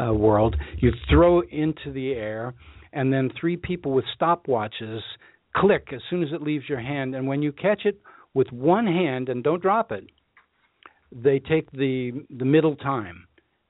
uh, 0.00 0.14
world. 0.14 0.56
You 0.78 0.92
throw 1.10 1.40
into 1.40 1.92
the 1.92 2.12
air, 2.12 2.54
and 2.92 3.12
then 3.12 3.30
three 3.38 3.56
people 3.56 3.92
with 3.92 4.04
stopwatches 4.18 5.00
click 5.56 5.88
as 5.92 6.00
soon 6.08 6.22
as 6.22 6.32
it 6.32 6.42
leaves 6.42 6.68
your 6.68 6.80
hand. 6.80 7.14
And 7.14 7.26
when 7.26 7.42
you 7.42 7.52
catch 7.52 7.84
it 7.84 8.00
with 8.34 8.50
one 8.52 8.86
hand 8.86 9.28
and 9.28 9.42
don't 9.42 9.62
drop 9.62 9.92
it, 9.92 10.04
they 11.12 11.38
take 11.40 11.70
the 11.72 12.24
the 12.30 12.44
middle 12.44 12.76
time. 12.76 13.26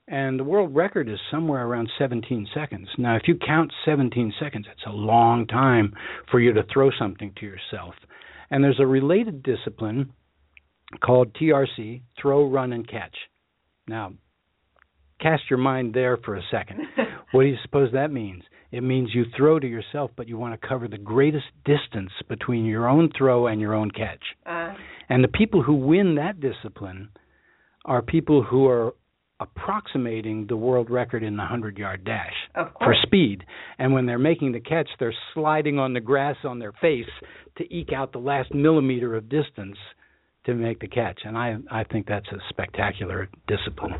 And 0.07 0.39
the 0.39 0.43
world 0.43 0.75
record 0.75 1.07
is 1.07 1.19
somewhere 1.31 1.65
around 1.65 1.89
17 1.97 2.47
seconds. 2.53 2.89
Now, 2.97 3.15
if 3.15 3.23
you 3.27 3.35
count 3.35 3.71
17 3.85 4.33
seconds, 4.39 4.65
it's 4.69 4.85
a 4.85 4.91
long 4.91 5.47
time 5.47 5.93
for 6.29 6.39
you 6.39 6.51
to 6.53 6.63
throw 6.71 6.89
something 6.99 7.31
to 7.39 7.45
yourself. 7.45 7.95
And 8.49 8.61
there's 8.61 8.79
a 8.81 8.85
related 8.85 9.41
discipline 9.41 10.11
called 11.01 11.33
TRC, 11.35 12.01
throw, 12.21 12.49
run, 12.49 12.73
and 12.73 12.85
catch. 12.85 13.15
Now, 13.87 14.13
cast 15.21 15.43
your 15.49 15.59
mind 15.59 15.93
there 15.93 16.17
for 16.17 16.35
a 16.35 16.43
second. 16.51 16.79
what 17.31 17.43
do 17.43 17.47
you 17.47 17.57
suppose 17.63 17.93
that 17.93 18.11
means? 18.11 18.43
It 18.71 18.83
means 18.83 19.09
you 19.13 19.25
throw 19.35 19.59
to 19.59 19.67
yourself, 19.67 20.11
but 20.15 20.27
you 20.27 20.37
want 20.37 20.59
to 20.59 20.67
cover 20.67 20.87
the 20.87 20.97
greatest 20.97 21.45
distance 21.65 22.11
between 22.29 22.65
your 22.65 22.87
own 22.87 23.09
throw 23.17 23.47
and 23.47 23.59
your 23.59 23.73
own 23.73 23.91
catch. 23.91 24.23
Uh. 24.45 24.73
And 25.09 25.23
the 25.23 25.27
people 25.27 25.61
who 25.61 25.73
win 25.73 26.15
that 26.15 26.39
discipline 26.39 27.09
are 27.83 28.01
people 28.01 28.43
who 28.43 28.67
are 28.67 28.93
approximating 29.41 30.45
the 30.47 30.55
world 30.55 30.89
record 30.89 31.23
in 31.23 31.35
the 31.35 31.41
100 31.41 31.77
yard 31.77 32.05
dash 32.05 32.33
for 32.53 32.95
speed. 33.03 33.43
And 33.79 33.91
when 33.91 34.05
they're 34.05 34.19
making 34.19 34.51
the 34.51 34.59
catch, 34.59 34.87
they're 34.99 35.15
sliding 35.33 35.79
on 35.79 35.93
the 35.93 35.99
grass 35.99 36.37
on 36.43 36.59
their 36.59 36.73
face 36.73 37.09
to 37.57 37.73
eke 37.73 37.91
out 37.91 38.11
the 38.11 38.19
last 38.19 38.53
millimeter 38.53 39.15
of 39.15 39.27
distance 39.29 39.77
to 40.45 40.55
make 40.55 40.79
the 40.79 40.87
catch 40.87 41.19
and 41.23 41.37
i 41.37 41.55
i 41.69 41.83
think 41.83 42.07
that's 42.07 42.27
a 42.31 42.37
spectacular 42.49 43.29
discipline. 43.47 43.93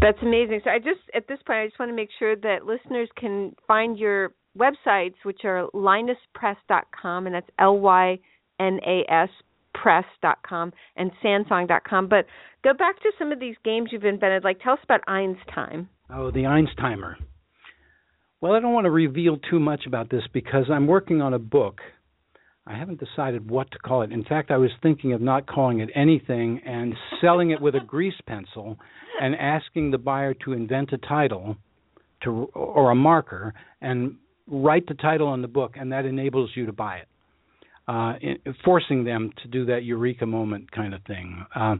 That's 0.00 0.18
amazing. 0.22 0.60
So 0.64 0.70
i 0.70 0.78
just 0.78 1.00
at 1.14 1.28
this 1.28 1.38
point 1.46 1.58
i 1.58 1.66
just 1.66 1.78
want 1.78 1.90
to 1.90 1.96
make 1.96 2.10
sure 2.18 2.36
that 2.36 2.64
listeners 2.64 3.08
can 3.16 3.54
find 3.66 3.98
your 3.98 4.32
websites 4.56 5.14
which 5.24 5.40
are 5.44 5.68
lynaspress.com 5.74 7.26
and 7.26 7.34
that's 7.34 7.50
l 7.58 7.78
y 7.78 8.18
n 8.58 8.80
a 8.86 9.04
s 9.10 9.28
press.com 9.74 10.72
and 10.96 11.10
sansong.com 11.22 12.08
but 12.08 12.24
go 12.64 12.72
back 12.72 12.96
to 13.00 13.10
some 13.18 13.30
of 13.30 13.38
these 13.38 13.56
games 13.62 13.90
you've 13.92 14.04
invented. 14.04 14.42
Like 14.42 14.60
tell 14.60 14.72
us 14.74 14.78
about 14.82 15.00
einstein. 15.06 15.88
Oh 16.10 16.30
the 16.30 16.44
einsteimer. 16.44 17.16
Well 18.40 18.52
i 18.52 18.60
don't 18.60 18.72
want 18.72 18.86
to 18.86 18.90
reveal 18.90 19.36
too 19.50 19.60
much 19.60 19.82
about 19.86 20.08
this 20.08 20.22
because 20.32 20.64
i'm 20.70 20.86
working 20.86 21.20
on 21.20 21.34
a 21.34 21.38
book 21.38 21.80
I 22.66 22.76
haven't 22.76 22.98
decided 22.98 23.48
what 23.48 23.70
to 23.70 23.78
call 23.78 24.02
it. 24.02 24.10
In 24.10 24.24
fact, 24.24 24.50
I 24.50 24.56
was 24.56 24.70
thinking 24.82 25.12
of 25.12 25.20
not 25.20 25.46
calling 25.46 25.80
it 25.80 25.88
anything 25.94 26.60
and 26.66 26.94
selling 27.20 27.50
it 27.50 27.60
with 27.60 27.76
a 27.76 27.80
grease 27.80 28.20
pencil 28.26 28.76
and 29.20 29.36
asking 29.36 29.92
the 29.92 29.98
buyer 29.98 30.34
to 30.44 30.52
invent 30.52 30.92
a 30.92 30.98
title 30.98 31.56
to 32.24 32.50
or 32.54 32.90
a 32.90 32.94
marker 32.94 33.54
and 33.80 34.16
write 34.48 34.86
the 34.88 34.94
title 34.94 35.28
on 35.28 35.42
the 35.42 35.48
book 35.48 35.74
and 35.78 35.92
that 35.92 36.06
enables 36.06 36.50
you 36.56 36.66
to 36.66 36.72
buy 36.72 36.96
it. 36.96 37.08
Uh, 37.88 38.14
in, 38.20 38.36
forcing 38.64 39.04
them 39.04 39.30
to 39.40 39.46
do 39.46 39.64
that 39.64 39.84
eureka 39.84 40.26
moment 40.26 40.68
kind 40.72 40.92
of 40.92 41.00
thing. 41.04 41.46
Uh, 41.54 41.76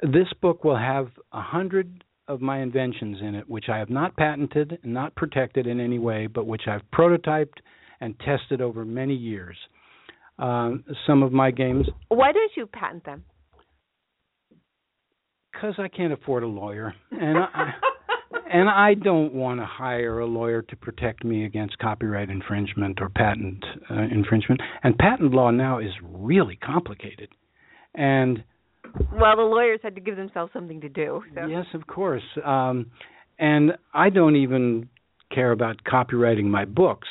this 0.00 0.28
book 0.40 0.62
will 0.62 0.78
have 0.78 1.08
a 1.32 1.42
hundred 1.42 2.04
of 2.28 2.40
my 2.40 2.60
inventions 2.60 3.18
in 3.20 3.34
it, 3.34 3.50
which 3.50 3.64
I 3.68 3.78
have 3.78 3.90
not 3.90 4.16
patented 4.16 4.78
and 4.84 4.94
not 4.94 5.12
protected 5.16 5.66
in 5.66 5.80
any 5.80 5.98
way, 5.98 6.28
but 6.28 6.46
which 6.46 6.68
I've 6.68 6.88
prototyped 6.94 7.58
and 8.00 8.14
tested 8.20 8.60
over 8.60 8.84
many 8.84 9.14
years 9.14 9.56
uh, 10.40 10.70
some 11.06 11.22
of 11.22 11.32
my 11.32 11.50
games. 11.50 11.86
Why 12.08 12.32
don't 12.32 12.50
you 12.56 12.66
patent 12.66 13.04
them? 13.04 13.24
Because 15.52 15.74
I 15.78 15.88
can't 15.88 16.12
afford 16.12 16.42
a 16.42 16.46
lawyer, 16.46 16.94
and 17.10 17.38
I, 17.38 17.72
and 18.52 18.68
I 18.68 18.94
don't 18.94 19.34
want 19.34 19.60
to 19.60 19.66
hire 19.66 20.20
a 20.20 20.26
lawyer 20.26 20.62
to 20.62 20.76
protect 20.76 21.24
me 21.24 21.44
against 21.44 21.76
copyright 21.78 22.30
infringement 22.30 23.00
or 23.00 23.10
patent 23.10 23.62
uh, 23.90 24.02
infringement. 24.10 24.60
And 24.82 24.96
patent 24.96 25.32
law 25.32 25.50
now 25.50 25.78
is 25.78 25.90
really 26.02 26.56
complicated, 26.56 27.28
and 27.94 28.42
well, 29.12 29.36
the 29.36 29.42
lawyers 29.42 29.80
had 29.82 29.94
to 29.96 30.00
give 30.00 30.16
themselves 30.16 30.52
something 30.52 30.80
to 30.80 30.88
do. 30.88 31.22
So. 31.34 31.46
Yes, 31.46 31.66
of 31.74 31.86
course. 31.86 32.22
Um, 32.44 32.90
and 33.38 33.72
I 33.92 34.10
don't 34.10 34.36
even 34.36 34.88
care 35.34 35.52
about 35.52 35.84
copyrighting 35.84 36.48
my 36.50 36.64
books, 36.64 37.08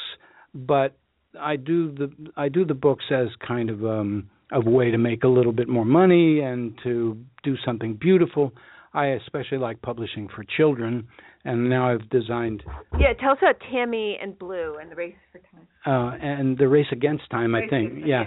but 0.53 0.97
I 1.39 1.55
do 1.55 1.91
the 1.91 2.11
I 2.35 2.49
do 2.49 2.65
the 2.65 2.73
books 2.73 3.05
as 3.11 3.27
kind 3.45 3.69
of 3.69 3.83
um 3.85 4.29
a 4.51 4.59
way 4.59 4.91
to 4.91 4.97
make 4.97 5.23
a 5.23 5.27
little 5.27 5.51
bit 5.51 5.67
more 5.67 5.85
money 5.85 6.41
and 6.41 6.77
to 6.83 7.17
do 7.43 7.55
something 7.65 7.95
beautiful. 7.95 8.51
I 8.93 9.07
especially 9.07 9.59
like 9.59 9.81
publishing 9.81 10.27
for 10.35 10.43
children, 10.57 11.07
and 11.45 11.69
now 11.69 11.93
I've 11.93 12.09
designed. 12.09 12.63
Yeah, 12.99 13.13
tell 13.19 13.31
us 13.33 13.37
about 13.39 13.55
Tammy 13.71 14.17
and 14.19 14.37
Blue 14.37 14.77
and 14.81 14.91
the 14.91 14.95
race 14.95 15.15
for 15.31 15.39
time. 15.39 15.67
Uh, 15.85 16.17
and 16.19 16.57
the 16.57 16.67
race 16.67 16.87
against 16.91 17.29
time, 17.29 17.53
race 17.53 17.65
I 17.67 17.69
think. 17.69 18.05
Yeah. 18.05 18.23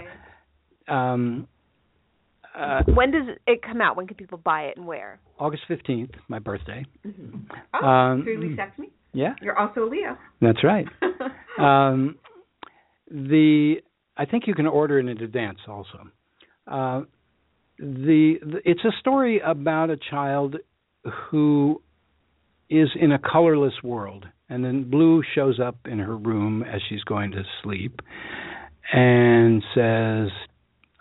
Um, 0.87 1.47
uh, 2.57 2.83
when 2.93 3.11
does 3.11 3.23
it 3.45 3.61
come 3.61 3.81
out? 3.81 3.97
When 3.97 4.07
can 4.07 4.15
people 4.15 4.37
buy 4.37 4.63
it 4.63 4.77
and 4.77 4.87
where? 4.87 5.19
August 5.37 5.63
fifteenth, 5.67 6.11
my 6.29 6.39
birthday. 6.39 6.85
Mm-hmm. 7.05 7.37
Oh, 7.73 7.85
um, 7.85 8.25
Leo 8.25 8.79
me. 8.79 8.89
Yeah. 9.13 9.33
You're 9.41 9.57
also 9.57 9.83
a 9.83 9.89
Leo. 9.89 10.17
That's 10.41 10.63
right. 10.63 10.87
um, 11.59 12.15
the 13.13 13.75
I 14.17 14.25
think 14.25 14.47
you 14.47 14.53
can 14.53 14.67
order 14.67 14.99
it 14.99 15.07
in 15.07 15.21
advance 15.21 15.59
also. 15.67 16.09
Uh, 16.67 17.01
the, 17.79 18.35
the 18.41 18.59
it's 18.65 18.83
a 18.83 18.91
story 18.99 19.39
about 19.39 19.89
a 19.89 19.97
child 19.97 20.57
who 21.29 21.81
is 22.69 22.89
in 22.99 23.11
a 23.11 23.19
colorless 23.19 23.73
world 23.83 24.25
And 24.53 24.63
then 24.63 24.89
Blue 24.89 25.23
shows 25.33 25.59
up 25.59 25.77
in 25.85 25.99
her 25.99 26.15
room 26.15 26.63
as 26.63 26.79
she's 26.87 27.03
going 27.03 27.31
to 27.31 27.43
sleep 27.63 28.01
and 28.91 29.63
says, 29.73 30.29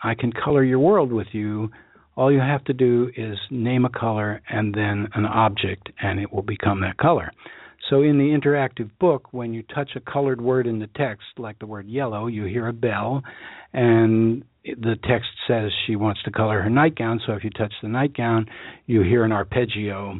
I 0.02 0.14
can 0.14 0.32
color 0.32 0.64
your 0.64 0.78
world 0.78 1.12
with 1.12 1.28
you. 1.32 1.70
All 2.16 2.32
you 2.32 2.40
have 2.40 2.64
to 2.64 2.72
do 2.72 3.10
is 3.14 3.36
name 3.50 3.84
a 3.84 3.90
color 3.90 4.40
and 4.48 4.74
then 4.74 5.08
an 5.14 5.26
object, 5.26 5.90
and 6.00 6.18
it 6.18 6.32
will 6.32 6.42
become 6.42 6.80
that 6.80 6.96
color. 6.96 7.30
So 7.93 8.01
in 8.01 8.16
the 8.16 8.24
interactive 8.24 8.88
book, 8.99 9.28
when 9.32 9.53
you 9.53 9.62
touch 9.64 9.90
a 9.97 10.01
colored 10.01 10.40
word 10.40 10.66
in 10.66 10.78
the 10.78 10.88
text, 10.97 11.26
like 11.36 11.59
the 11.59 11.66
word 11.66 11.86
yellow, 11.86 12.26
you 12.26 12.45
hear 12.45 12.66
a 12.68 12.72
bell, 12.72 13.22
and 13.74 14.43
the 14.64 14.97
text 15.07 15.28
says 15.47 15.70
she 15.86 15.95
wants 15.97 16.22
to 16.22 16.30
color 16.30 16.62
her 16.62 16.70
nightgown. 16.70 17.20
So 17.26 17.34
if 17.34 17.45
you 17.45 17.51
touch 17.51 17.74
the 17.82 17.90
nightgown, 17.90 18.47
you 18.86 19.03
hear 19.03 19.24
an 19.24 19.32
arpeggio, 19.32 20.18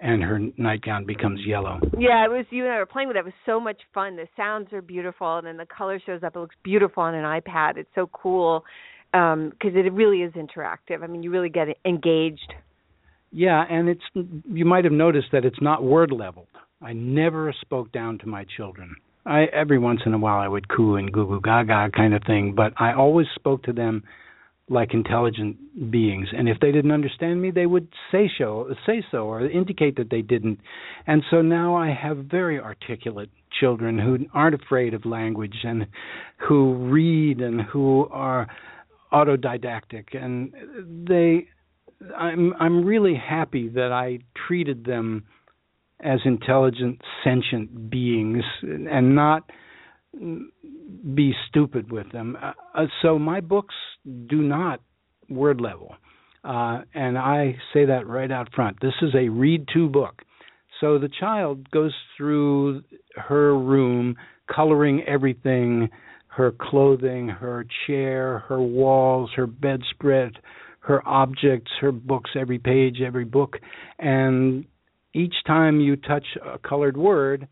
and 0.00 0.20
her 0.20 0.40
nightgown 0.56 1.06
becomes 1.06 1.38
yellow. 1.46 1.78
Yeah, 1.96 2.24
it 2.24 2.28
was 2.28 2.44
you 2.50 2.64
and 2.64 2.72
I 2.72 2.78
were 2.78 2.86
playing 2.86 3.06
with 3.06 3.16
it. 3.16 3.20
It 3.20 3.24
was 3.26 3.34
so 3.46 3.60
much 3.60 3.80
fun. 3.94 4.16
The 4.16 4.26
sounds 4.36 4.72
are 4.72 4.82
beautiful, 4.82 5.36
and 5.38 5.46
then 5.46 5.58
the 5.58 5.66
color 5.66 6.00
shows 6.04 6.24
up. 6.24 6.34
It 6.34 6.40
looks 6.40 6.56
beautiful 6.64 7.04
on 7.04 7.14
an 7.14 7.22
iPad. 7.22 7.76
It's 7.76 7.90
so 7.94 8.10
cool 8.12 8.64
because 9.12 9.34
um, 9.34 9.52
it 9.62 9.92
really 9.92 10.22
is 10.22 10.32
interactive. 10.32 11.04
I 11.04 11.06
mean, 11.06 11.22
you 11.22 11.30
really 11.30 11.50
get 11.50 11.68
engaged. 11.84 12.52
Yeah, 13.30 13.62
and 13.70 13.88
it's 13.88 14.02
you 14.52 14.64
might 14.64 14.82
have 14.82 14.92
noticed 14.92 15.28
that 15.30 15.44
it's 15.44 15.62
not 15.62 15.84
word 15.84 16.10
leveled. 16.10 16.48
I 16.82 16.92
never 16.92 17.54
spoke 17.60 17.92
down 17.92 18.18
to 18.18 18.26
my 18.26 18.44
children. 18.56 18.96
I 19.24 19.44
every 19.44 19.78
once 19.78 20.00
in 20.04 20.14
a 20.14 20.18
while 20.18 20.40
I 20.40 20.48
would 20.48 20.68
coo 20.68 20.96
and 20.96 21.12
goo 21.12 21.26
goo 21.26 21.40
gaga 21.40 21.90
kind 21.94 22.14
of 22.14 22.22
thing, 22.26 22.54
but 22.56 22.72
I 22.76 22.92
always 22.92 23.26
spoke 23.34 23.62
to 23.64 23.72
them 23.72 24.02
like 24.68 24.94
intelligent 24.94 25.90
beings. 25.90 26.28
And 26.36 26.48
if 26.48 26.58
they 26.60 26.72
didn't 26.72 26.92
understand 26.92 27.40
me, 27.40 27.50
they 27.50 27.66
would 27.66 27.88
say 28.10 28.30
so, 28.38 28.74
say 28.86 29.04
so, 29.10 29.26
or 29.26 29.48
indicate 29.48 29.96
that 29.96 30.10
they 30.10 30.22
didn't. 30.22 30.60
And 31.06 31.22
so 31.30 31.42
now 31.42 31.76
I 31.76 31.92
have 31.92 32.16
very 32.18 32.58
articulate 32.58 33.30
children 33.60 33.98
who 33.98 34.18
aren't 34.32 34.60
afraid 34.60 34.94
of 34.94 35.04
language 35.04 35.56
and 35.62 35.86
who 36.48 36.74
read 36.74 37.40
and 37.40 37.60
who 37.60 38.08
are 38.10 38.48
autodidactic, 39.12 40.16
and 40.20 40.52
they. 41.06 41.48
I'm 42.16 42.52
I'm 42.58 42.84
really 42.84 43.14
happy 43.14 43.68
that 43.68 43.92
I 43.92 44.18
treated 44.48 44.84
them 44.84 45.24
as 46.02 46.20
intelligent, 46.24 47.00
sentient 47.24 47.90
beings 47.90 48.42
and 48.62 49.14
not 49.14 49.50
be 51.14 51.32
stupid 51.48 51.90
with 51.90 52.10
them. 52.12 52.36
Uh, 52.42 52.52
uh, 52.74 52.86
so 53.00 53.18
my 53.18 53.40
books 53.40 53.74
do 54.26 54.42
not 54.42 54.80
word 55.28 55.60
level. 55.60 55.94
Uh, 56.44 56.82
and 56.92 57.16
I 57.16 57.56
say 57.72 57.86
that 57.86 58.06
right 58.06 58.30
out 58.30 58.52
front. 58.54 58.78
This 58.80 58.94
is 59.00 59.14
a 59.14 59.28
read 59.28 59.68
to 59.74 59.88
book. 59.88 60.22
So 60.80 60.98
the 60.98 61.08
child 61.08 61.70
goes 61.70 61.94
through 62.16 62.82
her 63.16 63.56
room, 63.56 64.16
coloring 64.52 65.02
everything 65.06 65.88
her 66.34 66.52
clothing, 66.58 67.28
her 67.28 67.66
chair, 67.86 68.38
her 68.48 68.60
walls, 68.60 69.30
her 69.36 69.46
bedspread, 69.46 70.32
her 70.80 71.06
objects, 71.06 71.70
her 71.80 71.92
books, 71.92 72.30
every 72.34 72.58
page, 72.58 73.00
every 73.04 73.26
book. 73.26 73.58
And 73.98 74.64
each 75.14 75.34
time 75.46 75.80
you 75.80 75.96
touch 75.96 76.26
a 76.44 76.58
colored 76.58 76.96
word, 76.96 77.48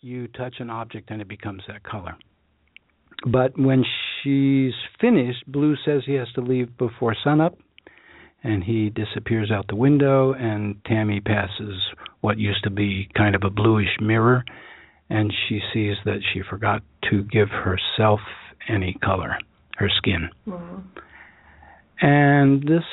you 0.00 0.28
touch 0.28 0.54
an 0.60 0.70
object 0.70 1.10
and 1.10 1.20
it 1.20 1.28
becomes 1.28 1.62
that 1.68 1.82
color. 1.82 2.16
But 3.26 3.58
when 3.58 3.84
she's 4.22 4.72
finished, 5.00 5.44
Blue 5.46 5.76
says 5.84 6.02
he 6.06 6.14
has 6.14 6.28
to 6.34 6.40
leave 6.40 6.76
before 6.78 7.14
sunup, 7.22 7.58
and 8.42 8.64
he 8.64 8.88
disappears 8.88 9.50
out 9.50 9.66
the 9.68 9.76
window, 9.76 10.32
and 10.32 10.82
Tammy 10.86 11.20
passes 11.20 11.78
what 12.22 12.38
used 12.38 12.64
to 12.64 12.70
be 12.70 13.08
kind 13.14 13.34
of 13.34 13.42
a 13.44 13.50
bluish 13.50 13.94
mirror, 14.00 14.44
and 15.10 15.32
she 15.48 15.60
sees 15.74 15.96
that 16.06 16.20
she 16.32 16.40
forgot 16.48 16.82
to 17.10 17.24
give 17.24 17.48
herself 17.50 18.20
any 18.68 18.96
color, 19.04 19.36
her 19.76 19.90
skin. 19.98 20.30
Mm-hmm. 20.48 20.76
And 22.00 22.62
this 22.62 22.84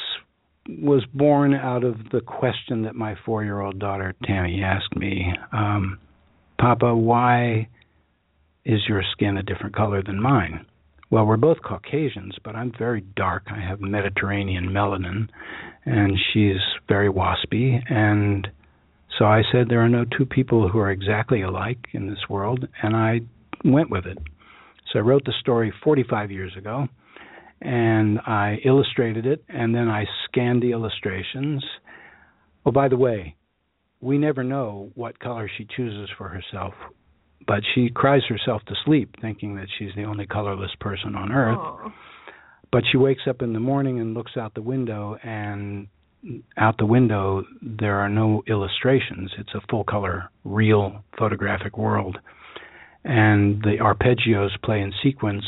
was 0.68 1.05
born 1.13 1.53
out 1.53 1.84
of 1.84 1.95
the 2.11 2.22
question 2.22 2.84
that 2.84 2.95
my 2.95 3.15
four 3.26 3.43
year 3.43 3.61
old 3.61 3.80
daughter 3.80 4.13
Tammy 4.26 4.61
asked 4.61 4.95
me 4.95 5.34
um, 5.51 5.99
Papa, 6.59 6.95
why 6.95 7.68
is 8.65 8.82
your 8.88 9.03
skin 9.13 9.38
a 9.38 9.43
different 9.43 9.76
color 9.76 10.01
than 10.03 10.22
mine? 10.22 10.65
Well, 11.09 11.26
we're 11.26 11.38
both 11.38 11.61
Caucasians, 11.61 12.36
but 12.43 12.55
I'm 12.55 12.74
very 12.78 13.01
dark. 13.15 13.43
I 13.49 13.61
have 13.61 13.80
Mediterranean 13.80 14.65
melanin, 14.65 15.30
and 15.86 16.18
she's 16.34 16.57
very 16.89 17.09
waspy. 17.09 17.80
And 17.89 18.47
so 19.18 19.26
I 19.26 19.43
said, 19.51 19.70
There 19.70 19.80
are 19.80 19.89
no 19.89 20.03
two 20.03 20.26
people 20.26 20.68
who 20.68 20.80
are 20.80 20.91
exactly 20.91 21.43
alike 21.43 21.80
in 21.93 22.09
this 22.09 22.28
world, 22.30 22.68
and 22.84 22.95
I 22.95 23.22
went 23.63 23.89
with 23.89 24.05
it. 24.05 24.18
So 24.91 24.99
I 24.99 25.01
wrote 25.01 25.24
the 25.26 25.34
story 25.39 25.74
45 25.84 26.32
years 26.32 26.55
ago 26.57 26.89
and 27.62 28.20
I 28.20 28.58
illustrated 28.64 29.26
it, 29.26 29.43
and 29.49 29.74
then 29.74 29.88
I 29.88 30.05
scanned 30.26 30.62
the 30.62 30.72
illustrations. 30.72 31.64
Oh, 32.66 32.72
by 32.72 32.88
the 32.88 32.97
way, 32.97 33.36
we 34.01 34.18
never 34.18 34.43
know 34.43 34.91
what 34.95 35.20
color 35.20 35.49
she 35.58 35.66
chooses 35.76 36.10
for 36.18 36.28
herself, 36.28 36.74
but 37.47 37.64
she 37.74 37.89
cries 37.89 38.24
herself 38.30 38.62
to 38.68 38.76
sleep 38.86 39.16
thinking 39.22 39.55
that 39.55 39.68
she's 39.78 39.91
the 39.95 40.03
only 40.03 40.28
colorless 40.28 40.72
person 40.80 41.16
on 41.16 41.32
earth. 41.32 41.58
Aww. 41.58 41.93
But 42.72 42.84
she 42.91 42.97
wakes 42.97 43.24
up 43.28 43.41
in 43.41 43.53
the 43.53 43.60
morning 43.60 43.99
and 43.99 44.14
looks 44.14 44.36
out 44.38 44.53
the 44.53 44.62
window, 44.62 45.18
and 45.24 45.88
out 46.58 46.78
the 46.78 46.86
window 46.86 47.43
there 47.62 47.99
are 47.99 48.10
no 48.10 48.43
illustrations. 48.47 49.32
It's 49.38 49.53
a 49.55 49.62
full 49.70 49.84
color, 49.84 50.30
real 50.43 51.03
photographic 51.18 51.78
world. 51.78 52.18
And 53.03 53.62
the 53.62 53.78
arpeggios 53.80 54.62
play 54.64 54.82
in 54.82 54.91
sequence 55.01 55.45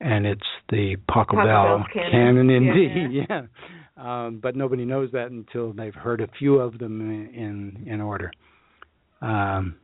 and 0.00 0.26
it's 0.26 0.40
the 0.70 0.96
Pachelbel 1.08 1.84
canon. 1.92 2.10
canon 2.10 2.50
indeed, 2.50 3.12
yeah. 3.12 3.26
yeah. 3.30 3.42
Um, 3.96 4.38
but 4.40 4.54
nobody 4.54 4.84
knows 4.84 5.10
that 5.12 5.30
until 5.32 5.72
they've 5.72 5.94
heard 5.94 6.20
a 6.20 6.28
few 6.38 6.60
of 6.60 6.78
them 6.78 7.00
in 7.00 7.84
in, 7.86 8.00
order. 8.00 8.30
Um, 9.20 9.74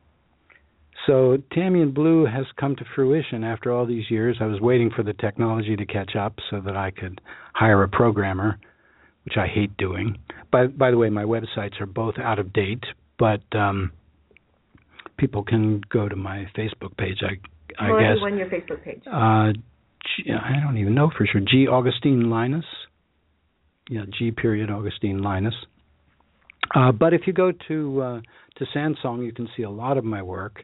so 1.05 1.37
Tammy 1.51 1.81
and 1.81 1.93
Blue 1.93 2.25
has 2.25 2.45
come 2.57 2.77
to 2.77 2.85
fruition 2.95 3.43
after 3.43 3.73
all 3.73 3.85
these 3.85 4.09
years. 4.09 4.37
I 4.39 4.45
was 4.45 4.61
waiting 4.61 4.89
for 4.95 5.03
the 5.03 5.13
technology 5.13 5.75
to 5.75 5.85
catch 5.85 6.15
up 6.15 6.35
so 6.49 6.61
that 6.61 6.77
I 6.77 6.91
could 6.91 7.19
hire 7.53 7.83
a 7.83 7.89
programmer, 7.89 8.57
which 9.25 9.35
I 9.37 9.47
hate 9.47 9.75
doing. 9.75 10.17
By 10.49 10.67
by 10.67 10.91
the 10.91 10.97
way, 10.97 11.09
my 11.09 11.25
websites 11.25 11.81
are 11.81 11.85
both 11.85 12.15
out 12.17 12.39
of 12.39 12.53
date, 12.53 12.85
but 13.19 13.43
um, 13.53 13.91
people 15.17 15.43
can 15.43 15.81
go 15.89 16.07
to 16.07 16.15
my 16.15 16.45
Facebook 16.57 16.95
page. 16.97 17.21
I 17.21 17.37
I 17.83 17.91
well, 17.91 17.99
guess. 17.99 18.21
When 18.21 18.37
your 18.37 18.47
Facebook 18.47 18.81
page? 18.81 19.03
Uh, 19.05 19.51
G, 20.17 20.31
I 20.31 20.59
don't 20.63 20.77
even 20.77 20.95
know 20.95 21.11
for 21.15 21.25
sure. 21.25 21.41
G. 21.41 21.67
Augustine 21.67 22.23
Lynas. 22.23 22.63
Yeah, 23.89 24.05
G. 24.17 24.31
Period 24.31 24.71
Augustine 24.71 25.19
Lynas. 25.19 25.53
Uh, 26.73 26.91
but 26.91 27.13
if 27.13 27.27
you 27.27 27.33
go 27.33 27.51
to 27.67 28.01
uh, 28.01 28.21
to 28.57 28.65
Sandsong, 28.75 29.23
you 29.25 29.33
can 29.33 29.47
see 29.55 29.63
a 29.63 29.69
lot 29.69 29.97
of 29.97 30.03
my 30.03 30.21
work. 30.21 30.63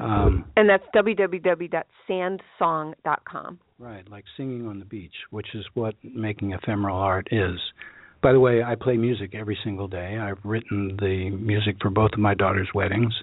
Um, 0.00 0.44
and 0.56 0.68
that's 0.68 0.84
www.sandsong.com. 0.94 3.58
Right, 3.78 4.10
like 4.10 4.24
singing 4.36 4.68
on 4.68 4.78
the 4.78 4.84
beach, 4.84 5.14
which 5.30 5.54
is 5.54 5.64
what 5.74 5.94
making 6.02 6.52
ephemeral 6.52 6.96
art 6.96 7.28
is. 7.30 7.58
By 8.22 8.32
the 8.32 8.40
way, 8.40 8.62
I 8.62 8.74
play 8.74 8.96
music 8.96 9.34
every 9.34 9.58
single 9.62 9.88
day. 9.88 10.16
I've 10.18 10.38
written 10.44 10.96
the 11.00 11.28
music 11.30 11.76
for 11.80 11.90
both 11.90 12.12
of 12.14 12.18
my 12.18 12.32
daughters' 12.34 12.68
weddings. 12.74 13.14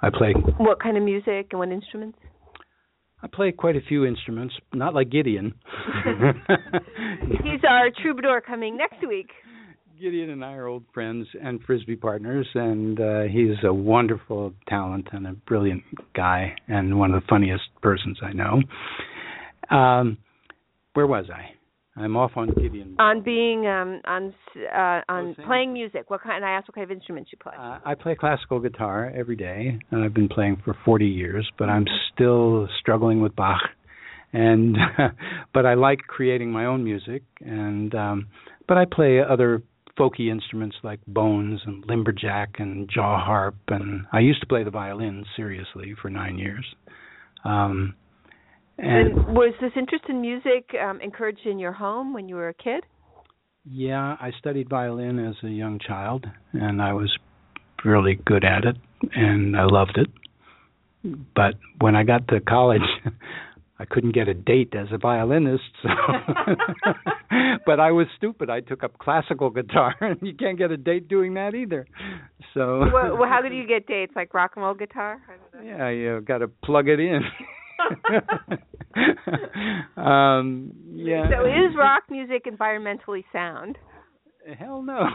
I 0.00 0.08
play. 0.10 0.32
What 0.58 0.82
kind 0.82 0.96
of 0.96 1.02
music 1.02 1.48
and 1.52 1.58
what 1.58 1.70
instruments? 1.70 2.18
I 3.22 3.28
play 3.28 3.52
quite 3.52 3.76
a 3.76 3.80
few 3.80 4.04
instruments, 4.04 4.54
not 4.72 4.94
like 4.94 5.10
Gideon. 5.10 5.54
He's 6.04 7.60
our 7.68 7.88
troubadour 8.02 8.40
coming 8.40 8.76
next 8.76 9.06
week. 9.06 9.30
Gideon 10.00 10.30
and 10.30 10.44
I 10.44 10.54
are 10.54 10.66
old 10.66 10.82
friends 10.92 11.28
and 11.40 11.62
frisbee 11.62 11.94
partners, 11.94 12.48
and 12.54 12.98
uh, 12.98 13.22
he's 13.22 13.54
a 13.62 13.72
wonderful 13.72 14.52
talent 14.68 15.06
and 15.12 15.28
a 15.28 15.32
brilliant 15.32 15.84
guy, 16.12 16.56
and 16.66 16.98
one 16.98 17.14
of 17.14 17.22
the 17.22 17.26
funniest 17.28 17.62
persons 17.82 18.18
I 18.20 18.32
know. 18.32 18.62
Um, 19.76 20.18
where 20.94 21.06
was 21.06 21.26
I? 21.32 21.54
I'm 21.94 22.16
off 22.16 22.32
on 22.36 22.48
Gideon. 22.54 22.96
On 22.98 23.22
being 23.22 23.66
um 23.66 24.00
on 24.06 24.34
uh 24.74 25.00
on 25.08 25.36
oh, 25.38 25.44
playing 25.44 25.74
music. 25.74 26.08
What 26.08 26.22
kind 26.22 26.44
I 26.44 26.52
asked 26.52 26.68
what 26.68 26.74
kind 26.74 26.90
of 26.90 26.90
instruments 26.90 27.30
you 27.32 27.38
play? 27.38 27.52
Uh, 27.58 27.78
I 27.84 27.94
play 27.94 28.14
classical 28.14 28.60
guitar 28.60 29.12
every 29.14 29.36
day 29.36 29.78
and 29.90 30.02
I've 30.02 30.14
been 30.14 30.28
playing 30.28 30.62
for 30.64 30.76
40 30.84 31.06
years, 31.06 31.50
but 31.58 31.68
I'm 31.68 31.84
still 32.12 32.66
struggling 32.80 33.20
with 33.20 33.36
Bach. 33.36 33.60
And 34.32 34.76
but 35.54 35.66
I 35.66 35.74
like 35.74 35.98
creating 36.06 36.50
my 36.50 36.64
own 36.64 36.82
music 36.82 37.22
and 37.40 37.94
um 37.94 38.28
but 38.66 38.78
I 38.78 38.86
play 38.86 39.20
other 39.20 39.62
folky 39.98 40.30
instruments 40.30 40.76
like 40.82 41.00
bones 41.06 41.60
and 41.66 41.86
limberjack 41.86 42.58
and 42.58 42.88
jaw 42.88 43.22
harp 43.22 43.56
and 43.68 44.06
I 44.10 44.20
used 44.20 44.40
to 44.40 44.46
play 44.46 44.64
the 44.64 44.70
violin 44.70 45.26
seriously 45.36 45.94
for 46.00 46.08
9 46.08 46.38
years. 46.38 46.64
Um 47.44 47.96
and, 48.82 49.12
and 49.12 49.26
was 49.28 49.54
this 49.60 49.72
interest 49.76 50.04
in 50.08 50.20
music 50.20 50.74
um, 50.82 51.00
encouraged 51.00 51.46
in 51.46 51.58
your 51.58 51.72
home 51.72 52.12
when 52.12 52.28
you 52.28 52.34
were 52.34 52.48
a 52.48 52.54
kid? 52.54 52.84
Yeah, 53.64 54.16
I 54.20 54.32
studied 54.38 54.68
violin 54.68 55.24
as 55.24 55.36
a 55.44 55.48
young 55.48 55.78
child, 55.78 56.26
and 56.52 56.82
I 56.82 56.92
was 56.92 57.16
really 57.84 58.18
good 58.26 58.44
at 58.44 58.64
it, 58.64 58.76
and 59.14 59.56
I 59.56 59.64
loved 59.64 59.98
it. 59.98 60.08
But 61.34 61.54
when 61.80 61.94
I 61.94 62.02
got 62.02 62.26
to 62.28 62.40
college, 62.40 62.82
I 63.78 63.84
couldn't 63.84 64.14
get 64.14 64.28
a 64.28 64.34
date 64.34 64.74
as 64.74 64.88
a 64.92 64.98
violinist. 64.98 65.62
So 65.82 65.88
but 67.66 67.80
I 67.80 67.92
was 67.92 68.06
stupid. 68.16 68.50
I 68.50 68.60
took 68.60 68.82
up 68.82 68.98
classical 68.98 69.50
guitar, 69.50 69.94
and 70.00 70.18
you 70.22 70.34
can't 70.34 70.58
get 70.58 70.72
a 70.72 70.76
date 70.76 71.08
doing 71.08 71.34
that 71.34 71.54
either. 71.54 71.86
So 72.54 72.80
well, 72.92 73.16
well 73.16 73.28
how 73.28 73.40
did 73.42 73.52
you 73.52 73.66
get 73.66 73.86
dates? 73.86 74.12
Like 74.16 74.34
rock 74.34 74.52
and 74.56 74.64
roll 74.64 74.74
guitar? 74.74 75.20
Yeah, 75.64 75.88
you 75.90 76.20
got 76.20 76.38
to 76.38 76.48
plug 76.48 76.88
it 76.88 76.98
in. 76.98 77.20
um, 79.96 80.72
yeah. 80.92 81.28
So 81.30 81.46
is 81.46 81.74
rock 81.76 82.04
music 82.10 82.44
environmentally 82.46 83.24
sound? 83.32 83.78
Hell 84.58 84.82
no. 84.82 84.98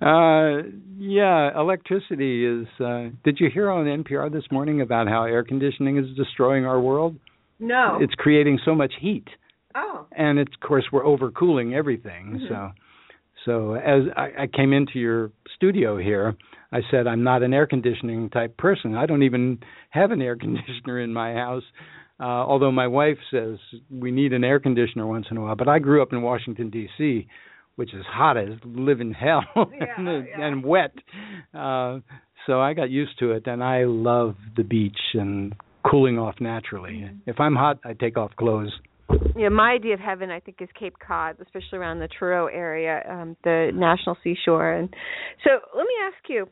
uh, 0.00 0.62
yeah, 0.98 1.58
electricity 1.58 2.46
is. 2.46 2.66
Uh, 2.80 3.08
did 3.24 3.38
you 3.40 3.48
hear 3.52 3.70
on 3.70 3.84
NPR 3.86 4.32
this 4.32 4.44
morning 4.50 4.80
about 4.80 5.08
how 5.08 5.24
air 5.24 5.44
conditioning 5.44 5.98
is 5.98 6.06
destroying 6.16 6.64
our 6.64 6.80
world? 6.80 7.16
No. 7.60 7.98
It's 8.00 8.14
creating 8.14 8.58
so 8.64 8.74
much 8.74 8.92
heat. 9.00 9.26
Oh. 9.74 10.06
And 10.12 10.38
it's, 10.38 10.52
of 10.54 10.66
course, 10.66 10.84
we're 10.92 11.04
overcooling 11.04 11.74
everything. 11.74 12.40
Mm-hmm. 12.40 12.46
So, 12.48 12.70
so 13.44 13.74
as 13.74 14.04
I, 14.16 14.42
I 14.42 14.46
came 14.46 14.72
into 14.72 14.98
your 14.98 15.30
studio 15.56 15.98
here, 15.98 16.36
I 16.72 16.80
said 16.90 17.06
I'm 17.06 17.24
not 17.24 17.42
an 17.42 17.54
air 17.54 17.66
conditioning 17.66 18.30
type 18.30 18.56
person. 18.56 18.94
I 18.94 19.06
don't 19.06 19.22
even 19.22 19.58
have 19.90 20.10
an 20.10 20.22
air 20.22 20.36
conditioner 20.40 21.00
in 21.00 21.12
my 21.12 21.34
house. 21.34 21.64
Uh, 22.20 22.24
although 22.24 22.72
my 22.72 22.88
wife 22.88 23.18
says 23.30 23.58
we 23.90 24.10
need 24.10 24.32
an 24.32 24.42
air 24.42 24.58
conditioner 24.58 25.06
once 25.06 25.26
in 25.30 25.36
a 25.36 25.40
while, 25.40 25.54
but 25.54 25.68
I 25.68 25.78
grew 25.78 26.02
up 26.02 26.12
in 26.12 26.20
Washington 26.20 26.68
D.C., 26.68 27.28
which 27.76 27.94
is 27.94 28.04
hot 28.08 28.36
as 28.36 28.58
living 28.64 29.12
hell 29.12 29.44
yeah, 29.56 29.86
and, 29.96 30.26
yeah. 30.26 30.46
and 30.46 30.64
wet. 30.64 30.94
Uh, 31.54 32.00
so 32.44 32.60
I 32.60 32.74
got 32.74 32.90
used 32.90 33.18
to 33.20 33.32
it, 33.32 33.46
and 33.46 33.62
I 33.62 33.84
love 33.84 34.34
the 34.56 34.64
beach 34.64 34.98
and 35.14 35.54
cooling 35.88 36.18
off 36.18 36.34
naturally. 36.40 37.04
Mm-hmm. 37.04 37.30
If 37.30 37.38
I'm 37.38 37.54
hot, 37.54 37.78
I 37.84 37.92
take 37.92 38.16
off 38.16 38.32
clothes. 38.36 38.72
Yeah, 39.36 39.48
my 39.48 39.70
idea 39.70 39.94
of 39.94 40.00
heaven, 40.00 40.30
I 40.30 40.40
think, 40.40 40.60
is 40.60 40.68
Cape 40.78 40.96
Cod, 40.98 41.36
especially 41.40 41.78
around 41.78 42.00
the 42.00 42.08
Truro 42.08 42.46
area, 42.46 43.02
um, 43.08 43.36
the 43.44 43.70
national 43.72 44.16
seashore. 44.24 44.72
And 44.72 44.88
so, 45.44 45.50
let 45.74 45.82
me 45.82 45.94
ask 46.04 46.28
you, 46.28 46.48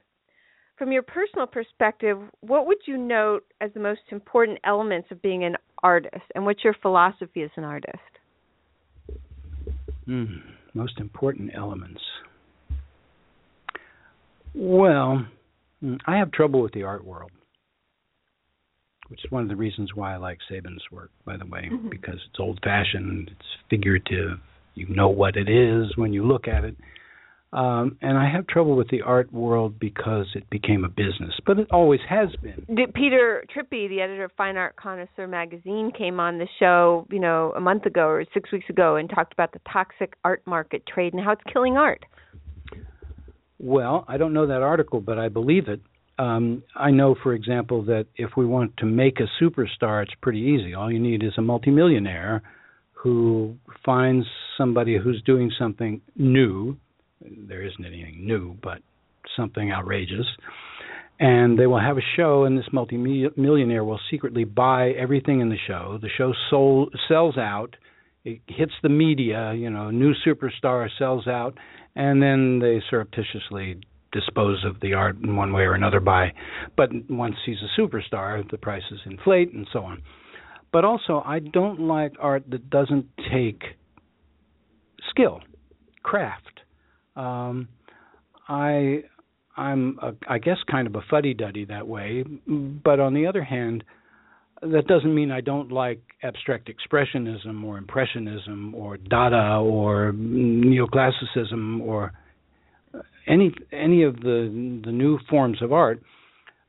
from 0.76 0.92
your 0.92 1.02
personal 1.02 1.46
perspective, 1.46 2.18
what 2.40 2.66
would 2.66 2.78
you 2.86 2.98
note 2.98 3.44
as 3.60 3.70
the 3.74 3.80
most 3.80 4.00
important 4.10 4.58
elements 4.64 5.08
of 5.10 5.22
being 5.22 5.44
an 5.44 5.56
artist, 5.82 6.24
and 6.34 6.44
what's 6.44 6.64
your 6.64 6.74
philosophy 6.82 7.42
as 7.42 7.50
an 7.56 7.64
artist? 7.64 7.98
Mm 10.08 10.42
most 10.76 11.00
important 11.00 11.50
elements? 11.54 12.00
Well, 14.54 15.26
mm, 15.82 15.98
I 16.06 16.18
have 16.18 16.30
trouble 16.30 16.62
with 16.62 16.72
the 16.72 16.84
art 16.84 17.04
world, 17.04 17.32
which 19.08 19.24
is 19.24 19.30
one 19.30 19.42
of 19.42 19.48
the 19.48 19.56
reasons 19.56 19.94
why 19.94 20.14
I 20.14 20.18
like 20.18 20.38
Sabin's 20.48 20.82
work, 20.92 21.10
by 21.24 21.36
the 21.36 21.46
way, 21.46 21.68
mm-hmm. 21.72 21.88
because 21.88 22.20
it's 22.28 22.38
old 22.38 22.60
fashioned, 22.62 23.30
it's 23.32 23.48
figurative, 23.70 24.38
you 24.74 24.86
know 24.88 25.08
what 25.08 25.36
it 25.36 25.48
is 25.48 25.96
when 25.96 26.12
you 26.12 26.24
look 26.26 26.46
at 26.46 26.64
it. 26.64 26.76
Um, 27.56 27.96
and 28.02 28.18
I 28.18 28.30
have 28.30 28.46
trouble 28.46 28.76
with 28.76 28.90
the 28.90 29.00
art 29.00 29.32
world 29.32 29.80
because 29.80 30.26
it 30.34 30.48
became 30.50 30.84
a 30.84 30.90
business, 30.90 31.32
but 31.46 31.58
it 31.58 31.66
always 31.70 32.00
has 32.06 32.28
been. 32.42 32.66
Peter 32.94 33.46
Trippi, 33.48 33.88
the 33.88 34.02
editor 34.02 34.24
of 34.24 34.32
Fine 34.36 34.58
Art 34.58 34.76
Connoisseur 34.76 35.26
magazine, 35.26 35.90
came 35.96 36.20
on 36.20 36.36
the 36.36 36.46
show, 36.58 37.06
you 37.10 37.18
know, 37.18 37.54
a 37.56 37.60
month 37.60 37.86
ago 37.86 38.08
or 38.08 38.22
six 38.34 38.52
weeks 38.52 38.68
ago, 38.68 38.96
and 38.96 39.08
talked 39.08 39.32
about 39.32 39.52
the 39.52 39.60
toxic 39.72 40.12
art 40.22 40.42
market 40.44 40.82
trade 40.86 41.14
and 41.14 41.24
how 41.24 41.32
it's 41.32 41.40
killing 41.50 41.78
art. 41.78 42.04
Well, 43.58 44.04
I 44.06 44.18
don't 44.18 44.34
know 44.34 44.48
that 44.48 44.60
article, 44.60 45.00
but 45.00 45.18
I 45.18 45.30
believe 45.30 45.66
it. 45.68 45.80
Um, 46.18 46.62
I 46.74 46.90
know, 46.90 47.16
for 47.22 47.32
example, 47.32 47.86
that 47.86 48.04
if 48.16 48.32
we 48.36 48.44
want 48.44 48.76
to 48.78 48.84
make 48.84 49.18
a 49.18 49.42
superstar, 49.42 50.02
it's 50.02 50.12
pretty 50.20 50.40
easy. 50.40 50.74
All 50.74 50.92
you 50.92 50.98
need 50.98 51.22
is 51.22 51.32
a 51.38 51.42
multimillionaire 51.42 52.42
who 52.92 53.56
finds 53.82 54.26
somebody 54.58 54.98
who's 54.98 55.22
doing 55.22 55.50
something 55.58 56.02
new 56.16 56.76
there 57.20 57.62
isn't 57.62 57.84
anything 57.84 58.26
new, 58.26 58.56
but 58.62 58.78
something 59.36 59.72
outrageous. 59.72 60.26
And 61.18 61.58
they 61.58 61.66
will 61.66 61.80
have 61.80 61.96
a 61.96 62.02
show, 62.16 62.44
and 62.44 62.58
this 62.58 62.66
multi-millionaire 62.72 63.84
will 63.84 64.00
secretly 64.10 64.44
buy 64.44 64.90
everything 64.90 65.40
in 65.40 65.48
the 65.48 65.56
show. 65.66 65.98
The 66.00 66.10
show 66.16 66.34
sold, 66.50 66.94
sells 67.08 67.38
out. 67.38 67.74
It 68.24 68.40
hits 68.48 68.72
the 68.82 68.90
media, 68.90 69.54
you 69.54 69.70
know, 69.70 69.90
new 69.90 70.12
superstar 70.26 70.88
sells 70.98 71.26
out, 71.26 71.56
and 71.94 72.22
then 72.22 72.58
they 72.58 72.82
surreptitiously 72.90 73.80
dispose 74.12 74.64
of 74.64 74.80
the 74.80 74.94
art 74.94 75.16
in 75.22 75.36
one 75.36 75.52
way 75.52 75.62
or 75.62 75.74
another 75.74 76.00
by 76.00 76.32
but 76.76 76.88
once 77.10 77.34
he's 77.44 77.58
a 77.58 77.80
superstar 77.80 78.48
the 78.50 78.56
prices 78.56 79.00
inflate 79.04 79.52
and 79.52 79.66
so 79.72 79.80
on 79.80 80.00
but 80.72 80.84
also 80.84 81.22
i 81.26 81.38
don't 81.38 81.80
like 81.80 82.12
art 82.18 82.44
that 82.48 82.70
doesn't 82.70 83.06
take 83.30 83.62
skill 85.10 85.40
craft 86.02 86.55
um, 87.16 87.68
I 88.48 89.02
I'm 89.56 89.98
a, 90.02 90.12
I 90.28 90.38
guess 90.38 90.58
kind 90.70 90.86
of 90.86 90.94
a 90.96 91.02
fuddy-duddy 91.10 91.66
that 91.66 91.88
way, 91.88 92.24
but 92.46 93.00
on 93.00 93.14
the 93.14 93.26
other 93.26 93.42
hand, 93.42 93.84
that 94.60 94.86
doesn't 94.86 95.14
mean 95.14 95.30
I 95.30 95.40
don't 95.40 95.72
like 95.72 96.00
abstract 96.22 96.70
expressionism 96.70 97.64
or 97.64 97.78
impressionism 97.78 98.74
or 98.74 98.96
Dada 98.96 99.58
or 99.62 100.12
neoclassicism 100.14 101.80
or 101.80 102.12
any 103.26 103.54
any 103.72 104.02
of 104.02 104.16
the 104.20 104.80
the 104.84 104.92
new 104.92 105.18
forms 105.28 105.62
of 105.62 105.72
art. 105.72 106.02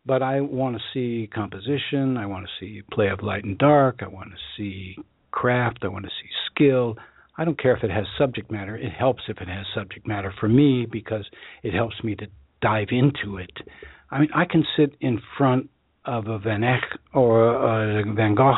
But 0.05 0.21
I 0.21 0.39
want 0.39 0.77
to 0.77 0.81
see 0.93 1.29
composition. 1.33 2.15
I 2.15 2.25
want 2.25 2.45
to 2.45 2.51
see 2.59 2.81
play 2.91 3.09
of 3.09 3.21
light 3.21 3.43
and 3.43 3.57
dark. 3.57 3.99
I 4.01 4.07
want 4.07 4.31
to 4.31 4.37
see 4.55 4.97
craft. 5.31 5.79
I 5.83 5.89
want 5.89 6.05
to 6.05 6.11
see 6.11 6.29
skill. 6.51 6.97
I 7.37 7.45
don't 7.45 7.59
care 7.59 7.75
if 7.75 7.83
it 7.83 7.91
has 7.91 8.05
subject 8.17 8.51
matter. 8.51 8.75
It 8.75 8.91
helps 8.91 9.23
if 9.27 9.37
it 9.37 9.47
has 9.47 9.65
subject 9.75 10.07
matter 10.07 10.33
for 10.39 10.49
me 10.49 10.87
because 10.91 11.25
it 11.63 11.73
helps 11.73 11.95
me 12.03 12.15
to 12.15 12.27
dive 12.61 12.87
into 12.91 13.37
it. 13.37 13.51
I 14.09 14.19
mean, 14.19 14.29
I 14.33 14.45
can 14.45 14.65
sit 14.75 14.95
in 15.01 15.21
front 15.37 15.69
of 16.05 16.27
a 16.27 16.39
Van 16.39 16.63
Eyck 16.63 16.83
or 17.13 17.99
a 17.99 18.13
Van 18.13 18.33
Gogh 18.33 18.55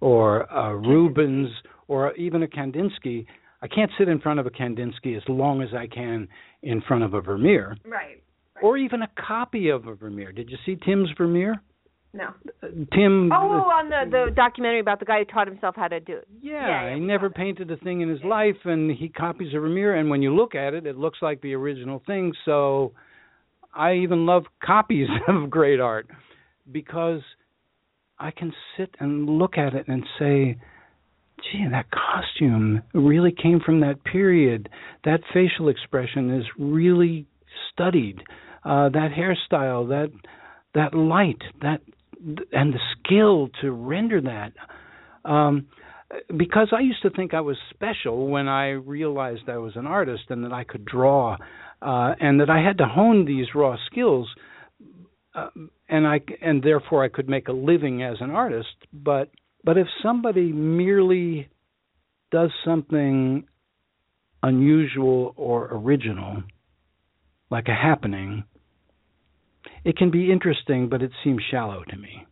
or 0.00 0.40
a 0.42 0.76
Rubens 0.76 1.48
or 1.86 2.12
even 2.14 2.42
a 2.42 2.46
Kandinsky. 2.46 3.26
I 3.62 3.68
can't 3.68 3.90
sit 3.98 4.08
in 4.08 4.20
front 4.20 4.40
of 4.40 4.46
a 4.46 4.50
Kandinsky 4.50 5.16
as 5.16 5.22
long 5.28 5.62
as 5.62 5.70
I 5.74 5.86
can 5.86 6.28
in 6.62 6.82
front 6.86 7.04
of 7.04 7.14
a 7.14 7.20
Vermeer. 7.20 7.76
Right. 7.84 8.20
right. 8.54 8.62
Or 8.62 8.76
even 8.76 9.02
a 9.02 9.08
copy 9.26 9.70
of 9.70 9.86
a 9.86 9.94
Vermeer. 9.94 10.32
Did 10.32 10.50
you 10.50 10.58
see 10.66 10.76
Tim's 10.76 11.08
Vermeer? 11.16 11.62
No. 12.12 12.30
Tim. 12.94 13.30
Oh, 13.32 13.68
on 13.70 13.90
the 13.90 14.10
the 14.10 14.30
documentary 14.34 14.80
about 14.80 14.98
the 14.98 15.04
guy 15.04 15.18
who 15.18 15.24
taught 15.26 15.46
himself 15.46 15.74
how 15.76 15.88
to 15.88 16.00
do 16.00 16.16
it. 16.16 16.28
Yeah, 16.40 16.86
yeah 16.86 16.94
he 16.94 17.00
never 17.00 17.28
painted 17.28 17.70
a 17.70 17.76
thing 17.76 18.00
in 18.00 18.08
his 18.08 18.22
life, 18.24 18.56
and 18.64 18.90
he 18.90 19.08
copies 19.08 19.52
a 19.54 19.60
Vermeer, 19.60 19.94
and 19.94 20.08
when 20.08 20.22
you 20.22 20.34
look 20.34 20.54
at 20.54 20.72
it, 20.72 20.86
it 20.86 20.96
looks 20.96 21.18
like 21.20 21.42
the 21.42 21.54
original 21.54 22.02
thing. 22.06 22.32
So, 22.46 22.92
I 23.74 23.96
even 23.96 24.24
love 24.24 24.44
copies 24.64 25.08
of 25.28 25.50
great 25.50 25.80
art 25.80 26.08
because 26.70 27.20
I 28.18 28.30
can 28.30 28.52
sit 28.76 28.94
and 29.00 29.28
look 29.28 29.58
at 29.58 29.74
it 29.74 29.86
and 29.86 30.04
say, 30.18 30.56
"Gee, 31.42 31.66
that 31.70 31.86
costume 31.90 32.82
really 32.94 33.32
came 33.32 33.60
from 33.60 33.80
that 33.80 34.02
period. 34.04 34.70
That 35.04 35.20
facial 35.34 35.68
expression 35.68 36.34
is 36.34 36.46
really 36.58 37.26
studied. 37.70 38.22
Uh, 38.64 38.88
that 38.88 39.10
hairstyle, 39.12 39.88
that." 39.90 40.10
that 40.74 40.94
light, 40.94 41.42
that 41.62 41.80
and 42.52 42.74
the 42.74 42.80
skill 42.98 43.48
to 43.60 43.70
render 43.70 44.20
that. 44.20 44.52
Um, 45.24 45.66
because 46.36 46.68
I 46.72 46.80
used 46.80 47.02
to 47.02 47.10
think 47.10 47.34
I 47.34 47.40
was 47.40 47.56
special 47.70 48.28
when 48.28 48.48
I 48.48 48.70
realized 48.70 49.42
I 49.48 49.58
was 49.58 49.76
an 49.76 49.86
artist 49.86 50.24
and 50.30 50.44
that 50.44 50.52
I 50.52 50.64
could 50.64 50.84
draw, 50.84 51.36
uh, 51.82 52.14
and 52.18 52.40
that 52.40 52.48
I 52.48 52.62
had 52.62 52.78
to 52.78 52.86
hone 52.86 53.26
these 53.26 53.46
raw 53.54 53.76
skills, 53.90 54.28
uh, 55.34 55.50
and 55.88 56.06
I 56.06 56.20
and 56.40 56.62
therefore 56.62 57.04
I 57.04 57.08
could 57.08 57.28
make 57.28 57.48
a 57.48 57.52
living 57.52 58.02
as 58.02 58.16
an 58.20 58.30
artist. 58.30 58.74
But 58.92 59.30
but 59.64 59.76
if 59.76 59.86
somebody 60.02 60.50
merely 60.50 61.48
does 62.30 62.50
something 62.64 63.46
unusual 64.42 65.34
or 65.36 65.68
original, 65.72 66.42
like 67.50 67.68
a 67.68 67.74
happening, 67.74 68.44
it 69.88 69.96
can 69.96 70.10
be 70.10 70.30
interesting, 70.30 70.90
but 70.90 71.00
it 71.00 71.10
seems 71.24 71.42
shallow 71.50 71.82
to 71.88 71.96
me. 71.96 72.26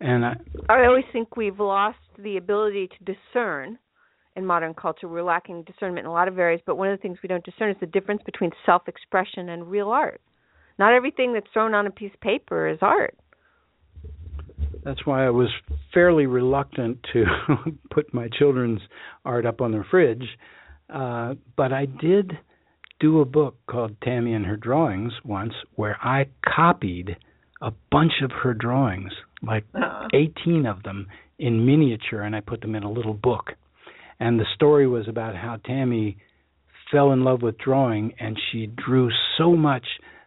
And 0.00 0.24
I, 0.24 0.36
I 0.68 0.86
always 0.86 1.04
think 1.12 1.36
we've 1.36 1.58
lost 1.58 1.98
the 2.16 2.36
ability 2.36 2.88
to 2.88 3.12
discern 3.12 3.80
in 4.36 4.46
modern 4.46 4.74
culture. 4.74 5.08
We're 5.08 5.24
lacking 5.24 5.64
discernment 5.64 6.04
in 6.04 6.06
a 6.06 6.12
lot 6.12 6.28
of 6.28 6.38
areas, 6.38 6.60
but 6.64 6.78
one 6.78 6.88
of 6.88 6.96
the 6.96 7.02
things 7.02 7.18
we 7.20 7.28
don't 7.28 7.44
discern 7.44 7.70
is 7.70 7.76
the 7.80 7.86
difference 7.86 8.22
between 8.24 8.52
self-expression 8.64 9.48
and 9.48 9.68
real 9.68 9.88
art. 9.88 10.20
Not 10.78 10.94
everything 10.94 11.32
that's 11.32 11.48
thrown 11.52 11.74
on 11.74 11.88
a 11.88 11.90
piece 11.90 12.14
of 12.14 12.20
paper 12.20 12.68
is 12.68 12.78
art. 12.80 13.18
That's 14.84 15.04
why 15.04 15.26
I 15.26 15.30
was 15.30 15.48
fairly 15.92 16.26
reluctant 16.26 17.04
to 17.12 17.24
put 17.90 18.14
my 18.14 18.28
children's 18.38 18.80
art 19.24 19.46
up 19.46 19.60
on 19.60 19.72
the 19.72 19.82
fridge, 19.90 20.28
uh, 20.94 21.34
but 21.56 21.72
I 21.72 21.86
did 21.86 22.38
do 23.00 23.20
a 23.20 23.24
book 23.24 23.56
called 23.68 23.96
Tammy 24.02 24.34
and 24.34 24.46
Her 24.46 24.56
Drawings 24.56 25.12
once 25.24 25.52
where 25.74 25.96
I 26.02 26.26
copied 26.44 27.16
a 27.60 27.72
bunch 27.90 28.12
of 28.22 28.30
her 28.42 28.54
drawings, 28.54 29.12
like 29.42 29.64
uh-huh. 29.74 30.08
18 30.14 30.66
of 30.66 30.82
them 30.82 31.06
in 31.38 31.64
miniature, 31.64 32.22
and 32.22 32.34
I 32.34 32.40
put 32.40 32.60
them 32.60 32.74
in 32.74 32.82
a 32.82 32.90
little 32.90 33.14
book. 33.14 33.52
And 34.20 34.38
the 34.38 34.46
story 34.54 34.86
was 34.86 35.06
about 35.08 35.36
how 35.36 35.56
Tammy 35.64 36.18
fell 36.90 37.12
in 37.12 37.22
love 37.22 37.42
with 37.42 37.58
drawing 37.58 38.14
and 38.18 38.36
she 38.50 38.66
drew 38.66 39.10
so 39.36 39.54
much 39.54 39.84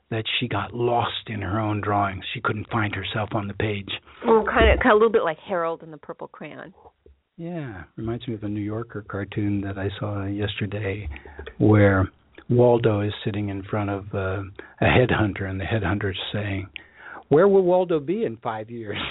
that 0.09 0.23
she 0.39 0.47
got 0.47 0.73
lost 0.73 1.27
in 1.27 1.41
her 1.41 1.59
own 1.59 1.81
drawings. 1.81 2.23
She 2.33 2.41
couldn't 2.41 2.69
find 2.69 2.93
herself 2.93 3.29
on 3.33 3.47
the 3.47 3.53
page. 3.53 3.89
Oh, 4.25 4.43
kind 4.45 4.69
of, 4.69 4.79
kind 4.79 4.91
of 4.91 4.95
a 4.95 4.95
little 4.95 5.11
bit 5.11 5.23
like 5.23 5.39
Harold 5.39 5.81
and 5.83 5.91
the 5.91 5.97
Purple 5.97 6.27
Crayon. 6.27 6.73
Yeah, 7.37 7.83
reminds 7.95 8.27
me 8.27 8.35
of 8.35 8.43
a 8.43 8.49
New 8.49 8.61
Yorker 8.61 9.03
cartoon 9.09 9.61
that 9.61 9.77
I 9.77 9.89
saw 9.99 10.25
yesterday, 10.25 11.09
where 11.57 12.11
Waldo 12.51 12.99
is 12.99 13.13
sitting 13.23 13.49
in 13.49 13.63
front 13.63 13.89
of 13.89 14.05
uh, 14.13 14.41
a 14.81 14.85
headhunter, 14.85 15.49
and 15.49 15.59
the 15.59 15.63
headhunter 15.63 16.11
is 16.11 16.17
saying, 16.33 16.67
"Where 17.29 17.47
will 17.47 17.63
Waldo 17.63 17.99
be 17.99 18.25
in 18.25 18.37
five 18.37 18.69
years?" 18.69 18.97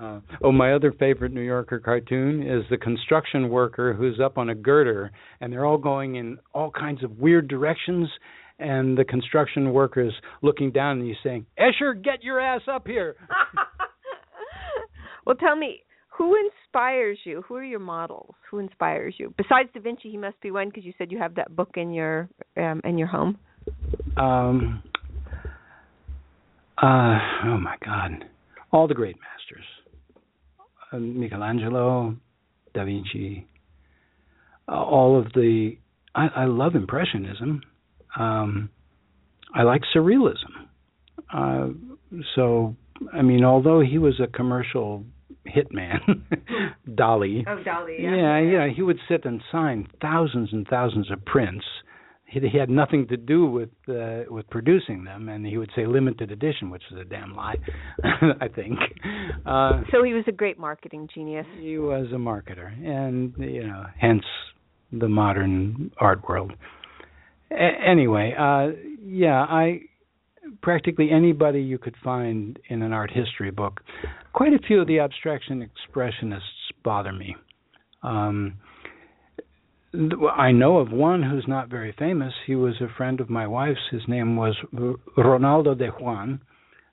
Uh, 0.00 0.20
oh, 0.42 0.52
my 0.52 0.72
other 0.72 0.92
favorite 0.92 1.32
New 1.32 1.42
Yorker 1.42 1.78
cartoon 1.78 2.42
is 2.42 2.62
the 2.70 2.76
construction 2.78 3.50
worker 3.50 3.92
who's 3.92 4.18
up 4.18 4.38
on 4.38 4.48
a 4.48 4.54
girder, 4.54 5.10
and 5.40 5.52
they're 5.52 5.66
all 5.66 5.76
going 5.76 6.14
in 6.14 6.38
all 6.54 6.70
kinds 6.70 7.04
of 7.04 7.18
weird 7.18 7.48
directions. 7.48 8.08
And 8.58 8.96
the 8.96 9.04
construction 9.04 9.72
worker 9.74 10.00
is 10.00 10.12
looking 10.42 10.70
down 10.70 11.00
and 11.00 11.06
he's 11.06 11.16
saying, 11.22 11.44
"Escher, 11.58 12.02
get 12.02 12.22
your 12.22 12.40
ass 12.40 12.62
up 12.66 12.86
here." 12.86 13.16
well, 15.26 15.36
tell 15.36 15.56
me, 15.56 15.82
who 16.10 16.36
inspires 16.36 17.18
you? 17.24 17.42
Who 17.48 17.54
are 17.54 17.64
your 17.64 17.80
models? 17.80 18.34
Who 18.50 18.58
inspires 18.58 19.14
you? 19.18 19.32
Besides 19.36 19.70
Da 19.72 19.80
Vinci, 19.80 20.10
he 20.10 20.16
must 20.16 20.40
be 20.40 20.50
one 20.50 20.68
because 20.68 20.84
you 20.84 20.92
said 20.98 21.10
you 21.10 21.18
have 21.18 21.36
that 21.36 21.54
book 21.54 21.70
in 21.76 21.92
your 21.92 22.28
um, 22.56 22.80
in 22.84 22.98
your 22.98 23.08
home. 23.08 23.38
Um. 24.16 24.82
Uh, 26.82 27.18
oh 27.44 27.58
my 27.58 27.76
God, 27.84 28.24
all 28.72 28.88
the 28.88 28.94
great 28.94 29.16
masters: 29.16 29.66
uh, 30.92 30.98
Michelangelo, 30.98 32.16
Da 32.74 32.84
Vinci, 32.84 33.46
uh, 34.68 34.82
all 34.82 35.18
of 35.18 35.32
the. 35.34 35.76
I, 36.14 36.28
I 36.28 36.44
love 36.46 36.74
impressionism. 36.74 37.62
Um, 38.18 38.70
I 39.54 39.62
like 39.62 39.82
surrealism. 39.94 40.66
Uh, 41.32 41.68
so, 42.34 42.74
I 43.12 43.22
mean, 43.22 43.44
although 43.44 43.80
he 43.80 43.98
was 43.98 44.18
a 44.20 44.26
commercial 44.26 45.04
hitman, 45.46 46.22
Dali. 46.88 47.44
Oh, 47.46 47.62
Dali. 47.64 47.98
Yeah. 48.00 48.16
yeah, 48.16 48.38
yeah. 48.66 48.72
He 48.74 48.82
would 48.82 48.98
sit 49.08 49.24
and 49.24 49.42
sign 49.50 49.88
thousands 50.00 50.50
and 50.52 50.66
thousands 50.66 51.10
of 51.10 51.24
prints. 51.24 51.64
He, 52.26 52.40
he 52.40 52.58
had 52.58 52.70
nothing 52.70 53.08
to 53.08 53.16
do 53.16 53.46
with 53.46 53.70
uh, 53.88 54.22
with 54.28 54.48
producing 54.50 55.04
them, 55.04 55.28
and 55.28 55.44
he 55.44 55.56
would 55.58 55.70
say 55.74 55.86
limited 55.86 56.30
edition, 56.30 56.70
which 56.70 56.82
is 56.92 56.98
a 56.98 57.04
damn 57.04 57.34
lie, 57.34 57.56
I 58.04 58.48
think. 58.48 58.78
Uh, 59.44 59.82
so 59.90 60.02
he 60.04 60.12
was 60.12 60.24
a 60.28 60.32
great 60.32 60.58
marketing 60.58 61.08
genius. 61.12 61.46
He 61.58 61.78
was 61.78 62.06
a 62.12 62.16
marketer, 62.18 62.68
and 62.86 63.34
you 63.38 63.66
know, 63.66 63.84
hence 63.98 64.24
the 64.92 65.08
modern 65.08 65.90
art 65.98 66.28
world. 66.28 66.52
A- 67.50 67.88
anyway, 67.88 68.34
uh, 68.38 68.68
yeah, 69.02 69.40
I 69.42 69.80
practically 70.62 71.10
anybody 71.10 71.60
you 71.60 71.78
could 71.78 71.96
find 72.02 72.58
in 72.68 72.82
an 72.82 72.92
art 72.92 73.10
history 73.10 73.50
book. 73.50 73.80
Quite 74.32 74.52
a 74.52 74.58
few 74.58 74.80
of 74.80 74.86
the 74.86 75.00
abstraction 75.00 75.68
expressionists 75.68 76.40
bother 76.82 77.12
me. 77.12 77.36
Um, 78.02 78.58
I 80.36 80.52
know 80.52 80.78
of 80.78 80.92
one 80.92 81.22
who's 81.22 81.46
not 81.48 81.68
very 81.68 81.94
famous. 81.98 82.32
He 82.46 82.54
was 82.54 82.74
a 82.80 82.94
friend 82.96 83.20
of 83.20 83.28
my 83.28 83.46
wife's. 83.46 83.80
His 83.90 84.02
name 84.06 84.36
was 84.36 84.56
Ronaldo 85.18 85.76
de 85.76 85.88
Juan, 85.88 86.40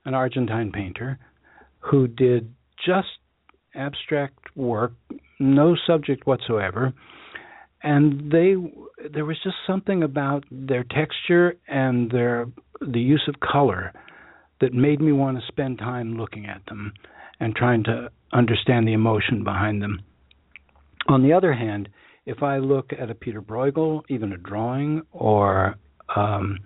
an 0.05 0.13
Argentine 0.13 0.71
painter 0.71 1.19
who 1.79 2.07
did 2.07 2.53
just 2.85 3.07
abstract 3.75 4.55
work, 4.55 4.93
no 5.39 5.75
subject 5.85 6.25
whatsoever. 6.25 6.93
And 7.83 8.31
they 8.31 8.55
there 9.13 9.25
was 9.25 9.37
just 9.43 9.55
something 9.67 10.01
about 10.01 10.43
their 10.49 10.83
texture 10.83 11.55
and 11.67 12.09
their 12.09 12.47
the 12.81 12.99
use 12.99 13.23
of 13.27 13.39
color 13.39 13.93
that 14.61 14.73
made 14.73 15.01
me 15.01 15.11
want 15.11 15.37
to 15.37 15.47
spend 15.47 15.77
time 15.77 16.17
looking 16.17 16.45
at 16.45 16.65
them 16.67 16.93
and 17.39 17.55
trying 17.55 17.83
to 17.83 18.09
understand 18.33 18.87
the 18.87 18.93
emotion 18.93 19.43
behind 19.43 19.81
them. 19.81 20.01
On 21.07 21.23
the 21.23 21.33
other 21.33 21.53
hand, 21.53 21.89
if 22.25 22.43
I 22.43 22.57
look 22.57 22.91
at 22.99 23.09
a 23.09 23.15
Peter 23.15 23.41
Bruegel, 23.41 24.01
even 24.09 24.33
a 24.33 24.37
drawing, 24.37 25.01
or 25.11 25.75
um, 26.15 26.59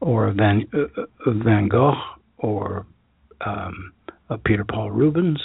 or 0.00 0.32
Van 0.32 0.66
uh, 0.72 1.02
Van 1.26 1.68
Gogh, 1.68 1.94
or 2.38 2.86
um, 3.44 3.92
a 4.30 4.38
Peter 4.38 4.64
Paul 4.64 4.92
Rubens, 4.92 5.40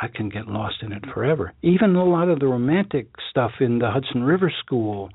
I 0.00 0.08
can 0.08 0.30
get 0.30 0.48
lost 0.48 0.76
in 0.82 0.92
it 0.92 1.04
forever. 1.12 1.52
Even 1.62 1.96
a 1.96 2.04
lot 2.04 2.28
of 2.28 2.40
the 2.40 2.46
romantic 2.46 3.08
stuff 3.30 3.52
in 3.60 3.78
the 3.78 3.90
Hudson 3.90 4.22
River 4.22 4.52
School, 4.64 5.10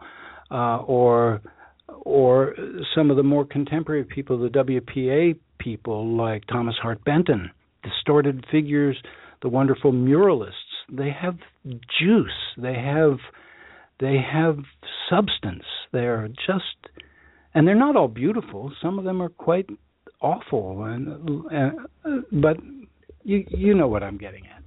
uh, 0.52 0.78
or 0.78 1.42
or 2.02 2.56
some 2.96 3.12
of 3.12 3.18
the 3.18 3.24
more 3.24 3.46
contemporary 3.46 4.04
people, 4.04 4.38
the 4.40 4.50
WPA 4.50 5.38
people 5.60 6.16
like 6.16 6.46
Thomas 6.48 6.76
Hart 6.82 7.04
Benton, 7.04 7.52
distorted 7.84 8.46
figures, 8.52 8.98
the 9.42 9.50
wonderful 9.50 9.92
muralists. 9.92 10.54
They 10.92 11.12
have 11.12 11.38
juice. 12.00 12.32
They 12.58 12.74
have 12.74 13.18
they 14.00 14.18
have 14.18 14.58
substance. 15.10 15.66
They're 15.92 16.30
just 16.30 16.94
and 17.54 17.68
they're 17.68 17.76
not 17.76 17.96
all 17.96 18.08
beautiful. 18.08 18.72
Some 18.82 18.98
of 18.98 19.06
them 19.06 19.22
are 19.22 19.30
quite 19.30 19.70
awful 20.22 20.84
and, 20.84 21.46
and 21.52 22.24
but 22.42 22.58
you 23.24 23.46
you 23.50 23.74
know 23.74 23.88
what 23.88 24.04
I'm 24.04 24.18
getting 24.18 24.46
at. 24.48 24.64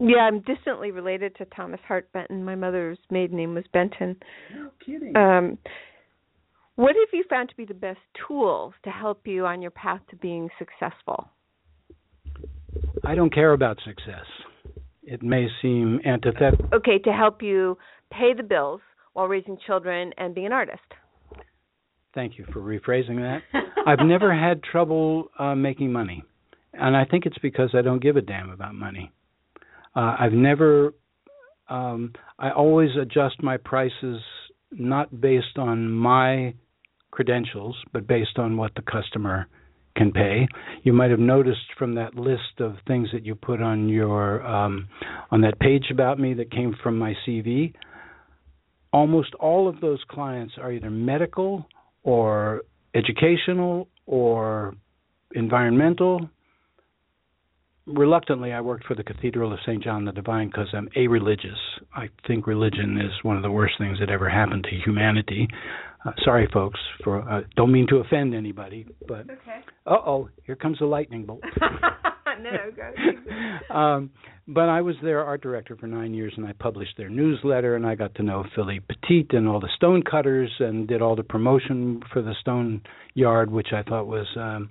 Yeah, 0.00 0.18
I'm 0.18 0.40
distantly 0.40 0.92
related 0.92 1.34
to 1.36 1.44
Thomas 1.46 1.80
Hart 1.86 2.12
Benton. 2.12 2.44
My 2.44 2.54
mother's 2.54 2.98
maiden 3.10 3.36
name 3.36 3.54
was 3.54 3.64
Benton. 3.72 4.16
No 4.54 4.70
kidding. 4.84 5.16
Um, 5.16 5.58
what 6.78 6.94
have 6.94 7.08
you 7.12 7.24
found 7.28 7.48
to 7.48 7.56
be 7.56 7.64
the 7.64 7.74
best 7.74 7.98
tools 8.28 8.72
to 8.84 8.90
help 8.90 9.26
you 9.26 9.44
on 9.44 9.60
your 9.60 9.72
path 9.72 10.00
to 10.10 10.16
being 10.16 10.48
successful? 10.60 11.28
I 13.04 13.16
don't 13.16 13.34
care 13.34 13.52
about 13.52 13.78
success. 13.84 14.24
It 15.02 15.20
may 15.20 15.48
seem 15.60 15.98
antithetical. 16.04 16.68
Okay, 16.72 16.98
to 16.98 17.10
help 17.10 17.42
you 17.42 17.76
pay 18.12 18.32
the 18.32 18.44
bills 18.44 18.80
while 19.12 19.26
raising 19.26 19.58
children 19.66 20.12
and 20.18 20.36
being 20.36 20.46
an 20.46 20.52
artist. 20.52 20.78
Thank 22.14 22.38
you 22.38 22.44
for 22.52 22.60
rephrasing 22.60 23.16
that. 23.16 23.40
I've 23.84 24.06
never 24.06 24.32
had 24.32 24.62
trouble 24.62 25.32
uh, 25.36 25.56
making 25.56 25.90
money, 25.90 26.22
and 26.74 26.96
I 26.96 27.04
think 27.06 27.26
it's 27.26 27.38
because 27.38 27.70
I 27.74 27.82
don't 27.82 28.00
give 28.00 28.16
a 28.16 28.22
damn 28.22 28.50
about 28.50 28.76
money. 28.76 29.10
Uh, 29.96 30.14
I've 30.16 30.32
never. 30.32 30.94
Um, 31.68 32.12
I 32.38 32.52
always 32.52 32.90
adjust 33.00 33.42
my 33.42 33.56
prices 33.56 34.20
not 34.70 35.20
based 35.20 35.58
on 35.58 35.90
my 35.90 36.54
credentials, 37.10 37.76
but 37.92 38.06
based 38.06 38.38
on 38.38 38.56
what 38.56 38.72
the 38.74 38.82
customer 38.82 39.46
can 39.96 40.12
pay. 40.12 40.46
You 40.84 40.92
might 40.92 41.10
have 41.10 41.18
noticed 41.18 41.74
from 41.76 41.96
that 41.96 42.14
list 42.14 42.60
of 42.60 42.76
things 42.86 43.08
that 43.12 43.26
you 43.26 43.34
put 43.34 43.60
on 43.60 43.88
your 43.88 44.46
um, 44.46 44.88
on 45.30 45.40
that 45.42 45.58
page 45.58 45.86
about 45.90 46.18
me 46.18 46.34
that 46.34 46.50
came 46.50 46.74
from 46.82 46.96
my 46.96 47.14
CV. 47.26 47.74
Almost 48.92 49.34
all 49.34 49.68
of 49.68 49.80
those 49.80 50.00
clients 50.08 50.54
are 50.58 50.72
either 50.72 50.90
medical 50.90 51.66
or 52.04 52.62
educational 52.94 53.88
or 54.06 54.74
environmental. 55.34 56.30
Reluctantly, 57.88 58.52
I 58.52 58.60
worked 58.60 58.84
for 58.84 58.94
the 58.94 59.02
Cathedral 59.02 59.52
of 59.52 59.58
St. 59.66 59.82
John 59.82 60.04
the 60.04 60.12
Divine 60.12 60.48
because 60.48 60.68
I'm 60.74 60.88
a 60.94 61.06
religious. 61.06 61.58
I 61.94 62.08
think 62.26 62.46
religion 62.46 62.98
is 63.00 63.12
one 63.22 63.36
of 63.36 63.42
the 63.42 63.50
worst 63.50 63.74
things 63.78 63.98
that 64.00 64.10
ever 64.10 64.28
happened 64.28 64.64
to 64.64 64.76
humanity. 64.84 65.48
Uh, 66.04 66.12
sorry, 66.24 66.48
folks, 66.52 66.78
for 67.02 67.28
uh, 67.28 67.40
don't 67.56 67.72
mean 67.72 67.86
to 67.88 67.96
offend 67.96 68.34
anybody, 68.34 68.86
but 69.06 69.20
okay. 69.22 69.60
uh 69.86 69.96
oh, 70.06 70.28
here 70.44 70.54
comes 70.54 70.78
the 70.78 70.84
lightning 70.84 71.24
bolt. 71.24 71.40
no, 72.40 72.50
go. 72.76 73.74
um, 73.74 74.10
but 74.46 74.68
I 74.68 74.80
was 74.80 74.94
their 75.02 75.24
art 75.24 75.42
director 75.42 75.76
for 75.76 75.86
nine 75.86 76.14
years, 76.14 76.32
and 76.36 76.46
I 76.46 76.52
published 76.52 76.96
their 76.96 77.08
newsletter, 77.08 77.74
and 77.74 77.86
I 77.86 77.94
got 77.94 78.14
to 78.16 78.22
know 78.22 78.44
Philippe 78.54 78.84
Petit 78.88 79.28
and 79.32 79.48
all 79.48 79.60
the 79.60 79.70
stone 79.76 80.02
cutters, 80.02 80.50
and 80.60 80.86
did 80.86 81.02
all 81.02 81.16
the 81.16 81.22
promotion 81.22 82.02
for 82.12 82.22
the 82.22 82.34
stone 82.40 82.82
yard, 83.14 83.50
which 83.50 83.68
I 83.72 83.82
thought 83.82 84.06
was 84.06 84.26
um, 84.36 84.70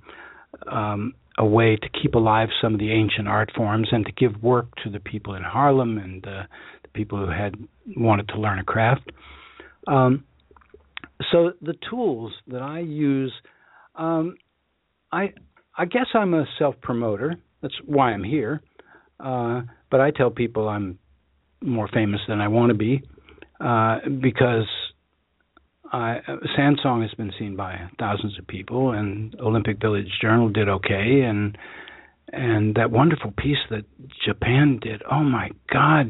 um, 0.72 1.14
a 1.38 1.46
way 1.46 1.76
to 1.76 1.90
keep 2.02 2.16
alive 2.16 2.50
some 2.62 2.74
of 2.74 2.80
the 2.80 2.92
ancient 2.92 3.28
art 3.28 3.52
forms 3.56 3.90
and 3.92 4.06
to 4.06 4.12
give 4.14 4.42
work 4.42 4.68
to 4.84 4.90
the 4.90 5.00
people 5.00 5.36
in 5.36 5.44
Harlem 5.44 5.98
and 5.98 6.26
uh, 6.26 6.44
the 6.84 6.90
people 6.94 7.18
who 7.20 7.32
had 7.32 7.56
wanted 7.96 8.28
to 8.30 8.40
learn 8.40 8.60
a 8.60 8.64
craft. 8.64 9.12
Um, 9.88 10.24
so 11.32 11.54
the 11.62 11.76
tools 11.90 12.34
that 12.48 12.62
I 12.62 12.80
use, 12.80 13.34
um, 13.96 14.36
I 15.12 15.34
I 15.78 15.86
guess 15.86 16.08
I'm 16.14 16.34
a 16.34 16.46
self 16.58 16.76
promoter. 16.82 17.36
That's 17.62 17.76
why 17.86 18.12
I'm 18.12 18.24
here. 18.24 18.62
Uh, 19.20 19.62
but 19.90 20.00
I 20.00 20.12
tell 20.12 20.30
people 20.30 20.68
I'm 20.68 21.00
more 21.62 21.88
famous 21.88 22.22
than 22.28 22.40
I 22.40 22.48
want 22.48 22.70
to 22.70 22.78
be 22.78 23.02
uh, 23.60 24.00
because 24.22 24.68
I, 25.92 26.20
Sandsong 26.58 27.02
has 27.02 27.14
been 27.16 27.32
seen 27.40 27.56
by 27.56 27.90
thousands 28.00 28.38
of 28.40 28.48
people, 28.48 28.92
and 28.92 29.36
Olympic 29.40 29.80
Village 29.82 30.10
Journal 30.22 30.50
did 30.50 30.70
okay, 30.70 31.22
and 31.22 31.58
and 32.32 32.76
that 32.76 32.92
wonderful 32.92 33.32
piece 33.38 33.58
that 33.70 33.86
Japan 34.26 34.80
did. 34.82 35.02
Oh 35.10 35.24
my 35.24 35.50
God, 35.72 36.08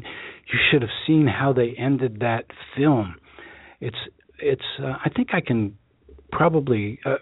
you 0.51 0.59
should 0.71 0.82
have 0.82 0.91
seen 1.05 1.28
how 1.28 1.53
they 1.53 1.75
ended 1.78 2.19
that 2.21 2.45
film. 2.75 3.15
It's 3.80 3.97
it's. 4.39 4.65
Uh, 4.82 4.93
I 5.03 5.09
think 5.15 5.30
I 5.34 5.41
can 5.41 5.78
probably 6.32 6.99
uh, 7.05 7.15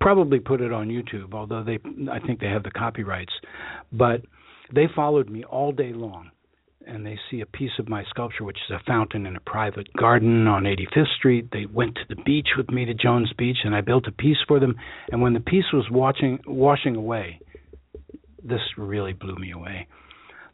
probably 0.00 0.40
put 0.40 0.60
it 0.60 0.72
on 0.72 0.88
YouTube, 0.88 1.32
although 1.32 1.64
they 1.64 1.78
I 2.10 2.18
think 2.20 2.40
they 2.40 2.48
have 2.48 2.62
the 2.62 2.70
copyrights. 2.70 3.32
But 3.92 4.22
they 4.74 4.86
followed 4.94 5.30
me 5.30 5.44
all 5.44 5.72
day 5.72 5.92
long, 5.92 6.30
and 6.86 7.04
they 7.04 7.18
see 7.30 7.40
a 7.40 7.46
piece 7.46 7.72
of 7.78 7.88
my 7.88 8.04
sculpture, 8.10 8.44
which 8.44 8.58
is 8.68 8.74
a 8.74 8.84
fountain 8.86 9.26
in 9.26 9.36
a 9.36 9.40
private 9.40 9.92
garden 9.98 10.46
on 10.46 10.64
85th 10.64 11.14
Street. 11.16 11.48
They 11.52 11.66
went 11.66 11.94
to 11.96 12.14
the 12.14 12.22
beach 12.22 12.48
with 12.56 12.70
me 12.70 12.84
to 12.84 12.94
Jones 12.94 13.32
Beach, 13.36 13.58
and 13.64 13.74
I 13.74 13.80
built 13.80 14.06
a 14.06 14.12
piece 14.12 14.38
for 14.46 14.60
them. 14.60 14.76
And 15.10 15.22
when 15.22 15.32
the 15.32 15.40
piece 15.40 15.72
was 15.72 15.86
watching 15.90 16.40
washing 16.46 16.96
away, 16.96 17.40
this 18.42 18.60
really 18.76 19.12
blew 19.12 19.36
me 19.36 19.52
away. 19.52 19.86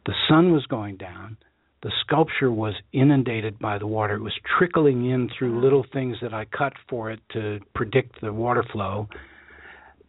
The 0.05 0.13
sun 0.27 0.51
was 0.51 0.65
going 0.65 0.97
down 0.97 1.37
the 1.81 1.91
sculpture 2.01 2.51
was 2.51 2.73
inundated 2.91 3.57
by 3.57 3.77
the 3.77 3.87
water. 3.87 4.15
It 4.15 4.21
was 4.21 4.37
trickling 4.57 5.09
in 5.09 5.29
through 5.29 5.61
little 5.61 5.85
things 5.93 6.17
that 6.21 6.33
I 6.33 6.45
cut 6.45 6.73
for 6.89 7.09
it 7.09 7.21
to 7.31 7.59
predict 7.73 8.19
the 8.21 8.33
water 8.33 8.65
flow. 8.71 9.07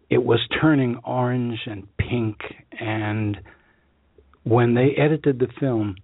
It 0.08 0.24
was 0.24 0.40
turning 0.60 0.98
orange 1.04 1.60
and 1.66 1.86
pink, 1.96 2.38
and 2.72 3.38
when 4.42 4.74
they 4.74 4.96
edited 4.98 5.38
the 5.38 5.46
film, 5.60 5.94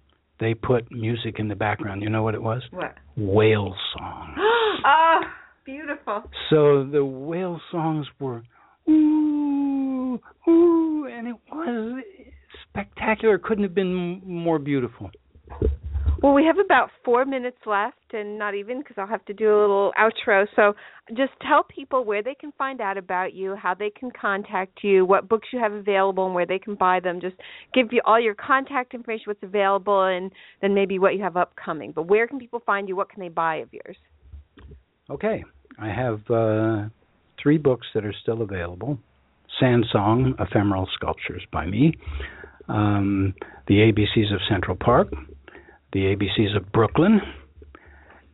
they 0.41 0.55
put 0.55 0.91
music 0.91 1.37
in 1.39 1.49
the 1.49 1.55
background. 1.55 2.03
You 2.03 2.11
know 2.11 2.23
what 2.23 2.35
it 2.35 2.43
was? 2.43 2.63
What? 2.71 2.95
Whale 3.17 3.75
songs. 3.97 4.37
oh, 4.85 5.21
beautiful. 5.65 6.25
So 6.51 6.85
the 6.85 7.05
whale 7.05 7.61
songs 7.71 8.07
were 8.21 8.43
ooh, 8.89 10.21
ooh, 10.49 11.07
and 11.07 11.29
it 11.29 11.37
was 11.51 12.05
spectacular. 12.69 13.39
Couldn't 13.39 13.65
have 13.65 13.75
been 13.75 14.21
more 14.25 14.59
beautiful. 14.59 15.11
Well, 16.27 16.35
we 16.35 16.45
have 16.45 16.59
about 16.59 16.91
four 17.05 17.25
minutes 17.25 17.59
left, 17.67 18.13
and 18.13 18.37
not 18.37 18.57
even 18.57 18.79
because 18.81 18.97
I'll 18.99 19.07
have 19.07 19.25
to 19.27 19.33
do 19.33 19.49
a 19.49 19.61
little 19.61 19.93
outro. 19.97 20.45
So, 20.57 20.73
just 21.11 21.31
tell 21.41 21.63
people 21.63 22.05
where 22.05 22.21
they 22.21 22.35
can 22.35 22.51
find 22.59 22.81
out 22.81 22.99
about 22.99 23.33
you, 23.33 23.55
how 23.55 23.75
they 23.75 23.91
can 23.91 24.11
contact 24.11 24.83
you, 24.83 25.05
what 25.05 25.29
books 25.29 25.47
you 25.53 25.61
have 25.61 25.73
available, 25.73 26.27
and 26.27 26.35
where 26.35 26.45
they 26.45 26.59
can 26.59 26.75
buy 26.75 26.99
them. 26.99 27.21
Just 27.21 27.37
give 27.73 27.93
you 27.93 28.03
all 28.05 28.19
your 28.19 28.35
contact 28.35 28.93
information, 28.93 29.23
what's 29.27 29.43
available, 29.45 30.03
and 30.03 30.33
then 30.61 30.75
maybe 30.75 30.99
what 30.99 31.15
you 31.15 31.23
have 31.23 31.37
upcoming. 31.37 31.93
But 31.93 32.09
where 32.09 32.27
can 32.27 32.41
people 32.41 32.61
find 32.67 32.89
you? 32.89 32.97
What 32.97 33.09
can 33.09 33.21
they 33.21 33.29
buy 33.29 33.59
of 33.59 33.69
yours? 33.73 33.97
Okay, 35.09 35.45
I 35.79 35.87
have 35.91 36.29
uh, 36.29 36.89
three 37.41 37.59
books 37.59 37.87
that 37.95 38.05
are 38.05 38.15
still 38.23 38.43
available. 38.43 38.99
Sand 39.61 39.87
Song, 39.93 40.35
Ephemeral 40.41 40.89
Sculptures 40.93 41.45
by 41.53 41.67
me. 41.67 41.95
Um, 42.69 43.33
the 43.69 43.75
ABCs 43.75 44.35
of 44.35 44.41
Central 44.51 44.77
Park, 44.77 45.13
the 45.97 46.15
ABCs 46.15 46.55
of 46.55 46.71
Brooklyn, 46.73 47.23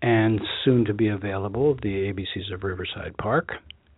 and 0.03 0.41
soon 0.65 0.85
to 0.85 0.93
be 0.93 1.07
available, 1.07 1.77
the 1.81 2.13
ABCs 2.13 2.53
of 2.53 2.65
Riverside 2.65 3.17
Park, 3.19 3.51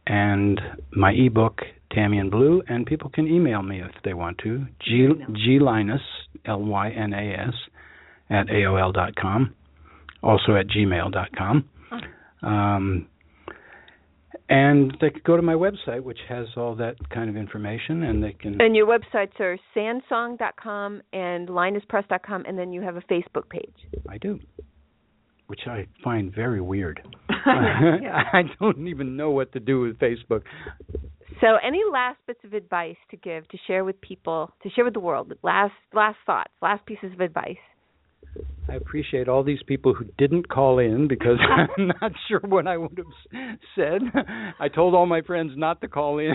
and 0.06 0.60
my 0.92 1.12
ebook, 1.12 1.62
Tammy 1.90 2.18
in 2.18 2.28
Blue, 2.28 2.62
and 2.68 2.84
people 2.84 3.08
can 3.08 3.26
email 3.26 3.62
me 3.62 3.80
if 3.80 3.90
they 4.04 4.12
want 4.12 4.36
to, 4.44 4.66
G, 4.80 5.08
G 5.32 5.58
Lynas, 5.58 6.02
L 6.44 6.60
Y 6.62 6.90
N 6.90 7.14
A 7.14 7.32
S, 7.48 7.54
at 8.28 8.48
AOL 8.48 8.92
dot 8.92 9.16
com, 9.16 9.54
also 10.22 10.56
at 10.56 10.66
gmail 10.66 11.10
dot 11.10 11.30
com. 11.34 11.64
Um, 12.42 13.06
and 14.48 14.96
they 15.00 15.10
could 15.10 15.24
go 15.24 15.36
to 15.36 15.42
my 15.42 15.54
website, 15.54 16.02
which 16.02 16.18
has 16.28 16.46
all 16.56 16.74
that 16.76 16.96
kind 17.10 17.30
of 17.30 17.36
information, 17.36 18.02
and 18.02 18.22
they 18.22 18.32
can. 18.32 18.60
And 18.60 18.76
your 18.76 18.86
websites 18.86 19.38
are 19.40 19.58
sandsong.com 19.76 21.02
and 21.12 21.48
lynaspress.com, 21.48 22.44
and 22.46 22.58
then 22.58 22.72
you 22.72 22.82
have 22.82 22.96
a 22.96 23.02
Facebook 23.02 23.48
page. 23.48 23.74
I 24.08 24.18
do, 24.18 24.38
which 25.46 25.62
I 25.66 25.86
find 26.02 26.34
very 26.34 26.60
weird. 26.60 27.00
I 27.28 28.42
don't 28.60 28.86
even 28.86 29.16
know 29.16 29.30
what 29.30 29.52
to 29.52 29.60
do 29.60 29.80
with 29.80 29.98
Facebook. 29.98 30.42
So, 31.40 31.56
any 31.66 31.80
last 31.90 32.18
bits 32.26 32.40
of 32.44 32.52
advice 32.52 32.96
to 33.10 33.16
give, 33.16 33.48
to 33.48 33.58
share 33.66 33.84
with 33.84 34.00
people, 34.00 34.52
to 34.62 34.70
share 34.70 34.84
with 34.84 34.94
the 34.94 35.00
world? 35.00 35.32
Last, 35.42 35.72
last 35.92 36.18
thoughts, 36.26 36.52
last 36.62 36.84
pieces 36.86 37.12
of 37.12 37.20
advice. 37.20 37.56
I 38.68 38.74
appreciate 38.74 39.28
all 39.28 39.44
these 39.44 39.62
people 39.66 39.94
who 39.94 40.06
didn't 40.18 40.48
call 40.48 40.78
in 40.78 41.06
because 41.06 41.38
I'm 41.78 41.88
not 42.00 42.12
sure 42.28 42.40
what 42.40 42.66
I 42.66 42.76
would 42.76 42.98
have 42.98 43.58
said. 43.74 44.00
I 44.58 44.68
told 44.68 44.94
all 44.94 45.06
my 45.06 45.22
friends 45.22 45.52
not 45.56 45.80
to 45.82 45.88
call 45.88 46.18
in. 46.18 46.34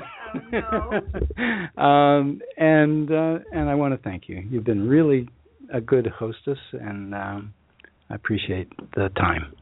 Oh, 0.72 1.82
um, 1.82 2.42
and 2.58 3.12
uh, 3.12 3.40
and 3.52 3.70
I 3.70 3.76
want 3.76 3.94
to 3.94 4.10
thank 4.10 4.30
you. 4.30 4.44
You've 4.50 4.64
been 4.64 4.88
really 4.88 5.28
a 5.74 5.82
good 5.82 6.08
hostess, 6.08 6.60
and 6.74 7.14
um, 7.16 7.54
I 8.10 8.16
appreciate 8.16 8.70
the 8.96 9.10
time. 9.18 9.54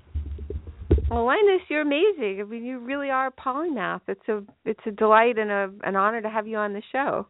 Well, 1.10 1.26
Lynas, 1.26 1.60
you're 1.70 1.82
amazing. 1.82 2.42
I 2.42 2.44
mean, 2.44 2.66
you 2.66 2.80
really 2.80 3.10
are 3.10 3.28
a 3.28 3.32
polymath. 3.32 4.02
It's 4.08 4.28
a 4.28 4.44
it's 4.66 4.80
a 4.86 4.92
delight 4.92 5.38
and 5.38 5.50
a 5.50 5.72
an 5.84 5.96
honor 5.96 6.22
to 6.22 6.30
have 6.30 6.48
you 6.48 6.58
on 6.58 6.74
the 6.74 6.82
show. 6.92 7.28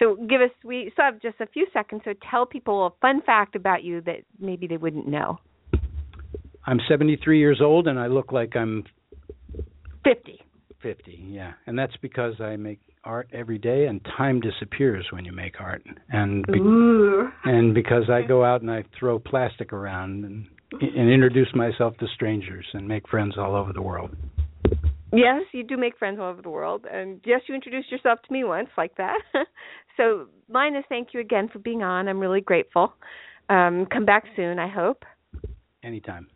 So 0.00 0.16
give 0.16 0.40
us 0.40 0.50
we 0.64 0.90
still 0.92 1.04
have 1.04 1.20
just 1.20 1.40
a 1.40 1.46
few 1.46 1.66
seconds. 1.72 2.02
So 2.04 2.14
tell 2.30 2.46
people 2.46 2.86
a 2.86 2.90
fun 3.00 3.22
fact 3.22 3.54
about 3.54 3.84
you 3.84 4.00
that 4.02 4.20
maybe 4.40 4.66
they 4.66 4.78
wouldn't 4.78 5.06
know. 5.06 5.38
I'm 6.66 6.80
73 6.88 7.38
years 7.38 7.60
old 7.62 7.86
and 7.86 7.98
I 7.98 8.06
look 8.06 8.32
like 8.32 8.56
I'm 8.56 8.84
50. 10.04 10.40
50, 10.82 11.24
yeah. 11.28 11.52
And 11.66 11.78
that's 11.78 11.96
because 12.00 12.40
I 12.40 12.56
make 12.56 12.80
art 13.04 13.28
every 13.32 13.58
day 13.58 13.86
and 13.86 14.00
time 14.16 14.40
disappears 14.40 15.06
when 15.10 15.24
you 15.24 15.32
make 15.32 15.60
art. 15.60 15.82
And 16.10 16.46
be- 16.46 16.60
and 17.44 17.74
because 17.74 18.04
I 18.10 18.22
go 18.26 18.44
out 18.44 18.62
and 18.62 18.70
I 18.70 18.84
throw 18.98 19.18
plastic 19.18 19.72
around 19.72 20.24
and 20.24 20.46
and 20.80 21.10
introduce 21.10 21.48
myself 21.54 21.96
to 21.98 22.06
strangers 22.14 22.64
and 22.72 22.86
make 22.86 23.08
friends 23.08 23.36
all 23.36 23.56
over 23.56 23.72
the 23.72 23.82
world. 23.82 24.14
Yes, 25.12 25.42
you 25.52 25.64
do 25.64 25.76
make 25.76 25.98
friends 25.98 26.18
all 26.20 26.30
over 26.30 26.42
the 26.42 26.50
world, 26.50 26.86
and 26.90 27.20
yes, 27.24 27.40
you 27.48 27.54
introduced 27.54 27.90
yourself 27.90 28.20
to 28.26 28.32
me 28.32 28.44
once 28.44 28.68
like 28.78 28.96
that. 28.96 29.18
so, 29.96 30.26
Lynas, 30.52 30.84
thank 30.88 31.08
you 31.12 31.20
again 31.20 31.48
for 31.52 31.58
being 31.58 31.82
on. 31.82 32.08
I'm 32.08 32.20
really 32.20 32.40
grateful. 32.40 32.94
Um, 33.48 33.86
come 33.86 34.04
back 34.04 34.24
soon, 34.36 34.58
I 34.58 34.68
hope. 34.68 35.04
Anytime. 35.82 36.28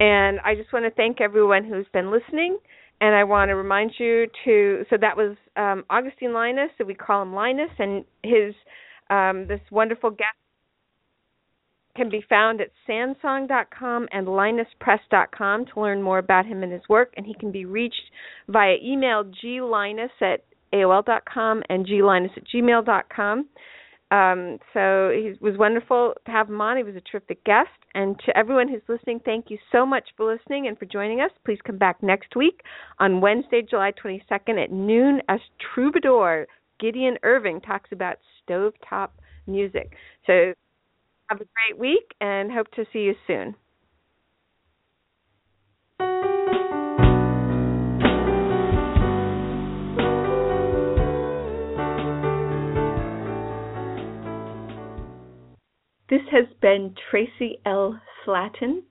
And 0.00 0.40
I 0.40 0.54
just 0.54 0.72
want 0.72 0.84
to 0.84 0.90
thank 0.90 1.20
everyone 1.20 1.64
who's 1.64 1.86
been 1.92 2.10
listening. 2.10 2.58
And 3.00 3.14
I 3.14 3.24
want 3.24 3.48
to 3.48 3.54
remind 3.54 3.92
you 3.98 4.26
to 4.44 4.84
so 4.88 4.96
that 5.00 5.16
was 5.16 5.36
um, 5.56 5.84
Augustine 5.90 6.30
Lynas, 6.30 6.68
so 6.78 6.84
we 6.84 6.94
call 6.94 7.22
him 7.22 7.32
Lynas, 7.32 7.70
and 7.78 8.04
his 8.22 8.54
um, 9.10 9.46
this 9.48 9.60
wonderful 9.70 10.10
guest 10.10 10.36
can 11.96 12.08
be 12.08 12.24
found 12.28 12.60
at 12.60 12.70
sandsong.com 12.88 14.08
and 14.12 14.26
lynaspress.com 14.26 15.66
to 15.66 15.80
learn 15.80 16.02
more 16.02 16.18
about 16.18 16.46
him 16.46 16.62
and 16.62 16.72
his 16.72 16.82
work. 16.88 17.12
And 17.16 17.26
he 17.26 17.34
can 17.34 17.52
be 17.52 17.64
reached 17.64 18.10
via 18.48 18.76
email 18.82 19.24
glynas 19.24 20.08
at 20.20 20.44
AOL.com 20.72 21.62
and 21.68 21.86
glynas 21.86 22.36
at 22.36 22.44
gmail.com. 22.52 23.48
Um, 24.10 24.58
so 24.72 25.08
it 25.08 25.40
was 25.40 25.56
wonderful 25.56 26.14
to 26.26 26.30
have 26.30 26.48
him 26.48 26.60
on. 26.60 26.76
He 26.76 26.82
was 26.82 26.94
a 26.94 27.00
terrific 27.00 27.42
guest. 27.44 27.70
And 27.94 28.18
to 28.26 28.36
everyone 28.36 28.68
who's 28.68 28.82
listening, 28.88 29.20
thank 29.24 29.46
you 29.48 29.58
so 29.72 29.86
much 29.86 30.08
for 30.16 30.32
listening 30.32 30.66
and 30.66 30.78
for 30.78 30.84
joining 30.84 31.20
us. 31.20 31.30
Please 31.44 31.58
come 31.64 31.78
back 31.78 32.02
next 32.02 32.36
week 32.36 32.60
on 32.98 33.20
Wednesday, 33.20 33.62
July 33.68 33.92
22nd 33.92 34.62
at 34.62 34.70
noon 34.70 35.20
as 35.28 35.40
Troubadour 35.74 36.46
Gideon 36.78 37.16
Irving 37.22 37.60
talks 37.60 37.90
about 37.92 38.18
stovetop 38.48 39.10
music. 39.46 39.92
So 40.26 40.54
have 41.28 41.40
a 41.40 41.44
great 41.54 41.78
week 41.78 42.14
and 42.20 42.52
hope 42.52 42.70
to 42.72 42.84
see 42.92 43.00
you 43.00 43.14
soon. 43.26 43.54
This 56.10 56.20
has 56.30 56.44
been 56.60 56.94
Traci 57.10 57.58
L. 57.66 58.00
Slatton 58.24 58.82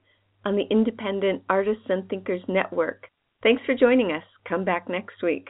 on 0.44 0.56
the 0.56 0.66
Independent 0.70 1.44
Artists 1.50 1.86
and 1.88 2.10
Thinkers 2.10 2.42
Network. 2.48 3.08
Thanks 3.44 3.62
for 3.66 3.76
joining 3.76 4.12
us. 4.12 4.24
Come 4.48 4.66
back 4.66 4.90
next 4.90 5.22
week. 5.22 5.50